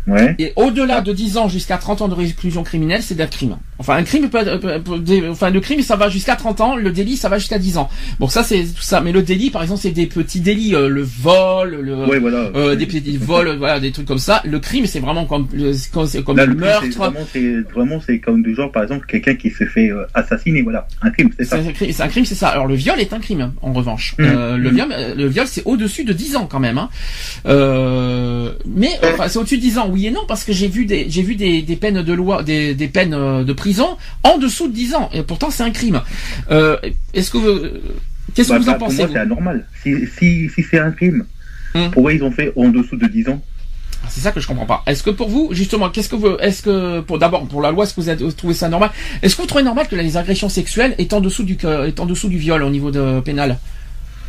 [0.07, 0.35] Ouais.
[0.39, 3.57] Et au-delà de 10 ans jusqu'à 30 ans de réclusion criminelle, c'est d'un crime.
[3.79, 6.61] Enfin, un crime peut, être- peut- peut- des- enfin, le crime, ça va jusqu'à 30
[6.61, 7.89] ans, le délit, ça va jusqu'à 10 ans.
[8.19, 9.01] Bon, ça, c'est tout ça.
[9.01, 12.51] Mais le délit, par exemple, c'est des petits délits, euh, le vol, le, Ouais, voilà.
[12.57, 14.41] euh, des petits vols, euh, voilà, des trucs comme ça.
[14.45, 15.47] Le crime, c'est vraiment comme,
[15.93, 16.99] comme, comme Là, le le crime, meurtre.
[16.99, 20.63] vraiment, c'est vraiment, c'est comme du genre, par exemple, quelqu'un qui se fait euh, assassiner,
[20.63, 21.59] voilà, un crime, c'est ça.
[21.63, 22.49] c'est un crime, c'est ça.
[22.49, 24.15] Alors le viol est un crime, en revanche.
[24.19, 24.27] Mhm.
[24.29, 26.79] Euh, le viol, euh, le viol, c'est au-dessus de 10 ans quand même.
[26.79, 26.89] Hein.
[27.47, 30.87] Euh, mais enfin, c'est au-dessus de 10 ans, oui et non, parce que j'ai vu
[30.87, 34.39] des, j'ai vu des, des peines de loi, des, des peines euh, de prison en
[34.39, 35.11] dessous de 10 ans.
[35.13, 36.01] Et pourtant, c'est un crime.
[36.51, 36.77] Euh,
[37.15, 37.61] Est-ce que vous,
[38.35, 39.67] qu'est-ce que Bah, vous en bah, pour pensez moi, c'est anormal.
[39.83, 41.25] Si, si, si c'est un crime,
[41.75, 41.91] Hum.
[41.91, 43.41] pourquoi ils ont fait en dessous de 10 ans
[44.05, 44.83] Ah, C'est ça que je comprends pas.
[44.87, 47.85] Est-ce que pour vous, justement, qu'est-ce que vous, est-ce que pour d'abord pour la loi,
[47.85, 48.91] est-ce que vous, avez- trouvez ça normal?
[49.23, 52.05] Est-ce que vous trouvez normal que les agressions sexuelles est en dessous du, est en
[52.05, 53.59] dessous du viol au niveau de pénal?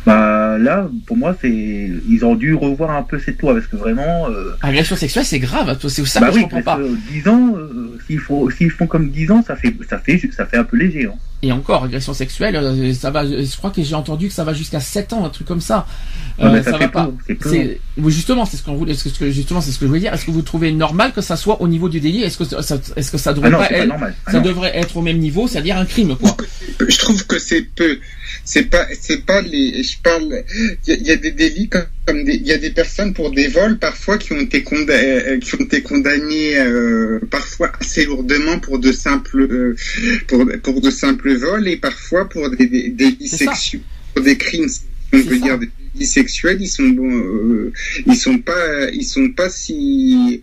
[0.06, 3.76] Bah là, pour moi, c'est ils ont dû revoir un peu cette loi parce que
[3.76, 4.28] vraiment.
[4.28, 5.76] Euh, Agression sexuelle, c'est grave.
[5.88, 6.76] C'est ça bah que oui, je comprends pas.
[6.76, 9.98] parce que 10 ans, euh, s'ils font, s'ils font comme 10 ans, ça fait, ça
[9.98, 11.06] fait, ça fait un peu léger.
[11.06, 11.14] Hein.
[11.46, 13.26] Et encore, agression sexuelle, euh, ça va.
[13.26, 15.86] Je crois que j'ai entendu que ça va jusqu'à 7 ans, un truc comme ça.
[16.40, 17.12] Ouais, mais ça ça va pas.
[17.44, 18.94] c'est justement, c'est ce qu'on voulait.
[18.94, 20.14] ce que- Justement, c'est ce que je voulais dire.
[20.14, 22.22] Est-ce que vous trouvez normal que ça soit au niveau du délit?
[22.22, 24.14] Est-ce que ça, est-ce que ça devrait Ah non, pas, c'est pas être, normal.
[24.24, 24.44] Ah ça non.
[24.44, 26.34] devrait être au même niveau, c'est-à-dire un crime, quoi?
[26.88, 27.98] Je trouve que c'est peu.
[28.46, 29.82] C'est pas, c'est pas les.
[29.82, 30.42] Je parle.
[30.86, 32.34] Il y, a- il y a des délits comme, comme des.
[32.34, 35.64] Il y a des personnes pour des vols parfois qui ont été condamnées, qui ont
[35.64, 39.76] été condamnées euh, parfois assez lourdement pour de simples, euh,
[40.28, 43.16] pour pour de simples vols et parfois pour des, des, des
[44.14, 44.68] pour des crimes.
[45.12, 45.44] On peut ça.
[45.44, 46.56] dire des délits sexuels.
[46.60, 47.72] Ils sont bon, euh,
[48.06, 50.42] ils sont pas, ils sont pas si,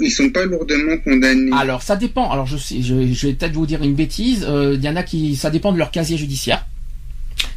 [0.00, 1.52] ils sont pas lourdement condamnés.
[1.54, 2.30] Alors, ça dépend.
[2.30, 4.44] Alors, je sais, je, je vais peut-être vous dire une bêtise.
[4.48, 6.65] Euh, Il y en a qui, ça dépend de leur casier judiciaire.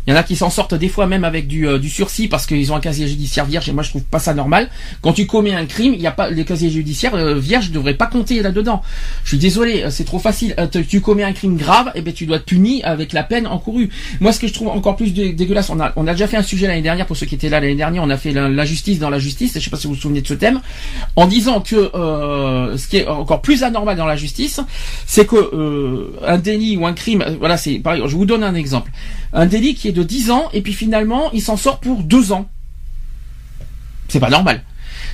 [0.09, 2.27] Il y en a qui s'en sortent des fois même avec du, euh, du sursis
[2.27, 4.67] parce qu'ils ont un casier judiciaire vierge et moi je trouve pas ça normal.
[5.03, 7.75] Quand tu commets un crime, il y a pas les casiers judiciaires euh, vierges ne
[7.75, 8.81] devraient pas compter là-dedans.
[9.23, 10.55] Je suis désolé, euh, c'est trop facile.
[10.57, 13.45] Euh, tu- commets un crime grave, et ben tu dois être puni avec la peine
[13.45, 13.91] encourue.
[14.19, 16.37] Moi ce que je trouve encore plus dé- dégueulasse, on a on a déjà fait
[16.37, 18.49] un sujet l'année dernière pour ceux qui étaient là l'année dernière, on a fait la,
[18.49, 19.53] la justice dans la justice.
[19.53, 20.59] Je sais pas si vous vous souvenez de ce thème,
[21.17, 24.59] en disant que euh, ce qui est encore plus anormal dans la justice,
[25.05, 28.01] c'est que euh, un délit ou un crime, voilà, c'est pareil.
[28.07, 28.89] Je vous donne un exemple.
[29.33, 32.31] Un délit qui est de 10 ans et puis finalement il s'en sort pour 2
[32.31, 32.49] ans.
[34.07, 34.63] C'est pas normal.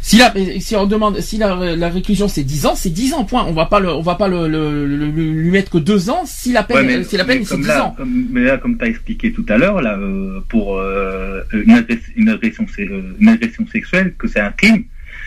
[0.02, 3.24] Si la, si on demande, si la, la réclusion c'est 10 ans, c'est 10 ans
[3.26, 3.44] point.
[3.48, 6.24] On va pas le, on va pas le, le- le- lui mettre que 2 ans
[6.26, 7.92] si la peine, Ouais, mais- si la peine c'est comme 10 là, ans.
[7.98, 11.74] Comme, mais là, comme tu as expliqué tout à l'heure, là, euh, pour euh, une,
[11.76, 14.84] agress- une agression, euh, une agression sexuelle, que c'est un crime.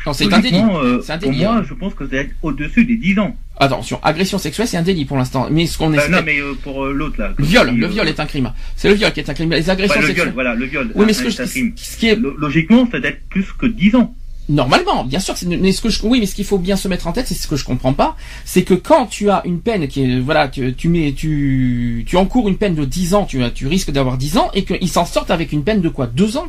[0.08, 0.56] Non, c'est un délit.
[0.58, 1.64] euh, C'est un Pour délit, moi, hein.
[1.68, 3.36] je pense que c'est être au-dessus des 10 ans.
[3.60, 5.48] Attention, agression sexuelle c'est un délit pour l'instant.
[5.50, 7.32] Mais ce qu'on Euh, est, non, mais euh, pour euh, l'autre là.
[7.36, 8.52] le viol, le viol est un crime.
[8.76, 9.50] C'est le viol qui est un crime.
[9.50, 10.24] Les agressions ouais, le sexuelles.
[10.28, 10.90] viol, voilà, le viol.
[10.94, 11.72] Oui, mais ce que un je, crime.
[11.76, 14.14] ce qui est Lo- Logiquement, ça doit être plus que 10 ans.
[14.48, 17.06] Normalement, bien sûr, mais ce que je, oui, mais ce qu'il faut bien se mettre
[17.06, 18.16] en tête, c'est ce que je comprends pas,
[18.46, 22.16] c'est que quand tu as une peine qui est, voilà, tu, tu mets, tu, tu
[22.16, 25.04] encours une peine de 10 ans, tu, tu risques d'avoir 10 ans, et qu'ils s'en
[25.04, 26.06] sortent avec une peine de quoi?
[26.06, 26.46] 2 ans?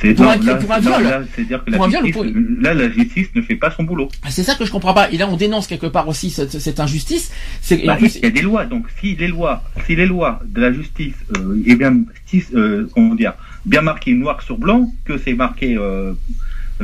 [0.00, 1.02] C'est Pour non, un- là, pour un viol.
[1.02, 3.56] là, C'est-à-dire que Pour la un viol ou justice, pour- là, la justice ne fait
[3.56, 4.08] pas son boulot.
[4.30, 5.10] C'est ça que je comprends pas.
[5.10, 7.30] Et là, on dénonce quelque part aussi cette, cette injustice.
[7.60, 10.06] C'est, Bah, en plus, il y a des lois, donc si les lois, si les
[10.06, 13.34] lois de la justice euh, est bien, si, euh, comment dire,
[13.66, 16.14] bien marqué noir sur blanc, que c'est marqué euh,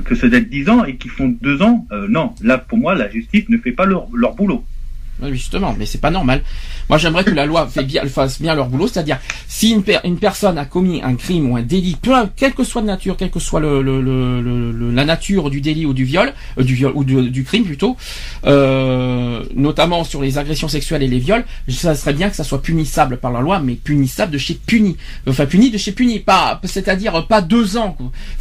[0.04, 2.94] que c'est d'être 10 ans et qu'ils font 2 ans, euh, non, là pour moi
[2.94, 4.62] la justice ne fait pas leur, leur boulot.
[5.22, 6.42] Oui, justement, mais c'est pas normal.
[6.88, 9.18] Moi, j'aimerais que la loi fasse bien leur boulot, c'est-à-dire
[9.48, 12.64] si une, per- une personne a commis un crime ou un délit, peu, quelle que
[12.64, 16.74] soit la nature, quelle que soit la nature du délit ou du viol, euh, du
[16.74, 17.96] viol ou du, crime plutôt,
[18.46, 22.60] euh, notamment sur les agressions sexuelles et les viols, ça serait bien que ça soit
[22.60, 26.60] punissable par la loi, mais punissable de chez puni, enfin puni de chez puni, pas,
[26.64, 27.96] c'est-à-dire pas deux ans.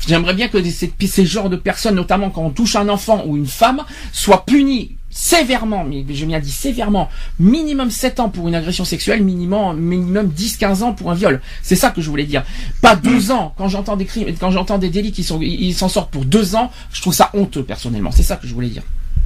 [0.08, 3.38] J'aimerais bien que ces, ces genres de personnes, notamment quand on touche un enfant ou
[3.38, 7.10] une femme, soient punis sévèrement, mais j'ai bien dit sévèrement,
[7.40, 11.42] minimum 7 ans pour une agression sexuelle, minimum, minimum 10-15 ans pour un viol.
[11.64, 12.44] C'est ça que je voulais dire.
[12.82, 13.54] Pas deux ans.
[13.58, 16.56] Quand j'entends des crimes, quand j'entends des délits qui sont, ils s'en sortent pour deux
[16.56, 18.12] ans, je trouve ça honteux personnellement.
[18.12, 18.84] C'est ça que je voulais dire.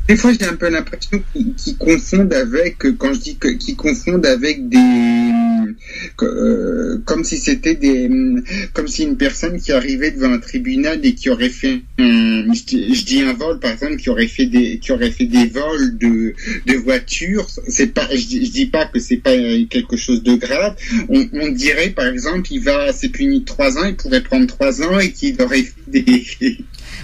[0.09, 4.25] Des fois, j'ai un peu l'impression qu'ils confondent avec, euh, quand je dis qu'ils confondent
[4.25, 4.77] avec des,
[6.23, 8.41] euh, comme si c'était des, euh,
[8.73, 13.03] comme si une personne qui arrivait devant un tribunal et qui aurait fait, un, je,
[13.05, 16.33] dis- un vol par exemple, qui aurait fait des, qui aurait fait des vols de,
[16.65, 17.47] de voitures.
[17.67, 19.35] C'est pas, je, je dis pas que c'est pas
[19.69, 20.75] quelque chose de grave.
[21.09, 24.47] On, on dirait par exemple, il va, c'est puni de trois ans, il pourrait prendre
[24.47, 26.23] trois ans et qu'il aurait fait des,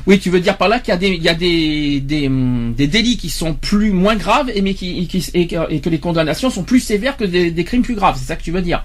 [0.07, 2.27] Oui, tu veux dire par là qu'il y a des, il y a des, des,
[2.27, 5.79] hum, des délits qui sont plus moins graves et mais qui, qui- et, que, et
[5.79, 8.15] que les condamnations sont plus sévères que des, des crimes plus graves.
[8.19, 8.83] C'est ça que tu veux dire?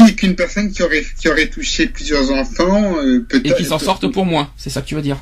[0.00, 3.52] Oui, qu'une personne qui aurait qui aurait touché plusieurs enfants, euh, peut-être.
[3.52, 4.50] Et qui s'en sortent pour moins.
[4.56, 5.18] C'est ça que tu veux dire?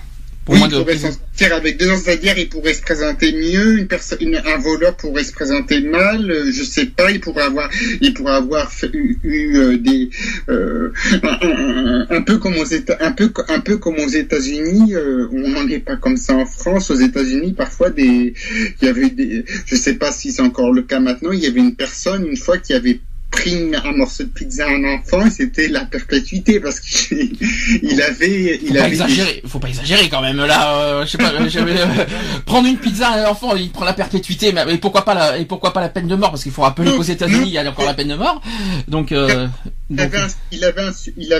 [0.51, 3.78] Pour oui, il pourrait s'en sortir avec deux ans, c'est-à-dire il pourrait se présenter mieux,
[3.78, 7.44] une personne, une- un voleur pourrait se présenter mal, euh, je sais pas, il pourrait
[7.44, 7.70] avoir,
[8.01, 10.10] il pourrait avoir fait- eu, eu, euh, des,
[10.48, 14.94] euh, un, un- un peu comme aux États, un peu, un peu comme aux États-Unis,
[14.94, 16.90] euh, on n'en est pas comme ça en France.
[16.90, 18.35] Aux États-Unis, parfois des,
[18.82, 21.47] il y avait des, je sais pas si c'est encore le cas maintenant, il y
[21.47, 22.98] avait une personne une fois qui avait
[23.31, 27.32] pris une- un morceau de pizza à un enfant c'était la perpétuité parce qu'il
[27.82, 30.77] il avait, Faut il pas avait exagérer, faut pas exagérer quand même là.
[30.77, 32.05] euh, je sais pas, euh,
[32.44, 35.39] prendre une pizza à un enfant, il prend la perpétuité, mais et pourquoi pas la
[35.39, 37.59] et pourquoi pas la peine de mort parce qu'il faut rappeler qu'aux États-Unis il y
[37.59, 38.40] a encore la peine de mort.
[38.89, 39.47] Donc, euh,
[39.91, 41.31] Il avait, un, il avait un, il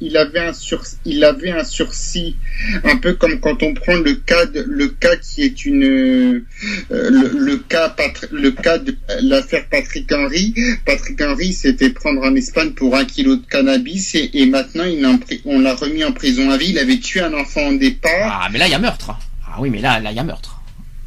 [0.00, 2.34] il avait un sur, il avait un sursis,
[2.82, 6.44] un peu comme quand on prend le cas de, le cas qui est une, euh,
[6.90, 7.94] le, cas
[8.32, 10.54] le cas de l'affaire Patrick Henry.
[10.84, 15.18] Patrick Henry s'était prendre en Espagne pour un kilo de cannabis et, maintenant il en
[15.44, 16.70] on l'a remis en prison à vie.
[16.70, 18.10] Il avait tué un enfant au départ.
[18.42, 19.16] ah mais là il y a meurtre.
[19.46, 20.53] Ah oui mais là là il y a meurtre.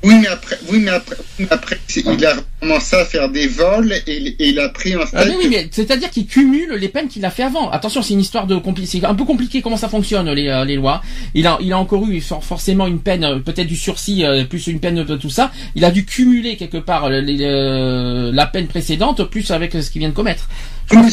[0.03, 1.45] Oui, mais après, oui, mais après, mais
[2.13, 5.35] il a commencé à faire des vols et, et il a pris un Ah, mais
[5.35, 7.69] oui, mais c'est-à-dire qu'il cumule les peines qu'il a fait avant.
[7.71, 10.65] Attention, c'est une histoire de compli- c'est un peu compliqué comment ça fonctionne les, euh,
[10.65, 11.01] les lois.
[11.33, 14.43] Il a il a encore eu for- forcément une peine, euh, peut-être du sursis euh,
[14.45, 15.51] plus une peine de tout ça.
[15.75, 19.99] Il a dû cumuler quelque part les, euh, la peine précédente plus avec ce qu'il
[19.99, 20.47] vient de commettre.
[20.91, 21.11] Je Oui,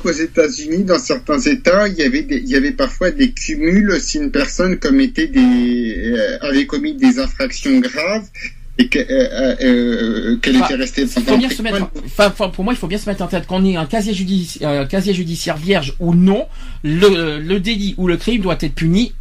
[0.00, 3.98] qu'aux États-Unis, dans certains États, il y avait des, il y avait parfois des cumuls
[4.00, 8.26] si une personne commettait des, euh, avait commis des infractions graves
[8.78, 12.48] et euh, euh, qu'elle Enfin, était restée Il faut pendant bien se mettre, enfin, enfin,
[12.48, 14.86] pour moi, il faut bien se mettre en tête qu'on ait un casier, judici- euh,
[14.86, 16.46] casier judiciaire vierge ou non,
[16.82, 19.12] le, le délit ou le crime doit être puni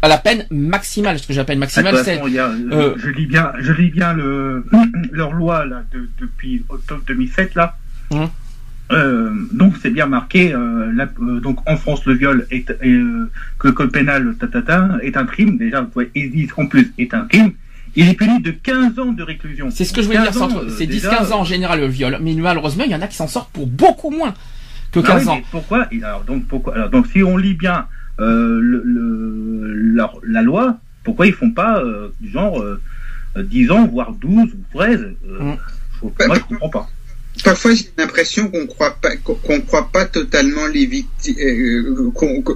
[0.00, 1.18] à la peine maximale.
[1.18, 2.18] Ce que j'appelle maximale, toute c'est
[2.72, 4.64] euh, je lis bien, je lis bien le,
[5.12, 7.76] leur loi là de- depuis octobre 2007 là.
[8.10, 8.28] Mhm.
[8.92, 10.52] Euh, donc c'est bien marqué.
[10.52, 14.34] euh, la- euh, donc en France, le viol est, est, euh, que le code pénal
[14.38, 15.56] tatata, est un crime.
[15.56, 17.52] Déjà, ouais, ils disent en plus est un crime.
[17.96, 19.70] Il est puni de 15 ans de réclusion.
[19.70, 20.26] c'est ce que je voulais dire.
[20.32, 22.84] 15 ans, c'est entre- euh, C'est déjà, 10-15 ans en général le viol, mais malheureusement,
[22.84, 24.34] il y en a qui s'en sortent pour beaucoup moins
[24.92, 25.34] que Ah 15 oui, ans.
[25.36, 27.86] mais pourquoi alors, donc pourquoi alors, donc si on lit bien
[28.20, 32.80] euh, le, le- la, la loi, pourquoi ils font pas euh, du genre euh,
[33.36, 35.56] euh, 10 ans voire 12 ou 13 euh, Mm.
[36.00, 36.88] faut- Moi je comprends pas.
[37.44, 41.34] Parfois, j'ai l'impression qu'on croit pas, qu'on croit pas totalement les victimes,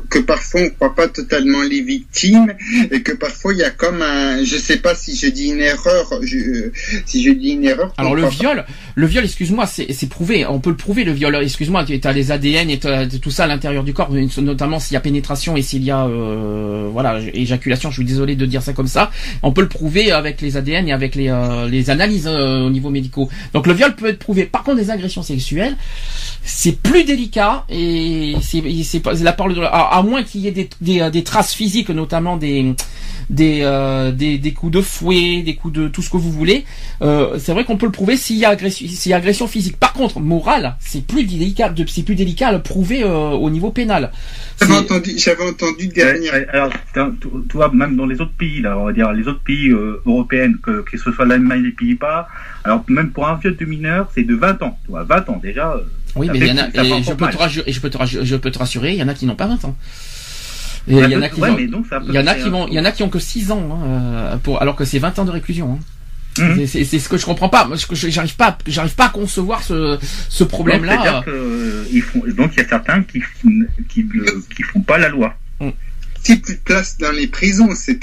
[0.08, 2.54] que parfois on croit pas totalement les victimes,
[2.90, 5.60] et que parfois il y a comme un, je sais pas si je dis une
[5.60, 6.70] erreur, je,
[7.04, 7.92] si je dis une erreur.
[7.98, 10.46] Alors le pas- viol, le viol, excuse-moi, c'est c'est prouvé.
[10.46, 11.36] On peut le prouver le viol.
[11.36, 14.96] Excuse-moi, tu as les ADN et tout ça à l'intérieur du corps, notamment s'il y
[14.96, 17.90] a pénétration et s'il y a euh, voilà éjaculation.
[17.90, 19.10] Je suis désolé de dire ça comme ça.
[19.42, 22.70] On peut le prouver avec les ADN et avec les euh, les analyses euh, au
[22.70, 23.28] niveau médicaux.
[23.52, 24.44] Donc le viol peut être prouvé.
[24.44, 25.76] Par contre, les agressions sexuelles,
[26.42, 28.62] c'est plus délicat et c'est
[29.22, 32.36] la parole de à, à moins qu'il y ait des, des des traces physiques, notamment
[32.36, 32.74] des
[33.30, 36.64] des, euh, des des coups de fouet, des coups de tout ce que vous voulez.
[37.02, 39.46] Euh, c'est vrai qu'on peut le prouver s'il y a agression, s'il y a agression
[39.46, 39.76] physique.
[39.76, 43.70] Par contre, morale, c'est plus délicat, c'est plus délicat à le prouver euh, au niveau
[43.70, 44.10] pénal.
[44.60, 46.34] J'avais entendu, j'avais entendu dernière.
[46.52, 49.68] alors, tu vois, même dans les autres pays, là, on va dire les autres pays
[49.70, 52.28] euh, européens, que, que ce soit l'Allemagne, les Pays-Bas,
[52.64, 54.78] alors même pour un viol de mineur, c'est de 20 ans.
[54.84, 55.72] Tu vois, 20 ans déjà.
[55.72, 55.80] euh,
[56.16, 57.98] Oui, mais il y en a, et je peux te rassurer, et je peux te
[57.98, 59.76] rassurer, je peux te rassurer, il y en a qui n'ont pas 20 ans.
[62.08, 63.68] Il y en a qui peut il y en a qui ont que 6 ans,
[63.72, 65.72] hein, euh, pour, alors que c'est 20 ans de réclusion.
[65.74, 65.84] hein.
[66.42, 66.66] Mhm.
[66.66, 67.68] C'est- ce que je comprends pas.
[67.92, 69.98] J'arrive pas, j'arrive pas à concevoir ce,
[70.28, 71.24] ce problème-là.
[71.26, 71.84] euh,
[72.36, 73.20] donc il y a certains qui,
[73.88, 74.02] qui,
[74.54, 75.34] qui font pas la loi.
[76.22, 77.98] Si plus de place dans les prisons, c'est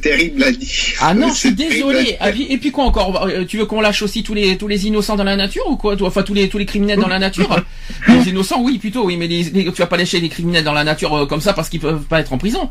[0.00, 0.68] terrible à dire.
[1.00, 2.16] Ah non, je C'est suis désolé.
[2.20, 3.26] Ah, Et puis quoi encore?
[3.26, 5.76] Euh, Tu veux qu'on lâche aussi tous les tous les innocents dans la nature ou
[5.76, 5.96] quoi?
[6.02, 7.56] Enfin tous les tous les criminels dans la nature?
[8.08, 10.72] Les innocents, oui, plutôt, oui, mais les, les- tu vas pas lâcher les criminels dans
[10.72, 12.70] la nature euh, comme ça parce qu'ils peuvent pas être en prison.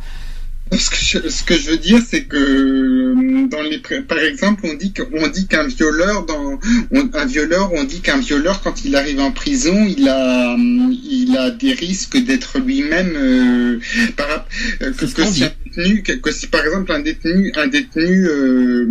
[0.72, 4.62] Ce que, je, ce que je veux dire, c'est que euh, dans les, par exemple,
[4.66, 6.60] on dit qu'on dit qu'un violeur, dans
[6.91, 10.94] on- un violeur, on dit qu'un violeur, quand il arrive en prison, il a, hum,
[10.94, 13.80] il a des risques d'être lui-même, euh,
[14.16, 14.46] par,
[14.84, 18.28] euh, que, que si un détenu, que, que si par exemple un détenu, un détenu,
[18.28, 18.88] euh,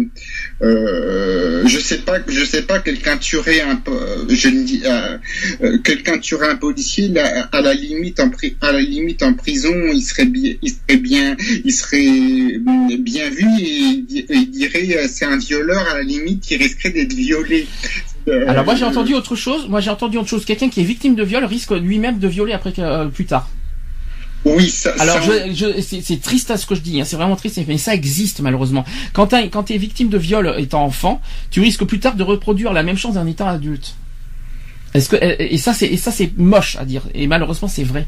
[0.62, 1.27] euh,
[1.68, 5.18] je sais pas, je sais pas, quelqu'un tuerait un, po- je ne dis, euh,
[5.62, 7.12] euh, quelqu'un tuerait un policier,
[7.52, 8.20] à la limite
[9.22, 14.50] en prison, il serait bien, il serait bien, il serait mm, bien vu et, il
[14.50, 17.66] dirait euh, c'est un violeur à la limite, il risquerait d'être violé.
[18.28, 19.68] Euh, Alors moi j'ai entendu autre chose.
[19.68, 20.44] Moi j'ai entendu autre chose.
[20.44, 23.48] Quelqu'un qui est victime de viol risque lui-même de violer après euh, plus tard.
[24.44, 24.92] Oui, ça.
[24.98, 27.00] Alors ça, je, je, c'est triste à ce que je dis.
[27.00, 28.84] Hein, c'est vraiment triste, mais ça existe malheureusement.
[29.12, 31.20] Quand quand t'es victime de viol étant enfant,
[31.50, 33.96] tu risques plus tard de reproduire la même chose en étant adulte.
[34.94, 37.84] Est-ce que et et ça c'est et ça c'est moche à dire et malheureusement c'est
[37.84, 38.06] vrai.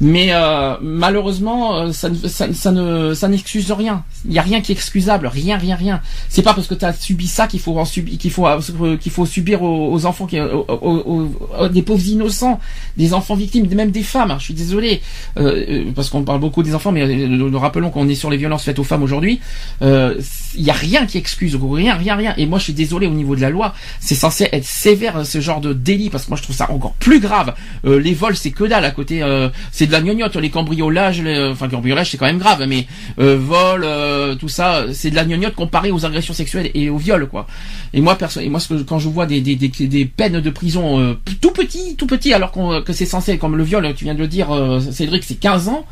[0.00, 4.04] Mais euh, malheureusement, euh, ça, ça, ça ne ça n'excuse rien.
[4.26, 6.00] Il y a rien qui est excusable, rien, rien, rien.
[6.28, 8.96] C'est pas parce que tu as subi ça qu'il faut en subir, qu'il faut euh,
[8.98, 11.28] qu'il faut subir aux, enfants, qui, aux, aux-
[11.58, 12.60] aux- des pauvres innocents,
[12.96, 14.34] des enfants victimes, même des femmes.
[14.38, 15.00] Je suis désolé
[15.38, 18.28] euh, euh, parce qu'on parle beaucoup des enfants, mais euh, nous rappelons qu'on est sur
[18.30, 19.40] les violences faites aux femmes aujourd'hui.
[19.82, 20.20] Euh,
[20.58, 22.34] Il y a rien qui excuse, rien, rien, rien.
[22.36, 25.40] Et moi, je suis désolé au niveau de la loi, c'est censé être sévère ce
[25.40, 27.54] genre de délit parce que moi, je trouve ça encore plus grave.
[27.86, 29.22] Euh, les vols, c'est que dalle à côté.
[29.22, 29.48] euh,
[29.86, 30.34] c'est de la gnognotte.
[30.36, 32.86] Les cambriolages, les- enfin cambriolage, c'est quand même grave, mais
[33.20, 36.96] euh, vol, euh, tout ça, c'est de la gnognotte comparé aux agressions sexuelles et aux
[36.98, 37.46] viols, quoi.
[37.92, 40.40] Et moi, perso, et moi, ce que, quand je vois des, des, des, des peines
[40.40, 43.86] de prison euh, tout petit, tout petit, alors qu'on, que c'est censé, comme le viol,
[43.94, 45.86] tu viens de le dire, euh, Cédric, c'est 15 ans.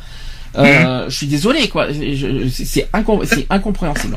[0.56, 1.86] Euh, Je suis désolé, quoi.
[1.92, 4.16] C'est incom- incompréhensible.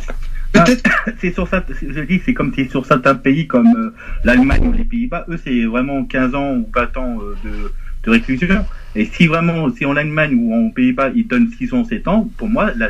[1.22, 3.94] c'est sur ça, je dis, c'est comme c'est sur certains pays comme euh,
[4.24, 7.72] l'Allemagne ou les Pays-Bas, eux c'est vraiment 15 ans ou 20 ans euh, de,
[8.08, 8.66] de réclusion.
[8.96, 12.30] Et si vraiment, si en Allemagne ou en Pays-Bas ils donnent 6 ans, 7 ans,
[12.38, 12.90] pour moi, la,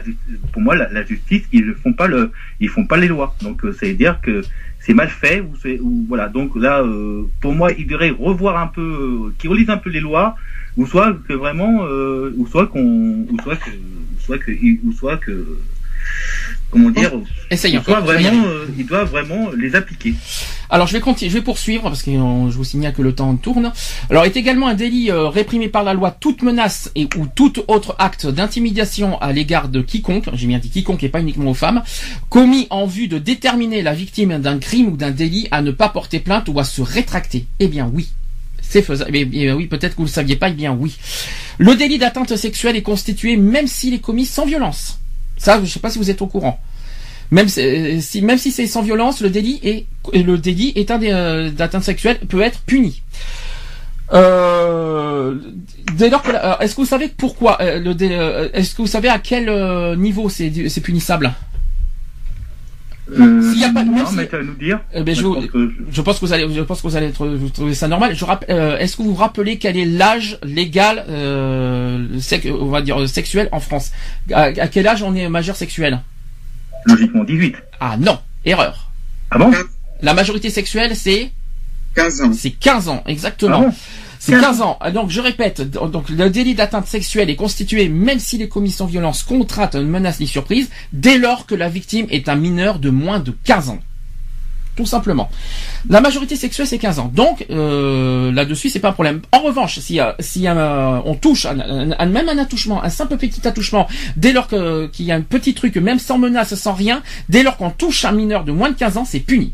[0.53, 3.35] pour moi, la, justice, ils ne font pas le, ils font pas les lois.
[3.41, 4.43] Donc euh, c'est dire que
[4.79, 6.29] c'est mal fait ou ou voilà.
[6.29, 9.89] Donc là, euh, pour moi, ils devraient revoir un peu, euh, qu'ils relisent un peu
[9.89, 10.35] les lois,
[10.77, 14.51] ou soit que vraiment, euh, ou soit qu'on, ou soit que, ou soit que,
[14.85, 15.57] ou soit que,
[16.69, 17.11] comment dire,
[17.49, 17.81] Essayons.
[17.85, 20.13] il doit vraiment, euh, il doit vraiment les appliquer.
[20.69, 23.13] Alors je vais continuer, je vais poursuivre parce que euh, je vous signale que le
[23.13, 23.71] temps tourne.
[24.09, 27.53] Alors est également un délit euh, réprimé par la loi toute menace et ou tout
[27.67, 31.55] autre acte d'intimidation à l'égard de quiconque, j'ai bien dit quiconque et pas uniquement aux
[31.55, 31.83] femmes,
[32.29, 35.89] commis en vue de déterminer la victime d'un crime ou d'un délit à ne pas
[35.89, 37.45] porter plainte ou à se rétracter.
[37.59, 38.09] Eh bien oui.
[38.69, 39.11] C'est faisable.
[39.13, 40.49] Eh bien, oui, peut-être que vous le saviez pas.
[40.49, 40.97] Eh bien oui.
[41.57, 44.99] Le délit d'atteinte sexuelle est constitué même s'il est commis sans violence.
[45.37, 46.59] Ça, je sais pas si vous êtes au courant.
[47.31, 50.91] Même si, euh, si- même si c'est sans violence, le délit est le délit est
[50.91, 53.01] un euh, d'atteinte sexuelle peut être puni.
[54.13, 55.35] Euh,
[55.97, 56.31] dès lors que
[56.63, 57.91] est-ce que vous savez pourquoi euh, le
[58.55, 59.49] est-ce que vous savez à quel
[59.97, 61.33] niveau c'est punissable?
[63.09, 64.79] Euh, S'il y a pas- non, si- mais tu vas nous dire.
[64.93, 67.07] Eh ben, je, pense que- je pense que vous allez, je pense que vous allez
[67.07, 68.13] être- vous trouver ça normal.
[68.15, 72.65] Je rappelle, euh, est-ce que vous vous rappelez quel est l'âge légal, euh, sec- on
[72.65, 73.91] va dire euh, sexuel en France?
[74.33, 76.01] À, à quel âge on est majeur sexuel?
[76.85, 77.55] Logiquement 18.
[77.79, 78.91] Ah non, erreur.
[79.31, 79.51] Ah bon?
[80.01, 81.31] La majorité sexuelle c'est
[81.95, 82.31] 15 ans.
[82.33, 83.63] C'est 15 ans, exactement.
[83.65, 83.73] Ah bon?
[84.19, 84.77] C'est 15 ans.
[84.79, 88.71] Ah, Donc je répète, donc le délit d'atteinte sexuelle est constitué même s'il est commis
[88.71, 92.89] sans violence, contrainte, menace ni surprise, dès lors que la victime est un mineur de
[92.89, 93.79] moins de 15 ans.
[94.75, 95.27] Tout simplement.
[95.89, 97.11] La majorité sexuelle c'est 15 ans.
[97.11, 99.21] Donc euh, là-dessus c'est pas un problème.
[99.31, 103.17] En revanche, si, si euh, on touche un, un- un- même un attouchement, un simple
[103.17, 103.87] petit attouchement,
[104.17, 107.57] dès lors qu'il y a un petit truc, même sans menace, sans rien, dès lors
[107.57, 109.53] qu'on touche un mineur de moins de 15 ans, c'est puni.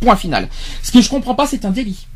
[0.00, 0.48] Point final.
[0.82, 2.06] Ce que je comprends pas, c'est un délit.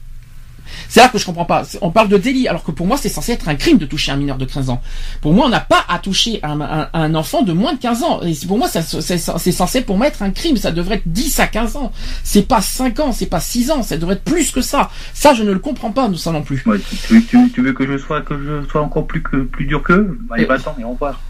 [0.88, 1.62] C'est là que je comprends pas.
[1.82, 4.12] On parle de délit, alors que pour moi, c'est censé être un crime de toucher
[4.12, 4.80] un mineur de 15 ans.
[5.20, 8.02] Pour moi, on n'a pas à toucher un, un- un enfant de moins de 15
[8.02, 8.20] ans.
[8.22, 10.56] Et pour moi, c'est censé pour moi être un crime.
[10.56, 11.92] Ça devrait être 10 à 15 ans.
[12.24, 13.82] C'est pas 5 ans, c'est pas 6 ans.
[13.82, 14.90] Ça devrait être plus que ça.
[15.14, 16.62] Ça, je ne le comprends pas, ça non plus.
[16.66, 16.78] Ouais,
[17.08, 19.82] tu, tu- tu veux que je sois que je sois encore plus que plus dur
[19.82, 20.18] qu'eux?
[20.30, 21.20] Allez, Euh, va-t'en et au revoir.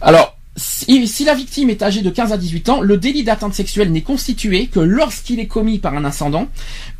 [0.00, 0.36] Alors,
[0.74, 3.92] si, si la victime est âgée de 15 à 18 ans, le délit d'atteinte sexuelle
[3.92, 6.48] n'est constitué que lorsqu'il est commis par un ascendant,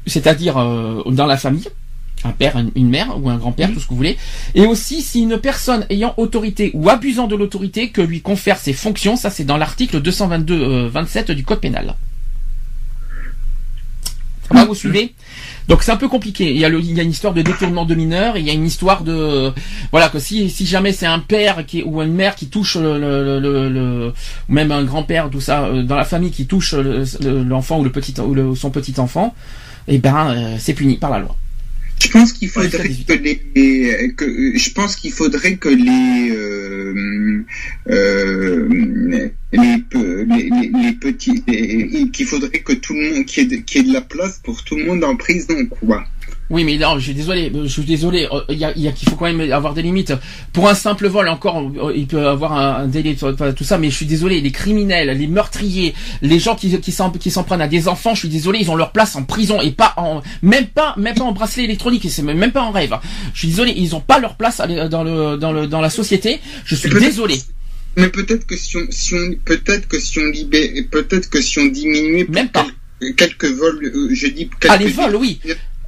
[0.06, 1.66] c'est-à-dire euh, dans la famille,
[2.22, 4.16] un père, une, mère ou un grand-père, tout ce que vous voulez,
[4.54, 8.72] et aussi si une personne ayant autorité ou abusant de l'autorité que lui confère ses
[8.72, 11.96] fonctions, ça c'est dans l'article 222-27 du Code pénal.
[14.50, 15.14] Va, vous suivez
[15.68, 16.50] Donc c'est un peu compliqué.
[16.50, 18.46] Il y, a le- il y a une histoire de détournement de mineurs, et il
[18.46, 19.52] y a une histoire de
[19.92, 23.68] voilà que si jamais c'est un père qui ou une mère qui touche le, le,
[23.70, 24.12] le-
[24.48, 27.84] même un grand-père tout ça euh, dans la famille qui touche le- le- l'enfant ou
[27.84, 29.34] le petit ou son petit enfant,
[29.88, 31.34] eh ben euh, c'est puni par la loi.
[32.04, 37.44] Je pense qu'il faudrait que les, que, euh, je pense qu'il faudrait que les, euh,
[37.88, 41.42] euh, les, les, les- petits,
[42.12, 44.00] qu'il faudrait que tout le monde, qu'il y, ait de- qu'il y ait de la
[44.00, 46.04] place pour tout le monde en prison, quoi.
[46.50, 48.28] Oui, mais non, je suis désolé, je suis désolé.
[48.30, 50.12] euh, Il y a, il y a qu'il faut quand même avoir des limites.
[50.52, 53.78] Pour un simple vol, encore, euh, il peut avoir un, un délai, tout tout ça.
[53.78, 57.44] Mais je suis désolé, les criminels, les meurtriers, les gens qui qui s'en qui s'en
[57.44, 59.94] prennent à des enfants, je suis désolé, ils ont leur place en prison et pas
[59.96, 62.94] en même pas même pas en bracelet électronique et c'est même pas en rêve.
[63.32, 64.60] Je suis désolé, ils ont pas leur place
[64.90, 66.40] dans le dans le dans la société.
[66.66, 67.36] Je suis désolé.
[67.96, 71.58] Mais peut-être que si on, si on peut-être que si on libère, peut-être que si
[71.60, 72.66] on diminuait Même pas.
[73.00, 75.40] quel- quelques vols, euh, je dis quelques Ah les vols, oui.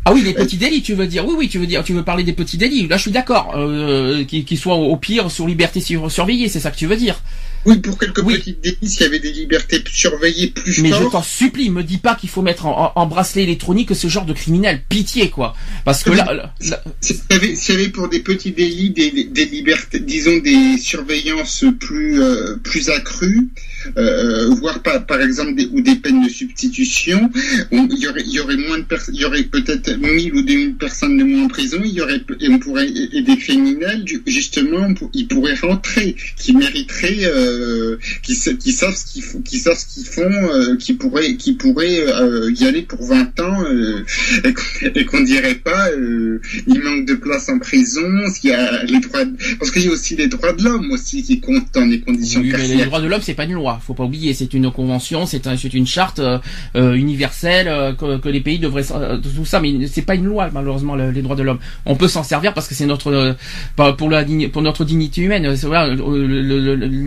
[0.08, 1.26] Ah oui, les petits délits, tu veux dire.
[1.26, 2.86] Oui, oui, tu veux dire, tu veux parler des petits délits.
[2.86, 3.54] Là, je suis d'accord.
[3.56, 6.94] Euh, qui, qui soient au pire sur liberté sur- surveillée, c'est ça que tu veux
[6.96, 7.20] dire.
[7.64, 8.38] Oui, pour quelques Oui.
[8.38, 11.98] petites délits, s'il y avait des libertés surveillées plus Mais je t'en supplie, me dis
[11.98, 14.80] pas qu'il faut mettre en, en- en bracelet électronique ce genre de criminel.
[14.88, 15.56] Pitié, quoi.
[15.84, 18.90] Parce que là, là- là- S'il y, avait, s'il y avait pour des petits délits
[18.90, 23.48] des, des libertés, disons des surveillances plus euh, plus accrues,
[23.96, 27.30] euh, voire par, par exemple des, ou des peines de substitution,
[27.72, 30.74] on- il y aurait y aurait moins de il y aurait peut-être 1000 ou 2000
[30.76, 34.22] personnes de moins en prison, il y aurait et on pourrait et des criminels ju-
[34.26, 39.40] justement pour- ils pourraient rentrer, qui mériteraient, euh, qui, sa- qui savent ce qu'ils font,
[39.42, 40.22] qui savent ce qu'ils font,
[40.54, 44.04] euh, qui pourraient qui pourraient euh, y aller pour 20 ans euh,
[44.44, 48.02] et qu'on- qu'on dirait pas euh, il manque de place en prison,
[48.32, 50.90] s'il y a les droits de- parce qu'il y a aussi les droits de l'homme
[50.92, 53.52] aussi qui comptent dans les conditions Oui, mais les droits de l'homme, c'est pas une
[53.54, 53.75] loi.
[53.80, 56.38] Faut pas oublier, c'est une convention, c'est un, c'est une charte euh,
[56.76, 60.94] euh, universelle euh, que, les pays devraient tout ça, mais c'est pas une loi malheureusement
[60.94, 61.58] le- les droits de l'homme.
[61.84, 63.36] On peut s'en servir parce que c'est notre
[63.76, 65.46] pour notre dignité humaine.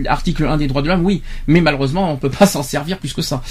[0.04, 3.12] L'article 1 des droits de l'homme, oui, mais malheureusement on peut pas s'en servir plus
[3.12, 3.42] que ça.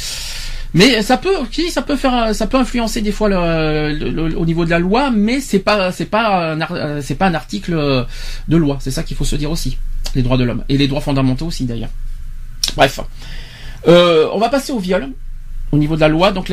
[0.73, 1.33] Mais ça peut,
[1.69, 5.59] ça peut faire, ça peut influencer des fois au niveau de la loi, mais c'est
[5.59, 6.55] pas, c'est pas,
[7.01, 8.05] c'est pas un article
[8.47, 8.77] de loi.
[8.79, 9.77] C'est ça qu'il faut se dire aussi.
[10.15, 11.89] Les droits de l'homme et les droits fondamentaux aussi d'ailleurs.
[12.75, 12.99] Bref,
[13.87, 15.09] Euh, on va passer au viol.
[15.71, 16.51] Au niveau de la loi, donc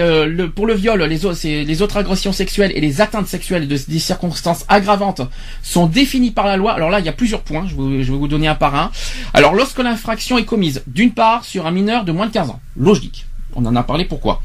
[0.54, 5.22] pour le viol, les, autres agressions sexuelles et les atteintes sexuelles de des circonstances aggravantes
[5.62, 6.74] sont définies par la loi.
[6.74, 7.66] Alors là, il y a plusieurs points.
[7.66, 8.90] Je vais vous donner un par un.
[9.32, 12.60] Alors, lorsque l'infraction est commise, d'une part, sur un mineur de moins de 15 ans,
[12.76, 13.24] logique.
[13.54, 14.42] On en a parlé pourquoi?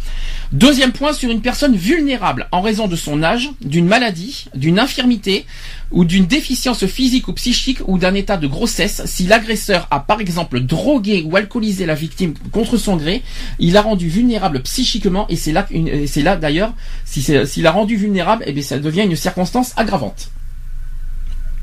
[0.51, 5.45] Deuxième point, sur une personne vulnérable en raison de son âge, d'une maladie, d'une infirmité
[5.91, 9.01] ou d'une déficience physique ou psychique ou d'un état de grossesse.
[9.05, 13.23] Si l'agresseur a par exemple drogué ou alcoolisé la victime contre son gré,
[13.59, 16.05] il l'a rendu vulnérable psychiquement et c'est là, et
[16.41, 16.73] d'ailleurs,
[17.05, 20.31] si s'il l'a rendu vulnérable, eh bien ça devient une circonstance aggravante.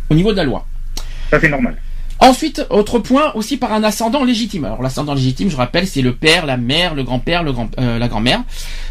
[0.09, 0.67] Au niveau de la loi.
[1.31, 1.77] Ça, c'est normal.
[2.21, 4.65] Ensuite, autre point, aussi par un ascendant légitime.
[4.65, 7.99] Alors l'ascendant légitime, je rappelle, c'est le père, la mère, le grand-père, le grand, euh,
[7.99, 8.43] la grand-mère,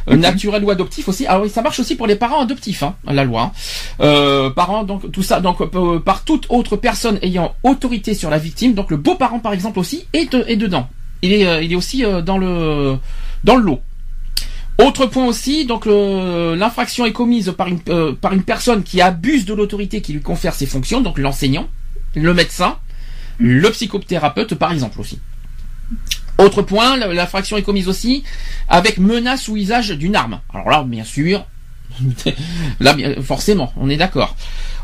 [0.09, 1.25] Euh, naturel ou adoptif aussi.
[1.27, 3.51] Ah oui, ça marche aussi pour les parents adoptifs, hein, la loi.
[3.99, 8.37] Euh, parents, donc tout ça, donc euh, par toute autre personne ayant autorité sur la
[8.37, 8.73] victime.
[8.73, 10.87] Donc le beau-parent, par exemple, aussi est, est dedans.
[11.21, 12.97] Il est, euh, il est aussi euh, dans le
[13.43, 13.81] dans le lot.
[14.79, 19.43] Autre point aussi, donc l'infraction est commise par une euh, par une personne qui abuse
[19.45, 21.67] de l'autorité qui lui confère ses fonctions, donc l'enseignant,
[22.15, 22.77] le médecin,
[23.37, 25.19] le psychothérapeute par exemple aussi.
[26.37, 28.23] Autre point, l'infraction est commise aussi
[28.67, 30.39] avec menace ou usage d'une arme.
[30.53, 31.45] Alors là, bien sûr,
[32.79, 34.35] là forcément, on est d'accord.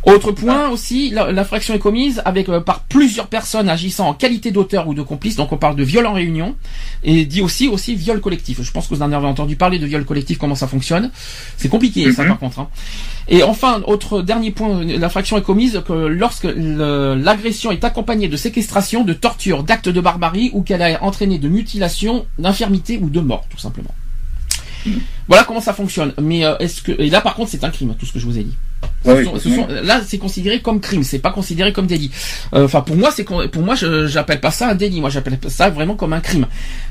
[0.05, 4.87] Autre point aussi, l'infraction est commise avec euh, par plusieurs personnes agissant en qualité d'auteur
[4.89, 5.37] ou de complice.
[5.37, 6.55] Donc on parle de viol en réunion
[7.05, 8.61] et dit aussi aussi viol collectif.
[8.61, 11.09] Je pense que vous en avez entendu parler de viol collectif, comment ça fonctionne.
[11.55, 12.27] C'est compliqué ça Mhm.
[12.27, 12.59] par contre.
[12.59, 12.67] hein.
[13.29, 19.05] Et enfin, autre dernier point, l'infraction est commise que lorsque l'agression est accompagnée de séquestration,
[19.05, 23.45] de torture, d'actes de barbarie ou qu'elle a entraîné de mutilation, d'infirmité ou de mort,
[23.49, 23.93] tout simplement.
[25.29, 26.13] Voilà comment ça fonctionne.
[26.21, 28.25] Mais euh, est-ce que et là par contre c'est un crime, tout ce que je
[28.25, 28.55] vous ai dit.
[29.05, 31.87] Ce Ouais, sont- oui, ce sont- là c'est considéré comme crime, c'est pas considéré comme
[31.87, 32.11] délit.
[32.53, 35.37] Euh, Enfin pour moi c'est pour moi je j'appelle pas ça un délit, moi j'appelle
[35.47, 36.47] ça vraiment comme un crime.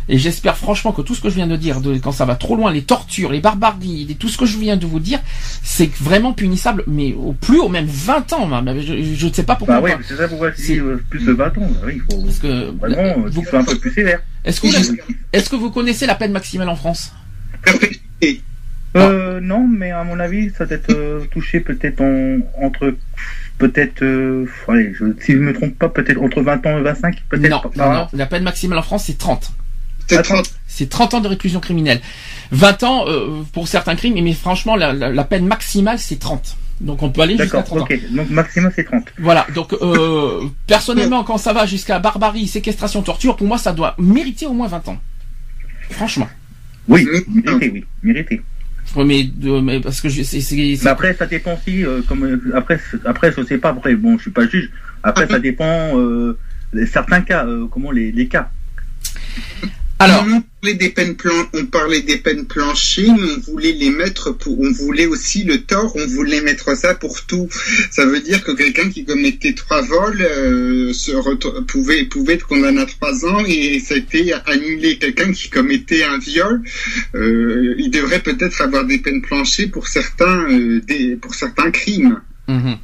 [0.09, 2.35] Et j'espère franchement que tout ce que je viens de dire, de, quand ça va
[2.35, 5.21] trop loin, les tortures, les barbaries, les- tout ce que je viens de vous dire,
[5.63, 8.47] c'est vraiment punissable, mais au plus haut même 20 ans.
[8.47, 8.81] même.
[8.81, 9.77] Je, ne sais pas pourquoi.
[9.77, 9.99] Bah ouais, pas.
[10.07, 11.53] c'est ça pourquoi je C'est- dis euh, plus de 20 ans.
[11.61, 14.21] Bah oui, il faut Parce que vraiment euh, vous- qu'il soit un peu plus sévère.
[14.45, 14.97] est-ce que vous,
[15.33, 17.13] est-ce que vous connaissez la peine maximale en France?
[18.97, 22.95] Euh, non, mais à mon avis, ça doit être euh, touché peut-être en, entre,
[23.59, 27.23] peut-être, euh, allez, je, si je me trompe pas, peut-être entre 20 ans et 25,
[27.31, 27.51] peut-être.
[27.51, 28.09] Non, non, là.
[28.13, 28.19] non.
[28.19, 29.53] La peine maximale en France c'est 30.
[30.09, 30.35] C'est Attends.
[30.35, 30.55] 30.
[30.67, 32.01] C'est 30 ans de réclusion criminelle.
[32.51, 36.57] 20 ans euh, pour certains crimes, mais franchement, la, la- la peine maximale, c'est 30.
[36.83, 37.85] Donc on peut aller jusqu'à D'accord, 30 ans.
[37.85, 38.01] ok.
[38.15, 39.05] Donc maximum c'est 30.
[39.21, 43.95] Voilà, donc euh, personnellement, quand ça va jusqu'à barbarie, séquestration, torture, pour moi, ça doit
[43.99, 44.99] mériter au moins 20 ans.
[45.91, 46.29] Franchement.
[46.89, 48.43] Oui, mérité, oui, mérité.
[48.97, 50.41] Mais, de- mais parce que je- c'est...
[50.41, 53.71] c'est- c'est- Mais après, ça dépend si, euh, comme, euh, après, après, je sais pas,
[53.71, 54.71] après, bon, je suis pas juge.
[55.03, 56.37] Après, ça dépend, euh,
[56.73, 58.51] les- certains cas, euh, comment les, les cas.
[60.05, 63.91] Alors, on parlait des peines plan- on parlait des peines planchées, mais on voulait les
[63.91, 67.49] mettre pour, on voulait aussi le tort, on voulait mettre ça pour tout.
[67.91, 71.13] Ça veut dire que quelqu'un qui commettait trois vols euh, se
[71.63, 74.99] pouvait pouvait être condamné à trois ans et ça a été annulé.
[74.99, 76.63] Quelqu'un qui commettait un viol,
[77.15, 82.21] euh, il devrait peut-être avoir des peines planchées pour certains euh, des pour certains crimes.
[82.49, 82.77] mhm.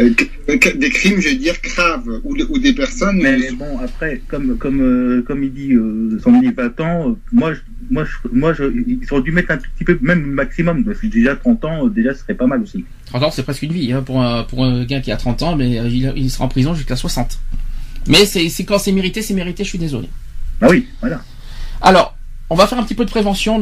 [0.00, 3.18] Euh, que- des crimes, je veux dire, graves, ou, ou des personnes...
[3.20, 7.60] Mais bon, après, comme, comme, euh, comme il dit, euh, 20 ans, euh, moi, je,
[7.90, 10.98] moi, je, moi, je, ils auraient dû mettre un tout petit peu, même maximum, parce
[11.00, 12.84] que déjà 30 ans, euh, déjà, ce serait pas mal aussi.
[13.06, 15.42] 30 ans, c'est presque une vie hein, pour, un, pour un gars qui a 30
[15.42, 17.38] ans, mais euh, il, il sera en prison jusqu'à 60.
[18.06, 19.64] Mais c'est c'est quand c'est mérité, c'est mérité.
[19.64, 20.08] Je suis désolé.
[20.60, 21.22] Bah oui, voilà.
[21.80, 22.16] Alors,
[22.50, 23.58] on va faire un petit peu de prévention.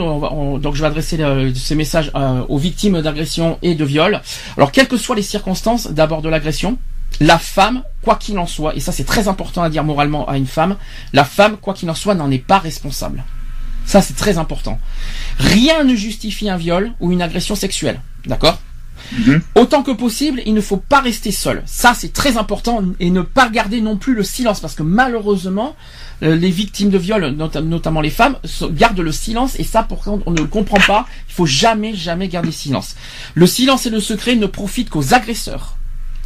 [0.59, 4.21] Donc, je vais adresser euh, ces messages euh, aux victimes d'agression et de viol.
[4.57, 6.79] Alors, quelles que soient les circonstances, d'abord de l'agression,
[7.21, 10.37] la femme, quoi qu'il en soit, et ça c'est très important à dire moralement à
[10.37, 10.77] une femme,
[11.13, 13.25] la femme, quoi qu'il en soit, n'en est pas responsable.
[13.87, 14.79] Ça c'est très important.
[15.39, 18.01] Rien ne justifie un viol ou une agression sexuelle.
[18.27, 18.59] D'accord?
[19.19, 19.41] Mhm.
[19.55, 21.63] Autant que possible, il ne faut pas rester seul.
[21.67, 25.77] Ça, c'est très important et ne pas garder non plus le silence parce que malheureusement,
[26.23, 28.37] euh, les victimes de viol, nota- notamment les femmes,
[28.71, 31.95] gardent le silence et ça, pour qu'on on ne le comprend pas, il faut jamais,
[31.95, 32.97] jamais garder le silence.
[33.35, 35.77] Le silence et le secret ne profitent qu'aux agresseurs.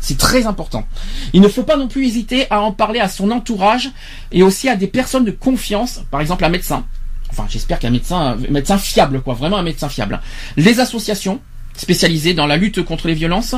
[0.00, 0.86] C'est très important.
[1.34, 3.90] Il ne faut pas non plus hésiter à en parler à son entourage
[4.32, 6.84] et aussi à des personnes de confiance, par exemple un médecin.
[7.28, 10.20] Enfin, j'espère qu'un médecin, médecin fiable, quoi, vraiment un médecin fiable.
[10.56, 11.40] Les associations
[11.76, 13.54] spécialisées dans la lutte contre les violences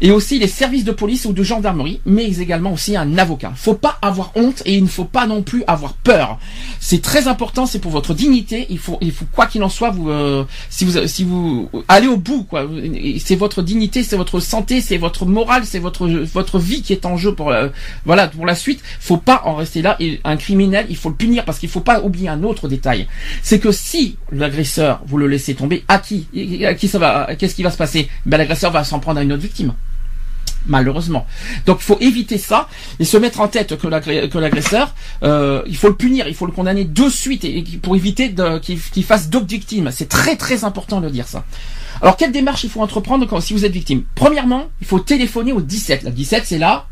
[0.00, 3.52] et aussi les services de police ou de gendarmerie, mais également aussi un avocat.
[3.56, 6.38] Faut pas avoir honte et il ne faut pas non plus avoir peur.
[6.80, 8.66] C'est très important, c'est pour votre dignité.
[8.70, 12.08] Il faut, il faut quoi qu'il en soit, vous, euh, si vous, si vous allez
[12.08, 12.66] au bout, quoi.
[13.18, 17.06] C'est votre dignité, c'est votre santé, c'est votre morale, c'est votre, votre vie qui est
[17.06, 17.68] en jeu pour, euh,
[18.04, 18.82] voilà, pour la suite.
[19.00, 19.96] Faut pas en rester là.
[20.00, 23.06] Et un criminel, il faut le punir parce qu'il faut pas oublier un autre détail.
[23.42, 26.26] C'est que si l'agresseur, vous le laissez tomber, à qui,
[26.64, 28.08] à qui ça va, qu'est-ce qui va se passer?
[28.24, 29.74] Ben l'agresseur va s'en prendre à une autre victime
[30.66, 31.26] malheureusement.
[31.66, 32.68] Donc il faut éviter ça
[33.00, 36.52] et se mettre en tête que l'agresseur, euh, il faut le punir, il faut le
[36.52, 39.90] condamner de suite et, et pour éviter qu'il fasse d'autres victimes.
[39.90, 41.44] C'est très très important de dire ça.
[42.00, 44.04] Alors quelle démarche il faut entreprendre quand, si vous êtes victime?
[44.14, 46.04] Premièrement, il faut téléphoner au 17.
[46.04, 46.86] La 17 c'est là.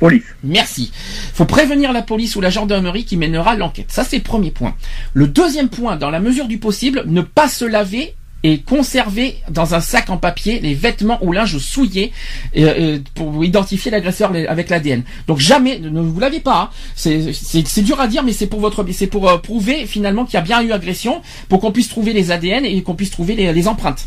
[0.00, 0.24] Police.
[0.42, 0.90] Merci.
[0.92, 3.92] Il faut prévenir la police ou la gendarmerie qui mènera l'enquête.
[3.92, 4.74] Ça, c'est le premier point.
[5.12, 9.74] Le deuxième point, dans la mesure du possible, ne pas se laver et conserver dans
[9.74, 12.12] un sac en papier les vêtements ou linge souillés
[12.56, 15.02] euh, euh, pour identifier l'agresseur avec l'ADN.
[15.26, 16.70] Donc jamais, ne vous lavez pas.
[16.70, 16.70] hein.
[16.94, 20.36] C'est- dur à dire, mais c'est pour votre, c'est pour euh, prouver finalement qu'il y
[20.36, 23.66] a bien eu agression, pour qu'on puisse trouver les ADN et qu'on puisse trouver les
[23.68, 24.06] empreintes.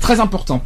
[0.00, 0.62] Très important.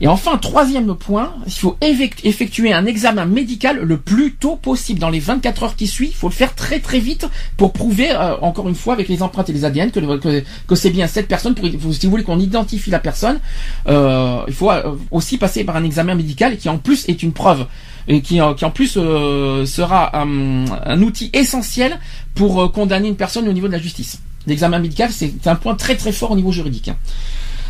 [0.00, 5.00] Et enfin, troisième point, il faut effectuer un examen médical le plus tôt possible.
[5.00, 7.26] Dans les 24 heures qui suivent, il faut le faire très très vite
[7.56, 11.08] pour prouver, euh, encore une fois, avec les empreintes et les ADN, que, c'est bien
[11.08, 11.54] cette personne.
[11.56, 13.40] Pour, si vous voulez qu'on identifie la personne,
[13.88, 17.32] euh, il faut euh, aussi passer par un examen médical qui en plus est une
[17.32, 17.66] preuve
[18.06, 21.98] et qui, en- qui en plus euh, sera un, un outil essentiel
[22.36, 24.20] pour euh, condamner une personne au niveau de la justice.
[24.46, 26.92] L'examen médical, c'est un point très très fort au niveau juridique.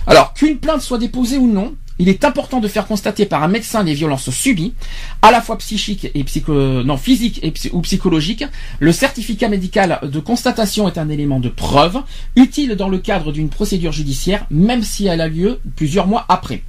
[0.08, 3.48] Alors, qu'une plainte soit déposée ou non, il est important de faire constater par un
[3.48, 4.72] médecin les violences subies,
[5.20, 8.44] à la fois psychiques et psycho, non, physiques ou psychologiques.
[8.80, 11.98] Le certificat médical de constatation est un élément de preuve,
[12.36, 16.62] utile dans le cadre d'une procédure judiciaire, même si elle a lieu plusieurs mois après.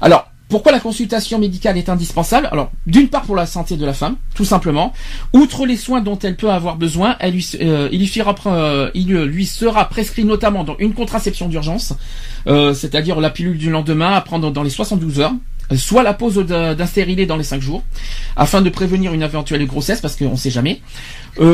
[0.00, 2.48] Alors, pourquoi la consultation médicale est indispensable?
[2.50, 4.92] Alors, d'une part pour la santé de la femme, tout simplement.
[5.34, 9.88] Outre les soins dont elle peut avoir besoin, elle lui, euh, il, euh, lui sera
[9.88, 11.92] prescrit notamment dans une contraception d'urgence,
[12.46, 15.34] euh, c'est-à-dire la pilule du lendemain à prendre dans les 72 heures,
[15.76, 17.82] soit la pause d'un stérilet dans les 5 jours,
[18.36, 20.80] afin de prévenir une éventuelle grossesse, parce qu'on ne sait jamais.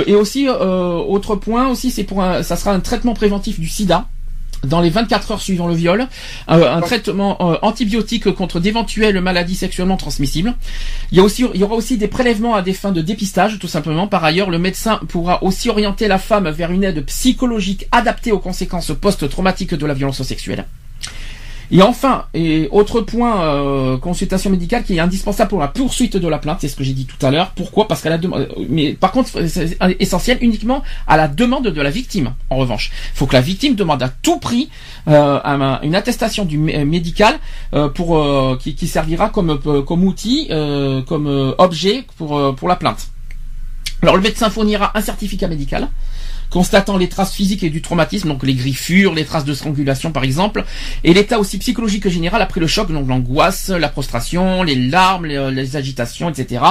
[0.06, 4.06] Et aussi, autre point aussi, c'est pour un- ça sera un traitement préventif du sida
[4.64, 6.06] dans les 24 heures suivant le viol,
[6.50, 10.54] euh, un traitement euh, antibiotique contre d'éventuelles maladies sexuellement transmissibles.
[11.12, 13.58] Il y, a aussi, il y aura aussi des prélèvements à des fins de dépistage,
[13.58, 14.06] tout simplement.
[14.06, 18.38] Par ailleurs, le médecin pourra aussi orienter la femme vers une aide psychologique adaptée aux
[18.38, 20.66] conséquences post-traumatiques de la violence sexuelle.
[21.70, 26.28] Et enfin, et autre point, euh, consultation médicale qui est indispensable pour la poursuite de
[26.28, 27.50] la plainte, c'est ce que j'ai dit tout à l'heure.
[27.56, 27.88] Pourquoi?
[27.88, 31.90] Parce qu'à la demande, mais par contre, c'est essentiel uniquement à la demande de la
[31.90, 32.34] victime.
[32.50, 34.68] En revanche, il faut que la victime demande à tout prix
[35.08, 37.38] euh, un- une attestation du mé- médical
[37.74, 42.36] euh, pour euh, qui, qui servira comme euh, comme outil, euh, comme euh, objet pour
[42.38, 43.08] euh, pour la plainte.
[44.02, 45.88] Alors le médecin fournira un certificat médical
[46.50, 50.24] constatant les traces physiques et du traumatisme, donc les griffures, les traces de strangulation par
[50.24, 50.64] exemple,
[51.02, 55.50] et l'état aussi psychologique général après le choc, donc l'angoisse, la prostration, les larmes, les,
[55.50, 56.62] les agitations, etc.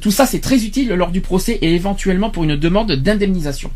[0.00, 3.70] Tout ça c'est très utile lors du procès et éventuellement pour une demande d'indemnisation.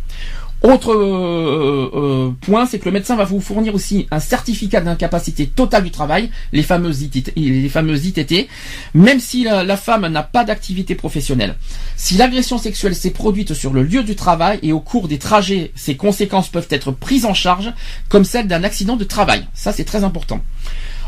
[0.63, 5.47] Autre euh, euh, point, c'est que le médecin va vous fournir aussi un certificat d'incapacité
[5.47, 8.49] totale du travail, les fameuses ITT, les fameuses ITT
[8.95, 11.57] même si la, la femme n'a pas d'activité professionnelle.
[11.97, 15.73] Si l'agression sexuelle s'est produite sur le lieu du travail et au cours des trajets,
[15.75, 17.73] ses conséquences peuvent être prises en charge
[18.09, 19.47] comme celles d'un accident de travail.
[19.55, 20.41] Ça, c'est très important.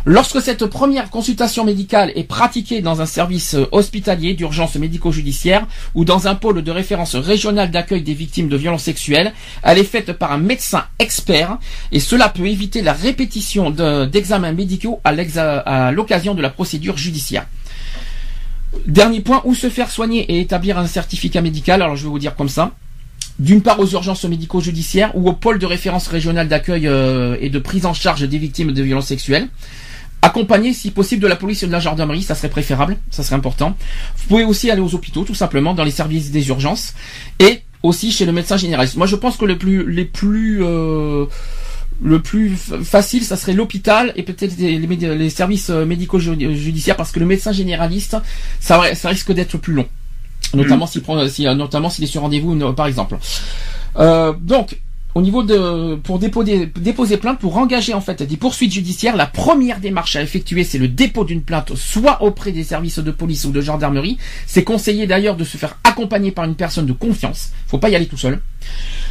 [0.05, 6.05] Lorsque cette première consultation médicale est pratiquée dans un service euh, hospitalier d'urgence médico-judiciaire ou
[6.05, 10.13] dans un pôle de référence régional d'accueil des victimes de violences sexuelles, elle est faite
[10.13, 11.59] par un médecin expert
[11.93, 17.47] et cela peut éviter la répétition de- d'examens médicaux à l'occasion de la procédure judiciaire.
[18.87, 21.83] Dernier point, où se faire soigner et établir un certificat médical?
[21.83, 22.73] Alors je vais vous dire comme ça.
[23.39, 27.59] D'une part aux urgences médico-judiciaires ou au pôle de référence régional d'accueil euh, et de
[27.61, 29.49] prise en charge des victimes de violences sexuelles.
[30.21, 33.37] Accompagné, si possible, de la police et de la gendarmerie, ça serait préférable, ça serait
[33.37, 33.77] important.
[34.17, 36.95] Vous pouvez aussi aller aux hôpitaux, tout simplement, dans les services des urgences,
[37.39, 38.97] et aussi chez le médecin généraliste.
[38.97, 41.27] Moi, je pense que le plus, les plus, euh,
[42.03, 47.27] le plus facile, ça serait l'hôpital et peut-être les, services euh, médico-judiciaires, parce que le
[47.27, 48.17] médecin généraliste,
[48.59, 49.87] ça risque d'être plus long,
[50.55, 53.17] euh, notamment s'il est sur rendez-vous, par exemple.
[53.99, 54.79] Euh, donc,
[55.15, 59.27] au niveau de pour déposer, déposer plainte pour engager en fait des poursuites judiciaires, la
[59.27, 63.45] première démarche à effectuer c'est le dépôt d'une plainte soit auprès des services de police
[63.45, 64.19] ou de gendarmerie.
[64.47, 67.51] C'est conseillé d'ailleurs de se faire accompagner par une personne de confiance.
[67.67, 68.41] Faut pas y aller tout seul.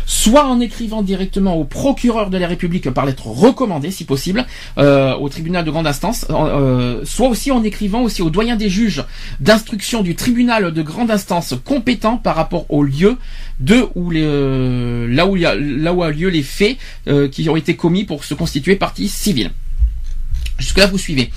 [0.08, 4.46] Soit en écrivant directement au procureur de la République par lettre recommandée si possible
[4.78, 8.70] euh, au tribunal de grande instance, euh, soit aussi en écrivant aussi au doyen des
[8.70, 9.04] juges
[9.42, 13.18] d'instruction du tribunal de grande instance compétent par rapport au lieu
[13.60, 16.78] de où les, euh, là où a là où a lieu les faits
[17.32, 19.52] qui ont été commis pour se constituer partie civile.
[20.60, 21.30] Jusque là, vous suivez.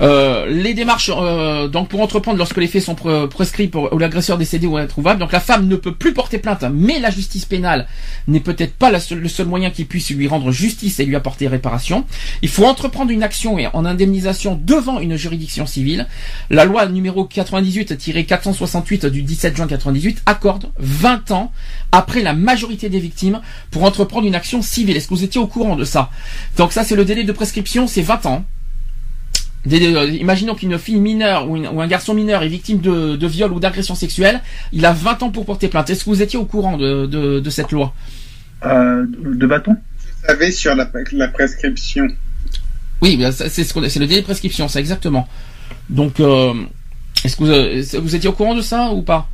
[0.00, 4.38] Euh, les démarches, euh, donc pour entreprendre lorsque les faits sont pre- prescrits ou l'agresseur
[4.38, 7.86] décédé ou introuvable, donc la femme ne peut plus porter plainte, mais la justice pénale
[8.28, 12.06] n'est peut-être pas le seul moyen qui puisse lui rendre justice et lui apporter réparation.
[12.40, 16.06] Il faut entreprendre une action et en indemnisation devant une juridiction civile.
[16.48, 21.52] La loi numéro 98-468 du 17 juin 98 accorde 20 ans
[21.92, 23.40] après la majorité des victimes
[23.70, 24.96] pour entreprendre une action civile.
[24.96, 26.10] Est-ce que vous étiez au courant de ça?
[26.56, 28.44] Donc ça, c'est le délai de prescription, c'est 20 ans.
[29.64, 33.14] Des- euh, imaginons qu'une fille mineure ou, une- ou un garçon mineur est victime de,
[33.16, 34.40] de viol ou d'agression sexuelle,
[34.72, 35.88] il a 20 ans pour porter plainte.
[35.88, 37.94] Est-ce que vous étiez au courant de, de, de cette loi?
[38.64, 39.72] Euh, de bâton?
[39.74, 42.06] Vous savez, sur la, la prescription.
[43.00, 45.28] Oui, c'est ce qu'on- c'est le délai de prescription, ça exactement.
[45.90, 46.54] Donc, euh,
[47.24, 49.28] est-ce que vous, euh, vous étiez au courant de ça ou pas?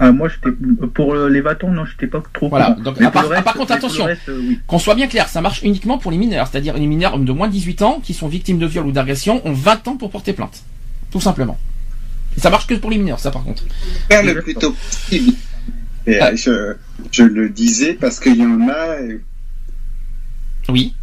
[0.00, 0.56] Euh, moi, j'étais
[0.94, 2.48] pour euh, les bâtons, non, j'étais pas trop.
[2.48, 2.70] Voilà.
[2.82, 4.06] Donc, à à par contre, attention.
[4.08, 4.58] euh, oui.
[4.66, 7.46] Qu'on soit bien clair, ça marche uniquement pour les mineurs, c'est-à-dire les mineurs de moins
[7.46, 10.32] de 18 ans qui sont victimes de viol ou d'agression ont 20 ans pour porter
[10.32, 10.62] plainte.
[11.10, 11.58] Tout simplement.
[12.36, 13.64] Et ça marche que pour les mineurs, ça par contre.
[14.10, 15.34] Faire le plus tôt possible.
[16.06, 16.30] Et, Ah.
[16.30, 16.74] euh, je,
[17.12, 18.96] je le disais parce qu'il y en a.
[20.68, 20.94] Oui.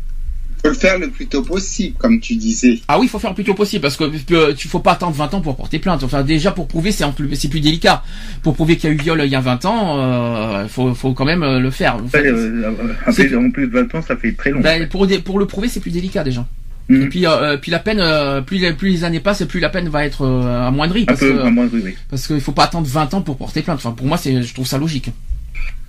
[0.62, 2.80] Faut le faire le plus tôt possible, comme tu disais.
[2.88, 4.04] Ah oui, il faut faire le plus tôt possible parce que
[4.34, 6.04] euh, tu faut pas attendre 20 ans pour porter plainte.
[6.04, 8.04] Enfin, déjà pour prouver, c'est c'est plus délicat.
[8.44, 11.14] Pour prouver qu'il y a eu viol il y a 20 ans, euh, faut, faut
[11.14, 11.96] quand même euh, le faire.
[11.96, 12.72] Après, euh,
[13.06, 14.60] après, C'est- en plus de 20 ans, ça fait très long.
[14.62, 16.46] Ben, pour, le prouver, c'est plus délicat déjà.
[16.90, 17.04] Mhm.
[17.04, 19.70] Et puis, euh, puis la peine, euh, plus, les- plus les années passent, plus la
[19.70, 21.96] peine va être euh, amoindrie un parce peu, que à moins, oui, oui.
[22.10, 23.78] parce qu'il faut pas attendre 20 ans pour porter plainte.
[23.78, 25.12] Enfin, pour moi, c'est, je trouve ça logique.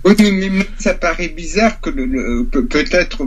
[0.03, 3.23] Oui, mais, ça paraît bizarre que le, le- peut- peut-être,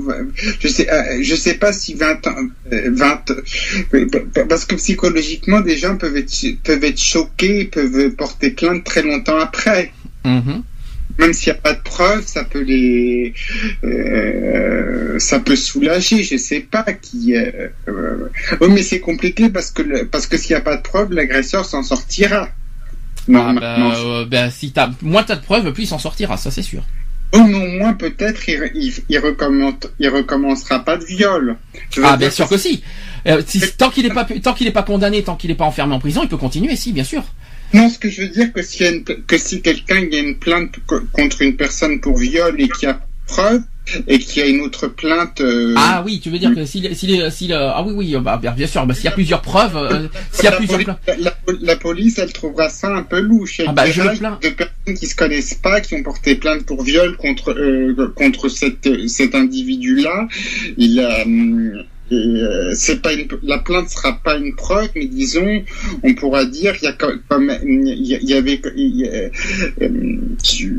[0.59, 2.35] je sais, euh, je sais pas si 20 ans,
[2.73, 3.31] euh, 20,
[3.95, 4.07] euh,
[4.49, 6.35] parce que psychologiquement, des gens peuvent être,
[6.65, 9.93] peuvent être choqués, peuvent porter plainte très longtemps après.
[10.25, 10.65] Mhm.
[11.21, 13.35] Même s'il n'y a pas de preuves, ça peut les,
[13.85, 17.37] euh, ça peut soulager, je sais pas qui.
[17.37, 18.29] Euh, euh,
[18.61, 21.12] oui, mais c'est compliqué parce que le- parce que s'il n'y a pas de preuves,
[21.12, 22.49] l'agresseur s'en sortira.
[23.29, 23.61] Ah, Normalement.
[23.91, 26.63] ben, euh, ben, si t'as moins t'as de preuves, plus il s'en sortira, ça c'est
[26.63, 26.83] sûr.
[27.35, 31.57] Non, au moins peut-être il, il, il, recommence, il recommencera pas de viol.
[32.03, 32.83] Ah, bien sûr que si.
[33.27, 35.65] Euh, si- tant qu'il n'est pas tant qu'il n'est pas condamné, tant qu'il n'est pas
[35.65, 37.25] enfermé en prison, il peut continuer, si, bien sûr.
[37.73, 38.85] Non, ce que je veux dire que si,
[39.27, 42.93] que si quelqu'un a une plainte co- contre une personne pour viol et qu'il y
[42.93, 43.63] a preuve
[44.09, 45.41] et qu'il y a une autre plainte.
[45.43, 48.87] euh, Ah oui, tu veux dire que s'il s'il ah oui oui, bah, bien sûr,
[48.87, 51.77] bah, s'il y a plusieurs preuves, euh, s'il y a la, plusieurs police, la, la
[51.77, 53.61] police, elle trouvera ça un peu louche.
[53.67, 54.39] Ah bah, je le plains.
[54.43, 58.49] de personnes qui se connaissent pas, qui ont porté plainte pour viol contre euh, contre
[58.49, 60.29] cette, cet individu-là.
[60.79, 61.25] Il a
[62.13, 65.63] euh, c'est pas une, la plainte sera pas une preuve, mais disons,
[66.03, 69.31] on pourra dire il y a co- comme il y, avait il y a,
[70.43, 70.77] tu,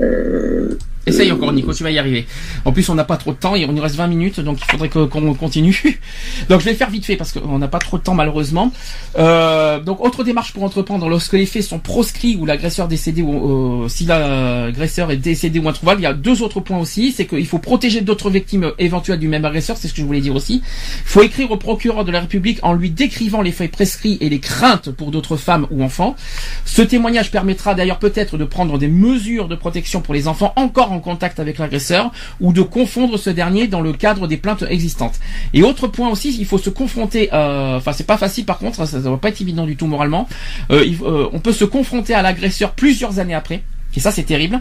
[0.00, 2.26] euh, Essaye encore Nico, tu vas y arriver.
[2.64, 4.70] En plus, on n'a pas trop de temps, il nous reste 20 minutes, donc il
[4.70, 6.00] faudrait qu'on continue.
[6.48, 8.72] donc je vais faire vite fait parce qu'on n'a pas trop de temps malheureusement.
[9.18, 13.84] Euh, donc autre démarche pour entreprendre lorsque les faits sont proscrits ou l'agresseur décédé ou
[13.84, 17.26] euh, si l'agresseur est décédé ou introuvable, il y a deux autres points aussi, c'est
[17.26, 20.34] qu'il faut protéger d'autres victimes éventuelles du même agresseur, c'est ce que je voulais dire
[20.34, 20.62] aussi.
[20.64, 24.28] Il faut écrire au procureur de la République en lui décrivant les faits prescrits et
[24.30, 26.16] les craintes pour d'autres femmes ou enfants.
[26.64, 30.93] Ce témoignage permettra d'ailleurs peut-être de prendre des mesures de protection pour les enfants encore
[30.94, 32.10] en contact avec l'agresseur
[32.40, 35.20] ou de confondre ce dernier dans le cadre des plaintes existantes.
[35.52, 38.76] Et autre point aussi, il faut se confronter, euh, enfin c'est pas facile par contre,
[38.76, 40.28] ça, ça va pas être évident du tout moralement,
[40.70, 43.62] Euh, il- euh, on peut se confronter à l'agresseur plusieurs années après.
[43.96, 44.60] Et ça, c'est terrible.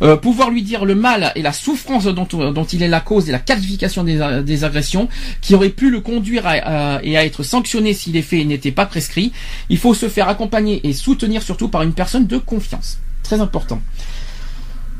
[0.00, 3.32] Euh, pouvoir lui dire le mal et la souffrance dont, il est la cause et
[3.32, 5.06] la qualification des, agressions
[5.42, 6.52] qui aurait pu le conduire à,
[6.96, 9.32] à- et à être sanctionné si les faits n'étaient pas prescrits.
[9.68, 12.98] Il faut se faire accompagner et soutenir surtout par une personne de confiance.
[13.22, 13.80] Très important.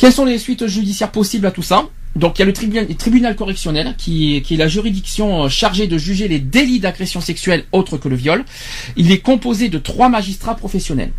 [0.00, 1.86] Quelles sont les suites judiciaires possibles à tout ça
[2.16, 2.52] donc il y a le
[2.96, 8.08] tribunal, correctionnel qui est, la juridiction chargée de juger les délits d'agression sexuelle autres que
[8.08, 8.44] le viol.
[8.96, 11.12] Il est composé de trois magistrats professionnels.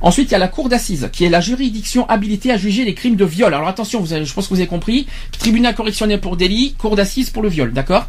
[0.00, 2.94] Ensuite, il y a la cour d'assises, qui est la juridiction habilitée à juger les
[2.94, 3.54] crimes de viol.
[3.54, 5.06] Alors attention, je pense que vous avez compris.
[5.38, 8.08] Tribunal correctionnel pour délit, cour d'assises pour le viol, d'accord?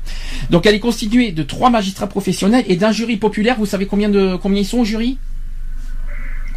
[0.50, 3.58] Donc elle est constituée de trois magistrats professionnels et d'un jury populaire.
[3.60, 5.20] Vous savez combien de combien ils sont au jury?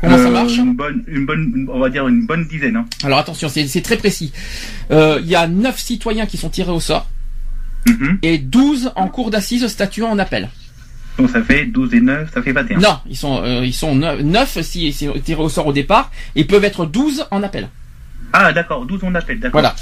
[0.02, 2.76] Comment ça Euh, marche une bonne, une bonne, on va dire une bonne dizaine.
[2.76, 2.84] Hein.
[3.04, 4.32] Alors attention, c'est très précis.
[4.90, 7.08] Euh, Il y a neuf citoyens qui sont tirés au sort
[7.88, 8.18] Mhm.
[8.22, 10.50] et 12 en cour d'assises statuant en appel.
[11.18, 12.78] Donc ça fait 12 et 9, ça fait 21.
[12.78, 16.44] Non, ils sont euh, ils sont 9 si c'est tiré au sort au départ et
[16.44, 17.68] peuvent être 12 en appel.
[18.32, 19.60] Ah d'accord, 12 on appelle, d'accord.
[19.60, 19.74] Voilà.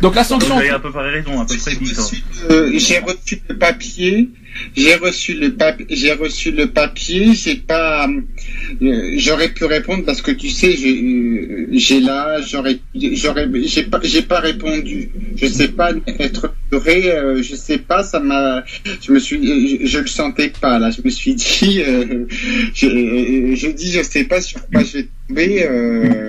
[0.00, 2.10] Donc la sanction vous avez à peu près raison, à peu près 10 ans.
[2.50, 4.30] Euh, j'ai reçu le papier,
[4.74, 10.22] j'ai reçu le papier, j'ai reçu le papier, j'ai pas, euh, j'aurais pu répondre parce
[10.22, 15.10] que tu sais, j'ai, euh, j'ai là, j'aurais, j'aurais, j'ai pas, j'ai pas répondu.
[15.36, 18.64] Je sais pas être duré, euh, je sais pas, ça m'a,
[19.02, 22.24] je me suis, je, je le sentais pas là, je me suis dit, euh,
[22.72, 25.64] je, euh, je dis, je sais pas sur quoi je vais tomber.
[25.64, 26.28] Euh,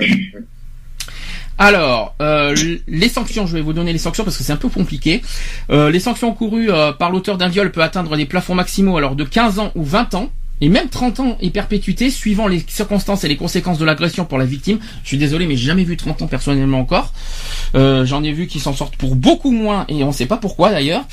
[1.58, 2.56] Alors, euh,
[2.88, 5.22] les sanctions, je vais vous donner les sanctions parce que c'est un peu compliqué.
[5.70, 9.16] Euh, les sanctions encourues euh, par l'auteur d'un viol peut atteindre des plafonds maximaux alors
[9.16, 10.32] de 15 ans ou 20 ans.
[10.62, 14.38] Et même 30 ans et perpétuité suivant les circonstances et les conséquences de l'agression pour
[14.38, 14.80] la victime.
[15.04, 17.12] Je suis désolé, mais j'ai jamais vu 30 ans personnellement encore.
[17.76, 20.38] Euh, J'en ai vu qui s'en sortent pour beaucoup moins et on ne sait pas
[20.38, 21.04] pourquoi d'ailleurs.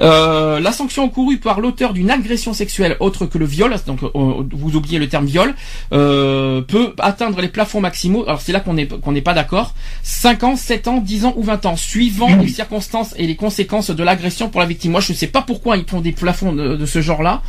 [0.00, 4.08] Euh, la sanction encourue par l'auteur d'une agression sexuelle autre que le viol, donc euh,
[4.52, 5.54] vous oubliez le terme viol,
[5.92, 8.24] euh, peut atteindre les plafonds maximaux.
[8.26, 9.74] Alors c'est là qu'on n'est pas d'accord.
[10.02, 13.90] 5 ans, 7 ans, 10 ans ou 20 ans, suivant les circonstances et les conséquences
[13.90, 14.92] de l'agression pour la victime.
[14.92, 17.42] Moi, je ne sais pas pourquoi ils font des plafonds de, de ce genre-là.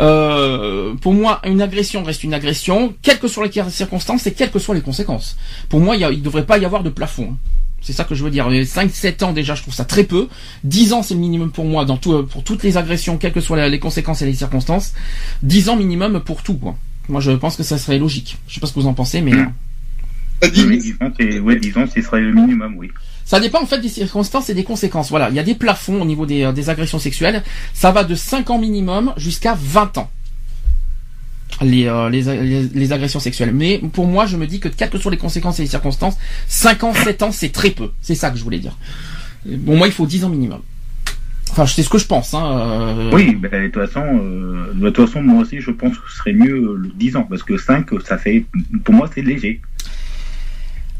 [0.00, 4.50] Euh, pour moi, une agression reste une agression, quelles que soient les circonstances et quelles
[4.50, 5.36] que soient les conséquences.
[5.68, 7.36] Pour moi, il ne devrait pas y avoir de plafond.
[7.80, 8.48] C'est ça que je veux dire.
[8.50, 10.28] 5-7 ans déjà, je trouve ça très peu.
[10.64, 13.40] 10 ans, c'est le minimum pour moi dans tout, pour toutes les agressions, quelles que
[13.40, 14.94] soient les conséquences et les circonstances.
[15.42, 16.54] 10 ans minimum pour tout.
[16.54, 16.76] Quoi.
[17.08, 18.38] Moi, je pense que ça serait logique.
[18.48, 19.32] Je sais pas ce que vous en pensez, mais...
[19.32, 19.52] Mm.
[20.42, 22.90] Oui, 10 ans, c'est, ouais, 10 ans, ce serait le minimum, oui.
[23.24, 25.10] Ça dépend en fait des circonstances et des conséquences.
[25.10, 27.42] Voilà, il y a des plafonds au niveau des, euh, des agressions sexuelles.
[27.74, 30.10] Ça va de 5 ans minimum jusqu'à 20 ans.
[31.62, 33.52] Les, euh, les, les, les agressions sexuelles.
[33.52, 36.16] Mais pour moi, je me dis que quelles que soient les conséquences et les circonstances,
[36.46, 37.90] 5 ans, 7 ans, c'est très peu.
[38.00, 38.76] C'est ça que je voulais dire.
[39.44, 40.60] Bon, moi, il faut 10 ans minimum.
[41.50, 42.34] Enfin, c'est ce que je pense.
[42.34, 42.44] Hein.
[42.44, 46.10] euh, Oui, ben, de toute façon, euh, de toute façon, moi aussi, je pense que
[46.10, 48.44] ce serait mieux le 10 ans, parce que 5, ça fait,
[48.84, 49.60] pour moi, c'est léger.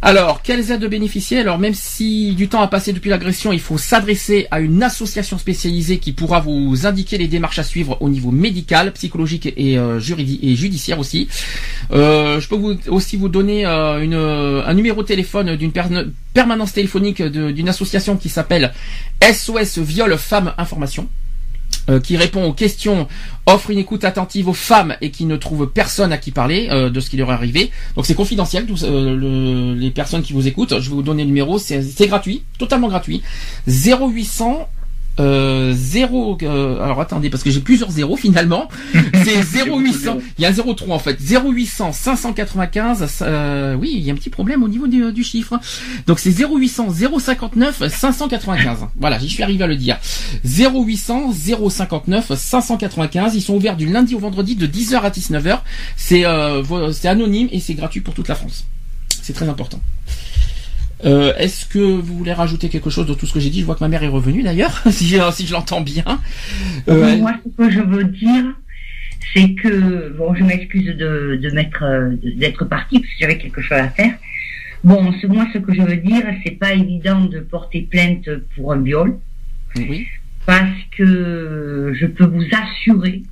[0.00, 1.40] Alors, quelles aides bénéficier?
[1.40, 5.38] Alors, même si du temps a passé depuis l'agression, il faut s'adresser à une association
[5.38, 9.98] spécialisée qui pourra vous indiquer les démarches à suivre au niveau médical, psychologique et, euh,
[9.98, 11.26] judiciaire aussi.
[11.90, 15.82] Euh, je peux aussi vous donner euh, un numéro de téléphone d'une per-
[16.32, 18.72] permanence téléphonique d'une association qui s'appelle
[19.20, 21.08] SOS Viol Femmes Information.
[21.88, 23.06] Euh, qui répond aux questions,
[23.46, 26.90] offre une écoute attentive aux femmes et qui ne trouve personne à qui parler euh,
[26.90, 27.70] de ce qui leur est arrivé.
[27.96, 30.78] Donc c'est confidentiel, euh, le- les personnes qui vous écoutent.
[30.80, 33.22] Je vais vous donner le numéro, c'est c'est gratuit, totalement gratuit.
[33.66, 34.68] 0800
[35.20, 38.68] euh, 0 euh, alors attendez parce que j'ai plusieurs zéros finalement.
[39.24, 41.18] C'est 0800 il y a un 03 en fait.
[41.20, 45.58] 0800 595 euh, oui il y a un petit problème au niveau du, du chiffre.
[46.06, 46.88] Donc c'est 0800
[47.18, 49.98] 059 595 voilà j'y suis arrivé à le dire.
[50.44, 51.32] 0800
[51.70, 55.60] 059 595 ils sont ouverts du lundi au vendredi de 10h à 19h
[55.96, 58.66] c'est euh, c'est anonyme et c'est gratuit pour toute la France.
[59.22, 59.80] C'est très important
[61.04, 63.60] euh, Est-ce que vous voulez rajouter quelque chose de tout ce que j'ai dit?
[63.60, 66.20] Je vois que ma mère est revenue d'ailleurs, si, je- si je l'entends bien.
[66.88, 68.44] Euh, Moi, ce que je veux dire,
[69.34, 73.60] c'est que, bon, je m'excuse de, de mettre, euh, d'être partie, parce que j'avais quelque
[73.60, 74.14] chose à faire.
[74.84, 78.72] Bon, ce- moi, ce que je veux dire, c'est pas évident de porter plainte pour
[78.72, 79.18] un viol,
[79.76, 80.06] oui.
[80.46, 83.22] parce que je peux vous assurer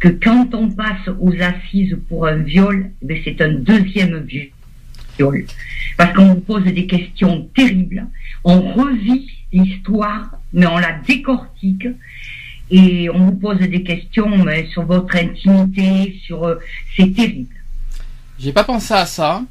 [0.00, 4.48] que quand on passe aux assises pour un viol, eh c'est un deuxième viol.
[5.96, 8.06] Parce qu'on vous pose des questions terribles,
[8.44, 11.86] on revit l'histoire, mais on la décortique,
[12.70, 16.44] et on vous pose des questions mais sur votre intimité, sur...
[16.44, 16.56] euh,
[16.96, 17.54] c'est terrible.
[18.38, 19.42] J'ai pas pensé à ça.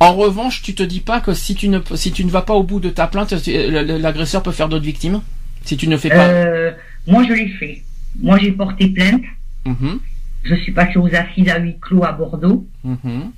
[0.00, 2.54] En revanche, tu te dis pas que si tu ne si tu ne vas pas
[2.54, 5.20] au bout de ta plainte, l- l'agresseur peut faire d'autres victimes?
[5.64, 6.26] Si tu ne fais pas?
[6.26, 6.72] Euh,
[7.06, 7.82] moi, je l'ai fait.
[8.20, 9.22] Moi, j'ai porté plainte.
[9.64, 10.00] Mhm,
[10.42, 12.66] Je suis passé aux assises à huis clos à Bordeaux.
[12.82, 13.30] mhm.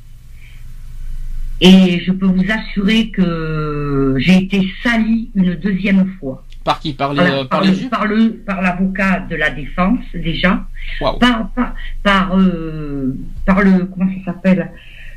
[1.61, 6.45] Et je peux vous assurer que j'ai été salie une deuxième fois.
[6.65, 6.93] Par qui?
[6.95, 10.01] Par les, Voilà, euh, par, par les le, par le par l'avocat de la défense
[10.15, 10.67] déjà,
[10.99, 14.71] par par par, euh, par le comment ça s'appelle?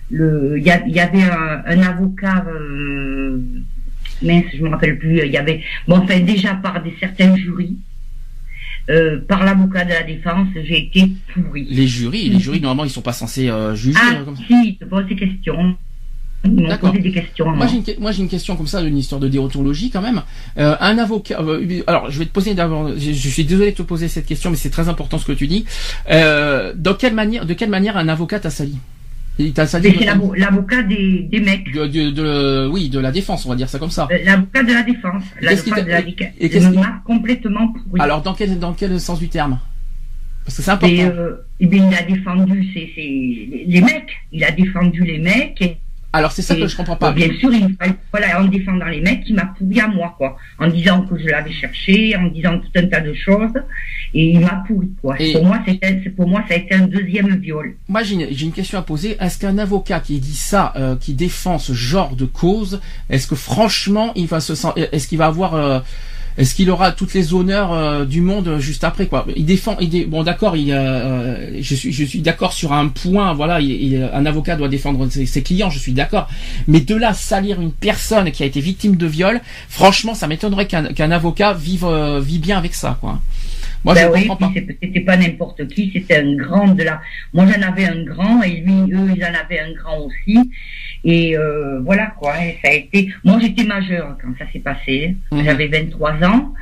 [0.09, 3.41] Le il y, avait un, un avocat euh,
[4.21, 7.77] mince je me rappelle plus il y avait bon enfin déjà par des certains jurys.
[8.89, 11.67] Euh, par l'avocat de la défense j'ai été pourri.
[11.69, 13.99] Les jurys, les jurys normalement ils sont pas censés euh, juger.
[14.01, 14.43] ah euh, comme ça?
[14.47, 15.75] si ils te posent des questions
[16.47, 16.91] D'accord.
[16.91, 19.19] posé des questions Moi j'ai une, que- moi j'ai une question comme ça, une histoire
[19.21, 20.21] de déontologie quand même.
[20.57, 21.39] Euh, un avocat.
[21.41, 22.89] euh, alors je vais te poser d'abord.
[22.97, 25.31] Je, je suis désolé de te poser cette question, mais c'est très important ce que
[25.33, 25.65] tu dis.
[26.09, 28.77] Euh, dans quelle manière, de quelle manière un avocat t'a sali?
[29.39, 29.93] Il t'a sali.
[29.99, 33.55] C'est l'avo- l'avocat des, des mecs de, de, de- oui, de la défense, on va
[33.55, 34.07] dire ça comme ça.
[34.11, 37.01] Euh, l'avocat de la défense Qu'est-ce l'avocat de la et- défense et qu'est-ce qu'il- m'a
[37.05, 39.59] complètement pourri Alors dans quel dans quel sens du terme?
[40.43, 40.95] Parce que c'est important.
[40.95, 43.01] Et, euh, eh il a défendu ses, ses-
[43.51, 44.09] les, les mecs.
[44.31, 45.61] Il a défendu les mecs.
[45.61, 45.77] Et,
[46.17, 47.09] Alors c'est ça et, que je comprends pas.
[47.09, 47.75] euh, bien sûr, il,
[48.11, 50.37] voilà, en défendant les mecs, il m'a pourri à moi, quoi.
[50.59, 53.53] En disant que je l'avais cherché, en disant tout un tas de choses.
[54.13, 55.15] Et il m'a pourri, quoi.
[55.21, 57.75] Et- Pour moi, c'est- pour moi, ça a été un deuxième viol.
[57.87, 59.17] Moi, j'ai une, question à poser.
[59.19, 63.35] Est-ce qu'un avocat qui dit ça, euh, qui défend ce genre de cause, est-ce que
[63.35, 65.79] franchement, il va se sen- est-ce qu'il va avoir, euh,
[66.37, 69.25] est-ce qu'il aura toutes les honneurs euh, du monde euh, juste après quoi?
[69.35, 73.33] Il défend, il bon d'accord, euh, je suis, je suis d'accord sur un point.
[73.33, 76.27] Voilà, il, il- un avocat doit défendre ses, clients, je suis d'accord.
[76.67, 80.67] Mais de là salir une personne qui a été victime de viol, franchement, ça m'étonnerait
[80.67, 81.87] qu'un avocat vive,
[82.21, 83.19] vit bien avec ça quoi.
[83.87, 84.53] Moi, Ben je oui, comprends pas.
[84.83, 86.99] c'était pas n'importe qui, c'était un grand de la.
[87.33, 90.37] Moi, j'en avais un grand et lui, eux, ils en avaient un grand aussi.
[91.05, 92.33] Et euh, voilà quoi.
[92.43, 93.09] et ça a été.
[93.23, 95.15] Moi, j'étais majeure quand ça s'est passé.
[95.31, 95.43] Mhm.
[95.45, 96.53] J'avais 23 ans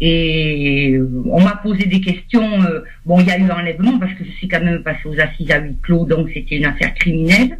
[0.00, 2.62] et euh, on m'a posé des questions.
[2.62, 5.20] euh, bon, il y a eu enlèvement parce que je suis quand même passée aux
[5.20, 7.58] assises à huis clos, donc c'était une affaire criminelle.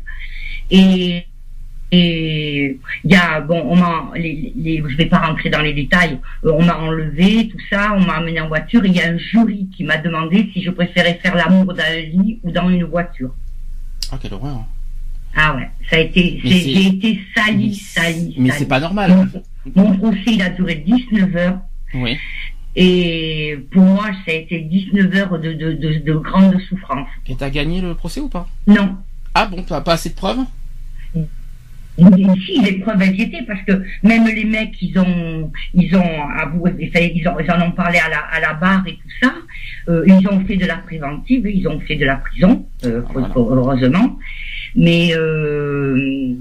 [0.71, 1.25] Et
[1.93, 5.73] et il y a bon, on m'a, les, les, je vais pas rentrer dans les
[5.73, 6.19] détails.
[6.45, 8.85] euh, on m'a enlevé tout ça, on m'a amené en voiture.
[8.87, 12.01] Il y a un jury qui m'a demandé si je préférais faire l'amour dans un
[12.01, 13.35] lit ou dans une voiture.
[14.13, 14.65] Ah quelle horreur.
[15.37, 18.35] Ah ouais, ça a été, j'ai été sali, sali.
[18.39, 19.29] Mais c'est pas normal.
[19.77, 21.59] Mon, mon procès il a duré 19 heures
[21.95, 22.17] Oui.
[22.77, 27.09] et pour moi ça a été 19 heures de de de, de grande souffrance.
[27.29, 28.49] Et t'as gagné le procès ou pas?
[28.67, 28.97] Non,
[29.35, 30.39] Ah bon, t'as pas assez de preuves?
[32.47, 36.23] Si, les preuves elles y étaient parce que même les mecs, ils ont, ils ont
[36.39, 39.33] avoué, ils, ont, ils en ont parlé à la, à la barre et tout ça.
[39.89, 43.31] Euh, ils ont fait de la préventive, ils ont fait de la prison, euh, Voilà.
[43.35, 44.19] heureusement.
[44.77, 46.35] Mais euh,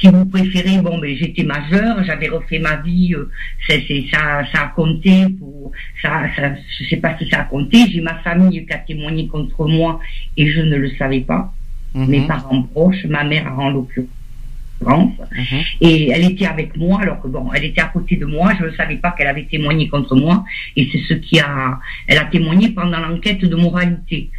[0.00, 3.30] si vous préférez, bon, ben j'étais majeure, j'avais refait ma vie, euh,
[3.68, 3.82] c'est,
[4.12, 5.72] ça, ça a compté pour,
[6.02, 7.78] ça, ça, je sais pas si ça a compté.
[7.90, 10.00] J'ai ma famille qui a témoigné contre moi
[10.36, 11.52] et je ne le savais pas.
[11.94, 12.08] Mhm.
[12.08, 14.08] Mes parents proches, ma mère en l'occurrence.
[14.80, 15.62] Mhm.
[15.80, 18.66] Et elle était avec moi, alors que bon, elle était à côté de moi, je
[18.66, 20.44] ne savais pas qu'elle avait témoigné contre moi,
[20.76, 24.30] et c'est ce qui a, elle a témoigné pendant l'enquête de moralité.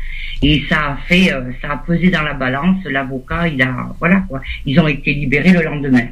[0.43, 4.23] Et ça a fait, euh, ça a pesé dans la balance, l'avocat, il a, voilà
[4.27, 6.05] quoi, ils ont été libérés le lendemain.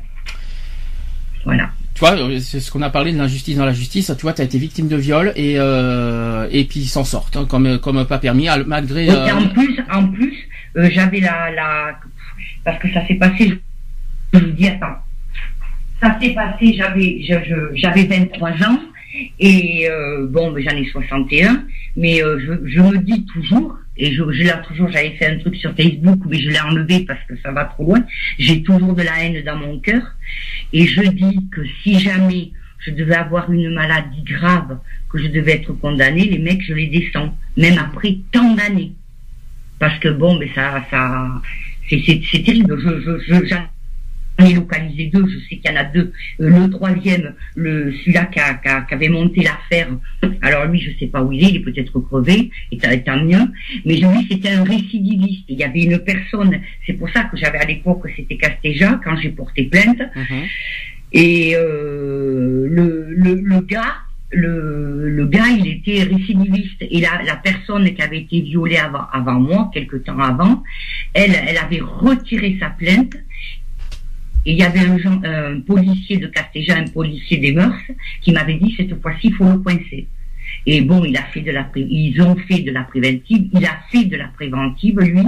[1.45, 1.69] Voilà.
[1.93, 4.11] Tu vois, euh, c'est ce qu'on a parlé de l'injustice dans la justice.
[4.17, 7.45] Tu vois, t'as été victime de viol et euh, et puis ils s'en sortent hein,
[7.47, 9.05] comme comme pas permis al- malgré.
[9.05, 10.33] Et en plus, en plus,
[10.75, 11.99] euh, j'avais la, la,
[12.65, 13.53] parce que ça s'est passé,
[14.39, 14.97] je, vous dis, attends,
[16.01, 17.21] ça s'est passé, j'avais,
[17.73, 18.79] j'avais 23 ans,
[19.39, 21.63] et euh, bon, ben, j'en ai 61,
[21.95, 25.39] mais euh, je, je me dis toujours, et je, je l'ai toujours, j'avais fait un
[25.39, 28.03] truc sur Facebook, mais je l'ai enlevé parce que ça va trop loin,
[28.37, 30.03] j'ai toujours de la haine dans mon cœur,
[30.73, 34.77] et je dis que si jamais je devais avoir une maladie grave,
[35.09, 38.93] que je devais être condamnée, les mecs, je les descends, même après tant d'années.
[39.79, 41.41] Parce que bon, mais ça, ça,
[41.89, 41.99] c'est,
[42.43, 42.79] terrible.
[42.79, 43.55] Je, je,
[44.39, 45.25] localisé deux.
[45.27, 46.11] Je sais qu'il y en a deux.
[46.41, 48.39] Euh, le troisième, le celui-là qui,
[48.93, 49.89] avait monté l'affaire.
[50.41, 51.49] Alors lui, je sais pas où il est.
[51.49, 52.51] Il est peut-être crevé.
[52.71, 53.45] Et tant, et tant mieux.
[53.85, 55.45] Mais lui, c'était un récidiviste.
[55.47, 56.59] Il y avait une personne.
[56.85, 59.99] C'est pour ça que j'avais à l'époque, c'était Castéja quand j'ai porté plainte.
[60.15, 60.43] mhm.
[61.13, 63.95] Et euh, le, le, le gars,
[64.31, 66.81] le, le gars, il était récidiviste.
[66.81, 70.61] Et la, la personne qui avait été violée avant, avant moi, quelque temps avant,
[71.13, 73.15] elle, elle avait retiré sa plainte.
[74.45, 77.81] Il y avait un, policier de Castéja, un policier des mœurs,
[78.21, 80.07] qui m'avait dit cette fois-ci, il faut le coincer.
[80.67, 83.79] Et bon, il a fait de la, ils ont fait de la préventive, il a
[83.91, 85.25] fait de la préventive lui,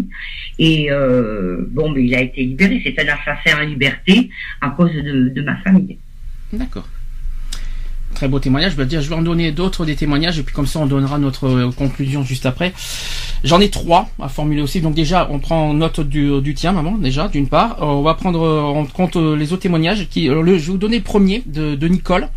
[0.59, 2.81] et euh, bon, mais il a été libéré.
[2.83, 4.29] C'est un assassin en liberté
[4.61, 5.97] à cause de ma famille.
[6.53, 6.87] D'accord.
[8.17, 8.71] Très beau témoignage.
[8.71, 10.87] Je vais dire, je vais en donner d'autres des témoignages et puis comme ça on
[10.87, 12.73] donnera notre euh, conclusion juste après.
[13.43, 14.81] J'en ai trois à formuler aussi.
[14.81, 17.77] Donc déjà, on prend note du, du tien, maman, déjà, d'une part.
[17.79, 20.07] Euh, on va prendre en compte euh, les autres témoignages.
[20.09, 22.27] Qui, euh, je vais vous donner le premier de, de Nicole,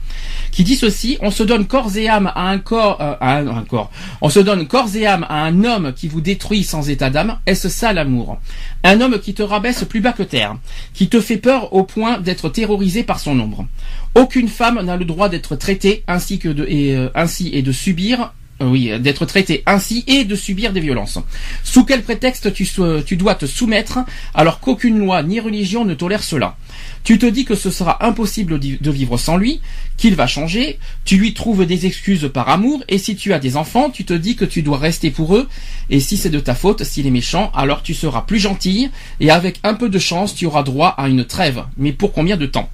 [0.53, 3.49] qui dit ceci on se donne corps et âme à un corps, euh, à un,
[3.49, 3.91] un corps.
[4.21, 7.39] On se donne corps et âme à un homme qui vous détruit sans état d'âme.
[7.47, 8.39] Est-ce ça l'amour?
[8.83, 10.57] Un homme qui te rabaisse plus bas que terre,
[10.95, 13.67] qui te fait peur au point d'être terrorisé par son ombre.
[14.15, 17.73] Aucune femme n'a le droit d'être traitée ainsi que de et, euh, ainsi et de
[17.73, 21.19] subir oui, d'être traitée ainsi et de subir des violences.
[21.65, 22.69] Sous quel prétexte tu,
[23.07, 24.01] tu dois te soumettre
[24.35, 26.57] alors qu'aucune loi ni religion ne tolère cela?
[27.03, 29.61] Tu te dis que ce sera impossible de vivre sans lui,
[29.97, 33.57] qu'il va changer, tu lui trouves des excuses par amour et si tu as des
[33.57, 35.49] enfants, tu te dis que tu dois rester pour eux
[35.89, 39.31] et si c'est de ta faute, s'il est méchant, alors tu seras plus gentille et
[39.31, 41.65] avec un peu de chance, tu auras droit à une trêve.
[41.79, 42.71] Mais pour combien de temps?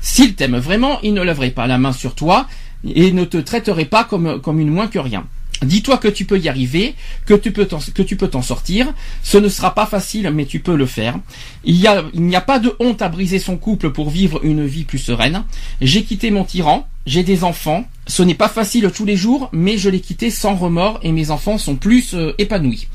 [0.00, 2.48] S'il t'aime vraiment, il ne lèverait pas la main sur toi
[2.84, 5.26] et ne te traiterait pas comme, comme une moins que rien.
[5.62, 6.94] Dis-toi que tu peux y arriver,
[7.26, 8.94] que tu peux t'en, sortir.
[9.22, 11.18] Ce ne sera pas facile, mais tu peux le faire.
[11.64, 14.64] Il y a, n'y a pas de honte à briser son couple pour vivre une
[14.64, 15.44] vie plus sereine.
[15.82, 17.84] J'ai quitté mon tyran, j'ai des enfants.
[18.06, 21.30] Ce n'est pas facile tous les jours, mais je l'ai quitté sans remords et mes
[21.30, 22.88] enfants sont plus euh, épanouis.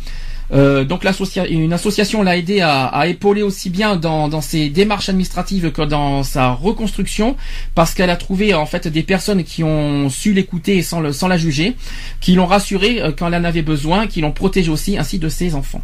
[0.53, 1.03] Euh, donc
[1.49, 6.51] une association l'a aidé à, épauler aussi bien dans, ses démarches administratives que dans sa
[6.51, 7.35] reconstruction,
[7.73, 11.37] parce qu'elle a trouvé en fait des personnes qui ont su l'écouter sans, sans la
[11.37, 11.75] juger,
[12.21, 15.29] qui l'ont rassurée euh, quand elle en avait besoin, qui l'ont protégée aussi, ainsi de
[15.29, 15.81] ses enfants.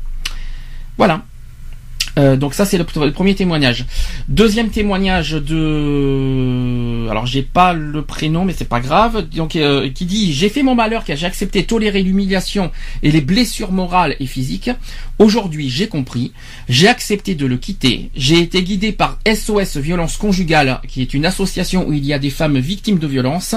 [0.97, 1.23] Voilà.
[2.17, 3.85] Euh, donc ça c'est le, premier témoignage.
[4.27, 9.27] Deuxième témoignage de, alors j'ai pas le prénom mais c'est pas grave.
[9.29, 12.71] Donc euh, qui dit j'ai fait mon malheur car j'ai accepté tolérer l'humiliation
[13.03, 14.71] et les blessures morales et physiques.
[15.21, 16.31] Aujourd'hui j'ai compris,
[16.67, 18.09] j'ai accepté de le quitter.
[18.15, 22.17] J'ai été guidé par SOS Violence Conjugale qui est une association où il y a
[22.17, 23.53] des femmes victimes de violences.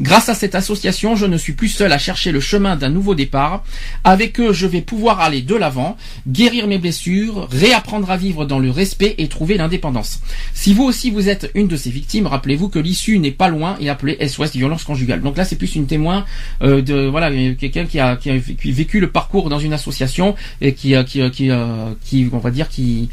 [0.00, 3.16] Grâce à cette association je ne suis plus seul à chercher le chemin d'un nouveau
[3.16, 3.64] départ.
[4.04, 5.96] Avec eux je vais pouvoir aller de l'avant,
[6.28, 10.20] guérir mes blessures, réapprendre à vivre dans le respect et trouver l'indépendance.
[10.54, 13.76] Si vous aussi vous êtes une de ces victimes, rappelez-vous que l'issue n'est pas loin
[13.80, 15.20] et appelez SOS violence conjugale.
[15.22, 16.24] Donc là c'est plus une témoin
[16.62, 20.74] euh, de voilà quelqu'un qui a, qui a vécu- le parcours dans une association et
[20.74, 23.08] qui euh, qui euh, euh, qui on va dire qui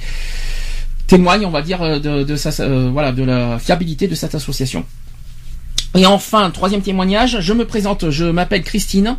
[1.08, 4.86] témoigne on va dire euh, de, la fiabilité de cette association.
[5.98, 9.16] Et enfin, troisième témoignage, je me présente, je m'appelle Christine.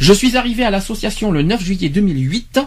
[0.00, 2.60] Je suis arrivée à l'association le 9 juillet 2008.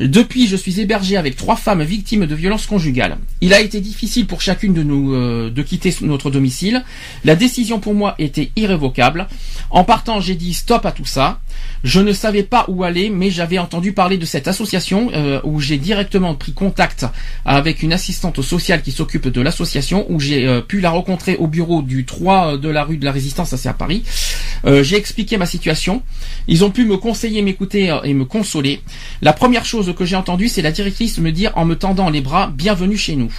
[0.00, 3.16] Depuis, je suis hébergée avec trois femmes victimes de violences conjugales.
[3.40, 6.84] Il a été difficile pour chacune de nous de quitter notre domicile.
[7.24, 9.26] La décision pour moi était irrévocable.
[9.70, 11.40] En partant, j'ai dit stop à tout ça.
[11.84, 15.60] Je ne savais pas où aller, mais j'avais entendu parler de cette association euh, où
[15.60, 17.06] j'ai directement pris contact
[17.44, 21.46] avec une assistante sociale qui s'occupe de l'association, où j'ai euh, pu la rencontrer au
[21.46, 24.02] bureau du 3 de la rue de la Résistance, ça c'est à Paris.
[24.64, 26.02] Euh, j'ai expliqué ma situation.
[26.46, 28.80] Ils ont pu me conseiller, m'écouter euh, et me consoler.
[29.22, 32.20] La première chose que j'ai entendue, c'est la directrice me dire en me tendant les
[32.20, 33.32] bras, bienvenue chez nous.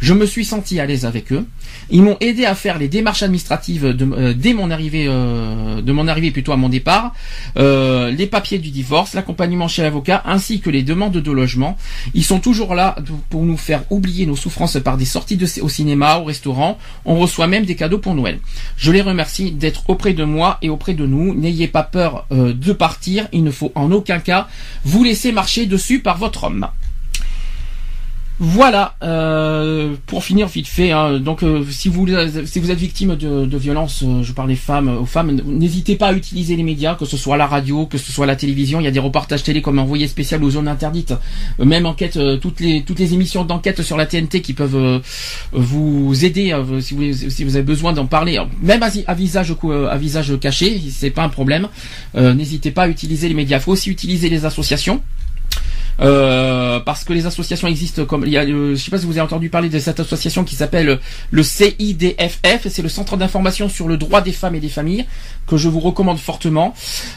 [0.00, 1.46] Je me suis senti à l'aise avec eux.
[1.90, 5.92] Ils m'ont aidé à faire les démarches administratives de, euh, dès mon arrivée, euh, de
[5.92, 7.12] mon arrivée plutôt à mon départ,
[7.58, 11.76] euh, les papiers du divorce, l'accompagnement chez l'avocat, ainsi que les demandes de logement.
[12.14, 12.96] Ils sont toujours là
[13.30, 16.78] pour nous faire oublier nos souffrances par des sorties au cinéma, au restaurant.
[17.04, 18.38] On reçoit même des cadeaux pour Noël.
[18.76, 21.34] Je les remercie d'être auprès de moi et auprès de nous.
[21.34, 23.28] N'ayez pas peur de partir.
[23.32, 24.48] Il ne faut en aucun cas
[24.84, 26.68] vous laisser marcher dessus par votre homme.
[28.40, 32.06] Voilà, euh, pour finir vite fait, hein, donc euh, si vous
[32.44, 35.96] si vous êtes victime de, de violences, euh, je parle des femmes, aux femmes, n'hésitez
[35.96, 38.80] pas à utiliser les médias, que ce soit la radio, que ce soit la télévision.
[38.80, 41.14] Il y a des reportages télé comme envoyé spécial aux zones interdites,
[41.58, 45.02] même enquête, toutes les toutes les émissions d'enquête sur la TNT qui peuvent
[45.52, 49.54] vous aider euh, si vous avez besoin d'en parler, même à, visage
[49.88, 51.68] à visage caché, c'est pas un problème.
[52.14, 53.60] N'hésitez pas à utiliser les médias.
[53.60, 55.00] Faut aussi utiliser les associations.
[56.00, 59.06] Euh, parce que les associations existent comme il y a, euh, je sais pas si
[59.06, 60.98] vous avez entendu parler de cette association qui s'appelle
[61.30, 65.04] le CIDFF, c'est le Centre d'information sur le droit des femmes et des familles
[65.46, 66.74] que je vous recommande fortement.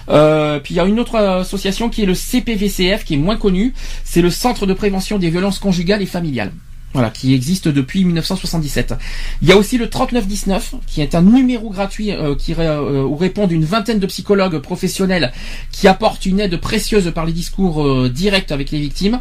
[0.09, 3.37] Euh, puis il y a une autre association qui est le CPVCF qui est moins
[3.37, 3.73] connu,
[4.03, 6.51] c'est le Centre de prévention des violences conjugales et familiales.
[6.95, 8.93] Voilà, qui existe depuis 1977.
[9.41, 13.17] Il y a aussi le 3919, qui est un numéro gratuit euh, qui euh, où
[13.17, 15.33] répondent une vingtaine de psychologues professionnels
[15.73, 19.19] qui apportent une aide précieuse par les discours euh, directs avec les victimes.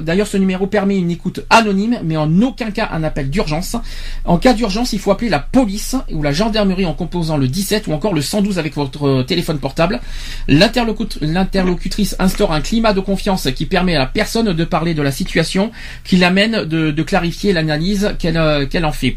[0.00, 3.76] D'ailleurs, ce numéro permet une écoute anonyme, mais en aucun cas un appel d'urgence.
[4.24, 7.86] En cas d'urgence, il faut appeler la police ou la gendarmerie en composant le 17
[7.86, 10.00] ou encore le 112 avec votre euh, téléphone portable.
[10.48, 15.02] L'interlocut- L'interlocutrice instaure un climat de confiance qui permet à la personne de parler de
[15.02, 15.70] la situation
[16.02, 19.16] qui l'amène de, clarifier l'analyse qu'elle euh, qu'elle en fait.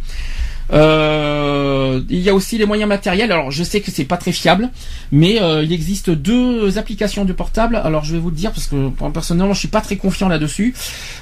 [0.74, 3.32] Euh, il y a aussi les moyens matériels.
[3.32, 4.70] Alors je sais que c'est pas très fiable,
[5.12, 7.76] mais euh, il existe deux applications de portable.
[7.76, 10.74] Alors je vais vous le dire parce que personnellement je suis pas très confiant là-dessus.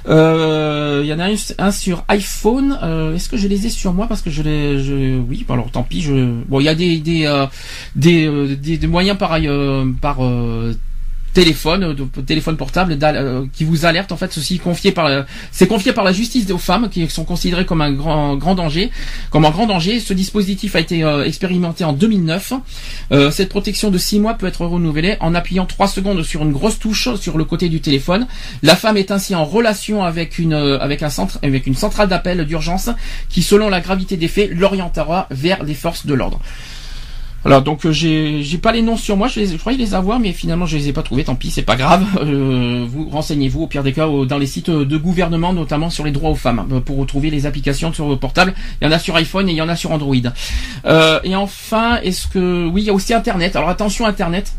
[0.07, 1.29] Il y en a
[1.59, 2.77] un, sur iPhone.
[3.15, 4.07] Est-ce que je les ai sur moi?
[4.07, 5.45] Parce que je les, je, oui.
[5.49, 6.01] Alors tant pis.
[6.01, 7.45] Je, bon, il y a des des
[7.95, 9.49] des, des, des moyens pareil
[9.99, 10.19] par
[11.33, 15.91] téléphone, euh, téléphone portable euh, qui vous alerte en fait ceci confié par c'est confié
[15.91, 18.91] par la justice aux femmes qui sont considérées comme un grand grand danger,
[19.31, 19.99] comme un grand danger.
[19.99, 22.53] Ce dispositif a été euh, expérimenté en 2009.
[23.31, 26.79] cette protection de 6 mois peut être renouvelée en appuyant 3 secondes sur une grosse
[26.79, 28.27] touche sur le côté du téléphone.
[28.61, 32.45] La femme est ainsi en relation avec une avec un centre avec une centrale d'appel
[32.45, 32.89] d'urgence
[33.29, 36.39] qui selon la gravité des faits l'orientera vers les forces de l'ordre.
[37.43, 39.93] Voilà, donc euh, j'ai j'ai pas les noms sur moi, je, les, je croyais les
[39.93, 41.25] avoir, mais finalement je les ai pas trouvés.
[41.25, 42.05] Tant pis, c'est pas grave.
[42.23, 46.11] Euh, vous renseignez-vous au pire des cas dans les sites de gouvernement, notamment sur les
[46.11, 48.53] droits aux femmes, euh, pour retrouver les applications sur vos portables.
[48.81, 50.15] Il y en a sur iPhone et il y en a sur Android.
[50.15, 53.55] et enfin, est-ce que oui, il y a aussi Internet.
[53.55, 54.53] Alors attention Internet.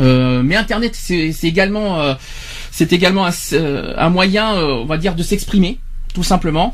[0.00, 2.16] mais Internet, c'est également,
[2.70, 3.32] c'est également un,
[3.96, 5.78] un moyen, on va dire, de s'exprimer
[6.14, 6.72] tout simplement.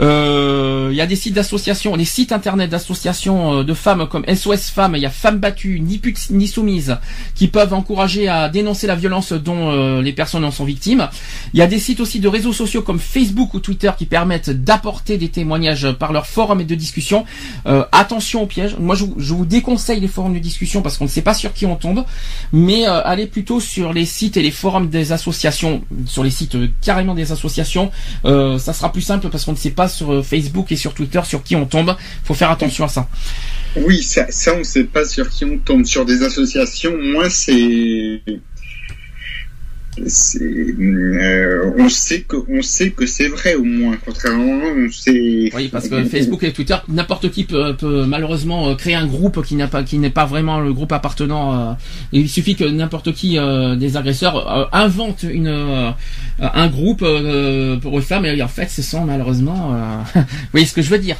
[0.00, 4.24] Euh, il y a des sites d'associations, les sites internet d'associations euh, de femmes comme
[4.26, 6.96] SOS Femmes, il y a Femmes battues, ni putes ni soumises,
[7.34, 11.08] qui peuvent encourager à dénoncer la violence dont euh, les personnes en sont victimes.
[11.52, 14.50] Il y a des sites aussi de réseaux sociaux comme Facebook ou Twitter qui permettent
[14.50, 17.24] d'apporter des témoignages par leurs forums et de discussion.
[17.92, 18.76] attention aux pièges.
[18.78, 21.52] Moi, je, je, vous déconseille les forums de discussion parce qu'on ne sait pas sur
[21.52, 22.04] qui on tombe,
[22.52, 27.14] mais allez plutôt sur les sites et les forums des associations, sur les sites carrément
[27.14, 27.90] des associations.
[28.24, 31.20] ça sera plus simple parce qu'on ne sait pas sur euh, Facebook et sur Twitter
[31.24, 31.96] sur qui on tombe.
[32.24, 33.08] Faut faire attention à ça.
[33.76, 35.84] Oui, ça, ça on ne sait pas sur qui on tombe.
[35.84, 38.22] Sur des associations, moi c'est
[40.00, 43.96] euh, on sait que on sait que c'est vrai au moins.
[44.04, 47.74] Contrairement on sait oui parce que Facebook et Twitter n'importe qui peut,
[48.06, 51.76] malheureusement euh, créer un groupe qui n'a pas qui n'est pas vraiment le groupe appartenant
[52.12, 53.38] il suffit que n'importe qui
[53.78, 55.94] des agresseurs invente une
[56.38, 57.04] un groupe
[57.82, 59.76] pour les femmes et en fait ce sont malheureusement
[60.14, 60.22] vous
[60.52, 61.16] voyez ce que je veux dire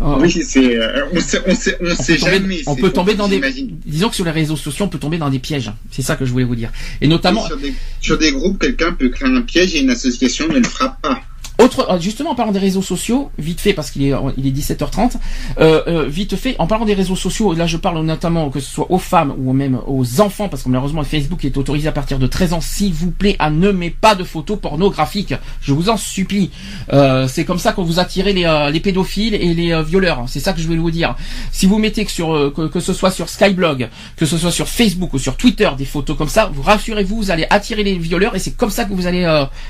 [0.00, 0.16] Oh.
[0.20, 2.62] Oui, c'est, euh, on sait, on sait, on, sait jamais.
[2.66, 3.40] On peut tomber dans des,
[3.86, 5.70] disons que sur les réseaux sociaux, on peut tomber dans des pièges.
[5.90, 6.72] C'est ça que je voulais vous dire.
[7.00, 7.46] Et notamment.
[7.46, 10.64] sur, des, sur des groupes, quelqu'un peut créer un piège et une association ne le
[10.64, 11.20] fera pas.
[11.62, 14.50] Autre, euh, justement, en parlant des réseaux sociaux, vite fait, parce qu'il est, il est
[14.50, 15.12] 17h30,
[15.60, 18.68] euh, euh, vite fait, en parlant des réseaux sociaux, là je parle notamment que ce
[18.68, 22.18] soit aux femmes ou même aux enfants, parce que malheureusement Facebook est autorisé à partir
[22.18, 25.34] de 13 ans, s'il vous plaît, à ne mettre pas de photos pornographiques.
[25.60, 26.50] Je vous en supplie.
[26.92, 30.24] Euh, c'est comme ça qu'on vous attirez les, euh, les pédophiles et les violeurs.
[30.26, 31.14] C'est ça que je vais vous dire.
[31.52, 34.68] Si vous mettez que sur que, que, ce soit sur Skyblog, que ce soit sur
[34.68, 38.34] Facebook ou sur Twitter des photos comme ça, vous rassurez-vous, vous allez attirer les violeurs
[38.34, 39.24] et c'est comme ça que vous allez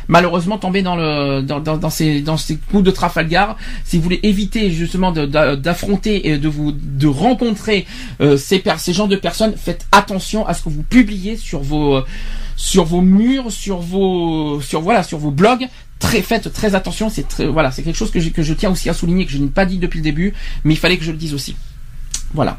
[0.09, 4.03] malheureusement tomber dans le dans, dans dans, ces dans ces coups de Trafalgar, si vous
[4.03, 7.87] voulez éviter justement d'affronter et de vous de rencontrer
[8.23, 12.01] euh, ces ces genres de personnes, faites attention à ce que vous publiez sur vos
[12.57, 15.69] sur vos murs, sur vos sur voilà sur vos blogs.
[15.99, 18.95] Très, faites très attention, c'est voilà, c'est quelque chose que, que je tiens aussi à
[18.95, 20.35] souligner que je n'ai pas dit depuis le début,
[20.65, 21.55] mais il fallait que je le dise aussi.
[22.33, 22.59] Voilà.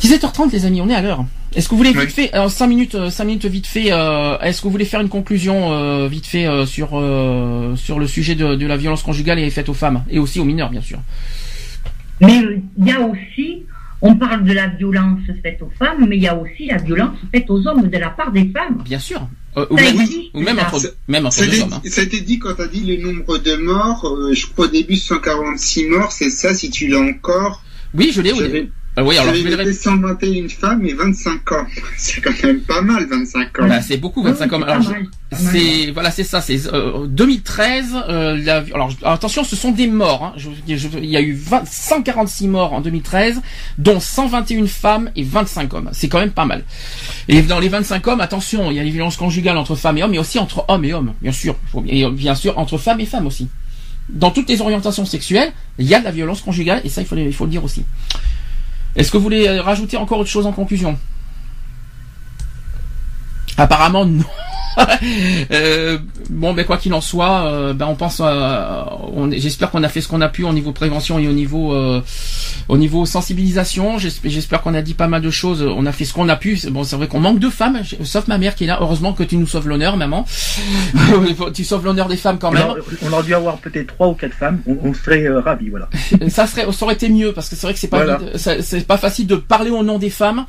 [0.00, 1.24] 17h30 les amis, on est à l'heure.
[1.54, 4.38] Est-ce que vous voulez vite fait, alors 5 minutes, 5 euh, minutes vite fait, euh,
[4.38, 6.90] est-ce que vous voulez faire une conclusion euh, vite fait sur
[7.76, 10.70] sur le sujet de, la violence conjugale et faite aux femmes et aussi aux mineurs
[10.70, 11.00] bien sûr?
[12.20, 12.40] Mais
[12.78, 13.62] il y a aussi,
[14.00, 17.16] on parle de la violence faite aux femmes, mais il y a aussi la violence
[17.32, 18.82] faite aux hommes de la part des femmes.
[18.84, 19.26] Bien sûr.
[19.56, 19.96] ou, même,
[20.34, 21.72] ou même, entre, même entre deux hommes.
[21.72, 21.82] Hein.
[21.86, 24.68] Ça a été dit quand tu as dit le nombre de morts, je crois au
[24.68, 27.64] début 146 morts, c'est ça si tu l'as encore?
[27.94, 28.70] Oui, je l'ai.
[28.96, 29.02] Oui.
[29.02, 31.66] Ah oui, alors je vais le 121 femmes et 25 ans.
[31.96, 33.68] C'est quand même pas mal, 25 ans.
[33.68, 34.62] Bah, c'est beaucoup, 25 ans.
[34.62, 34.82] Alors,
[35.32, 36.40] c'est voilà, c'est ça.
[36.40, 36.60] C'est
[37.06, 37.94] 2013.
[37.94, 40.34] Euh, euh alors attention, ce sont des morts.
[40.36, 40.40] Hein.
[40.66, 43.40] il y a eu 146 morts en 2013,
[43.78, 45.90] dont 121 femmes et 25 hommes.
[45.92, 46.64] C'est quand même pas mal.
[47.28, 50.02] Et dans les 25 hommes, attention, il y a les violences conjugales entre femmes et
[50.02, 51.54] hommes, mais aussi entre hommes et hommes, bien sûr.
[51.86, 53.48] Et bien sûr entre femmes et femmes aussi.
[54.08, 57.06] Dans toutes les orientations sexuelles, il y a de la violence conjugale, et ça, il
[57.06, 57.84] faut, il faut le dire aussi.
[58.96, 60.98] Est-ce que vous voulez rajouter encore autre chose en conclusion?
[63.60, 64.24] Apparemment non.
[65.52, 68.22] Euh, bon, mais quoi qu'il en soit, euh, ben on pense,
[69.32, 72.02] j'espère qu'on a fait ce qu'on a pu au niveau prévention et au niveau, euh,
[72.68, 73.98] au niveau sensibilisation.
[73.98, 75.62] J'espère qu'on a dit pas mal de choses.
[75.62, 76.58] On a fait ce qu'on a pu.
[76.70, 78.78] Bon, c'est vrai qu'on manque de femmes, sauf ma mère qui est là.
[78.80, 80.24] Heureusement que tu nous sauves l'honneur, maman.
[81.54, 82.68] tu sauves l'honneur des femmes quand même.
[83.02, 84.60] On aurait dû avoir peut-être trois ou quatre femmes.
[84.66, 85.88] On, serait ravis, voilà.
[86.28, 88.98] ça serait, ça aurait été mieux parce que c'est vrai que c'est pas, c'est pas
[88.98, 90.44] facile de parler au nom des femmes.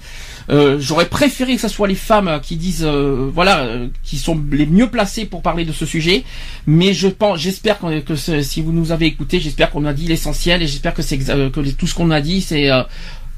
[0.80, 2.88] J'aurais préféré que ce soit les femmes qui disent,
[3.34, 3.68] voilà,
[4.04, 6.24] qui sont les mieux placés pour parler de ce sujet.
[6.68, 10.62] Mais je pense, j'espère que, si vous nous avez écouté, j'espère qu'on a dit l'essentiel
[10.62, 12.70] et j'espère que c'est que tout ce qu'on a dit, c'est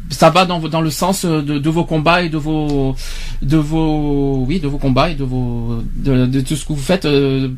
[0.10, 2.94] ça va dans, dans le sens de, de, vos combats et de vos
[3.41, 6.81] de vos oui de vos combats et de vos de, de tout ce que vous
[6.81, 7.07] faites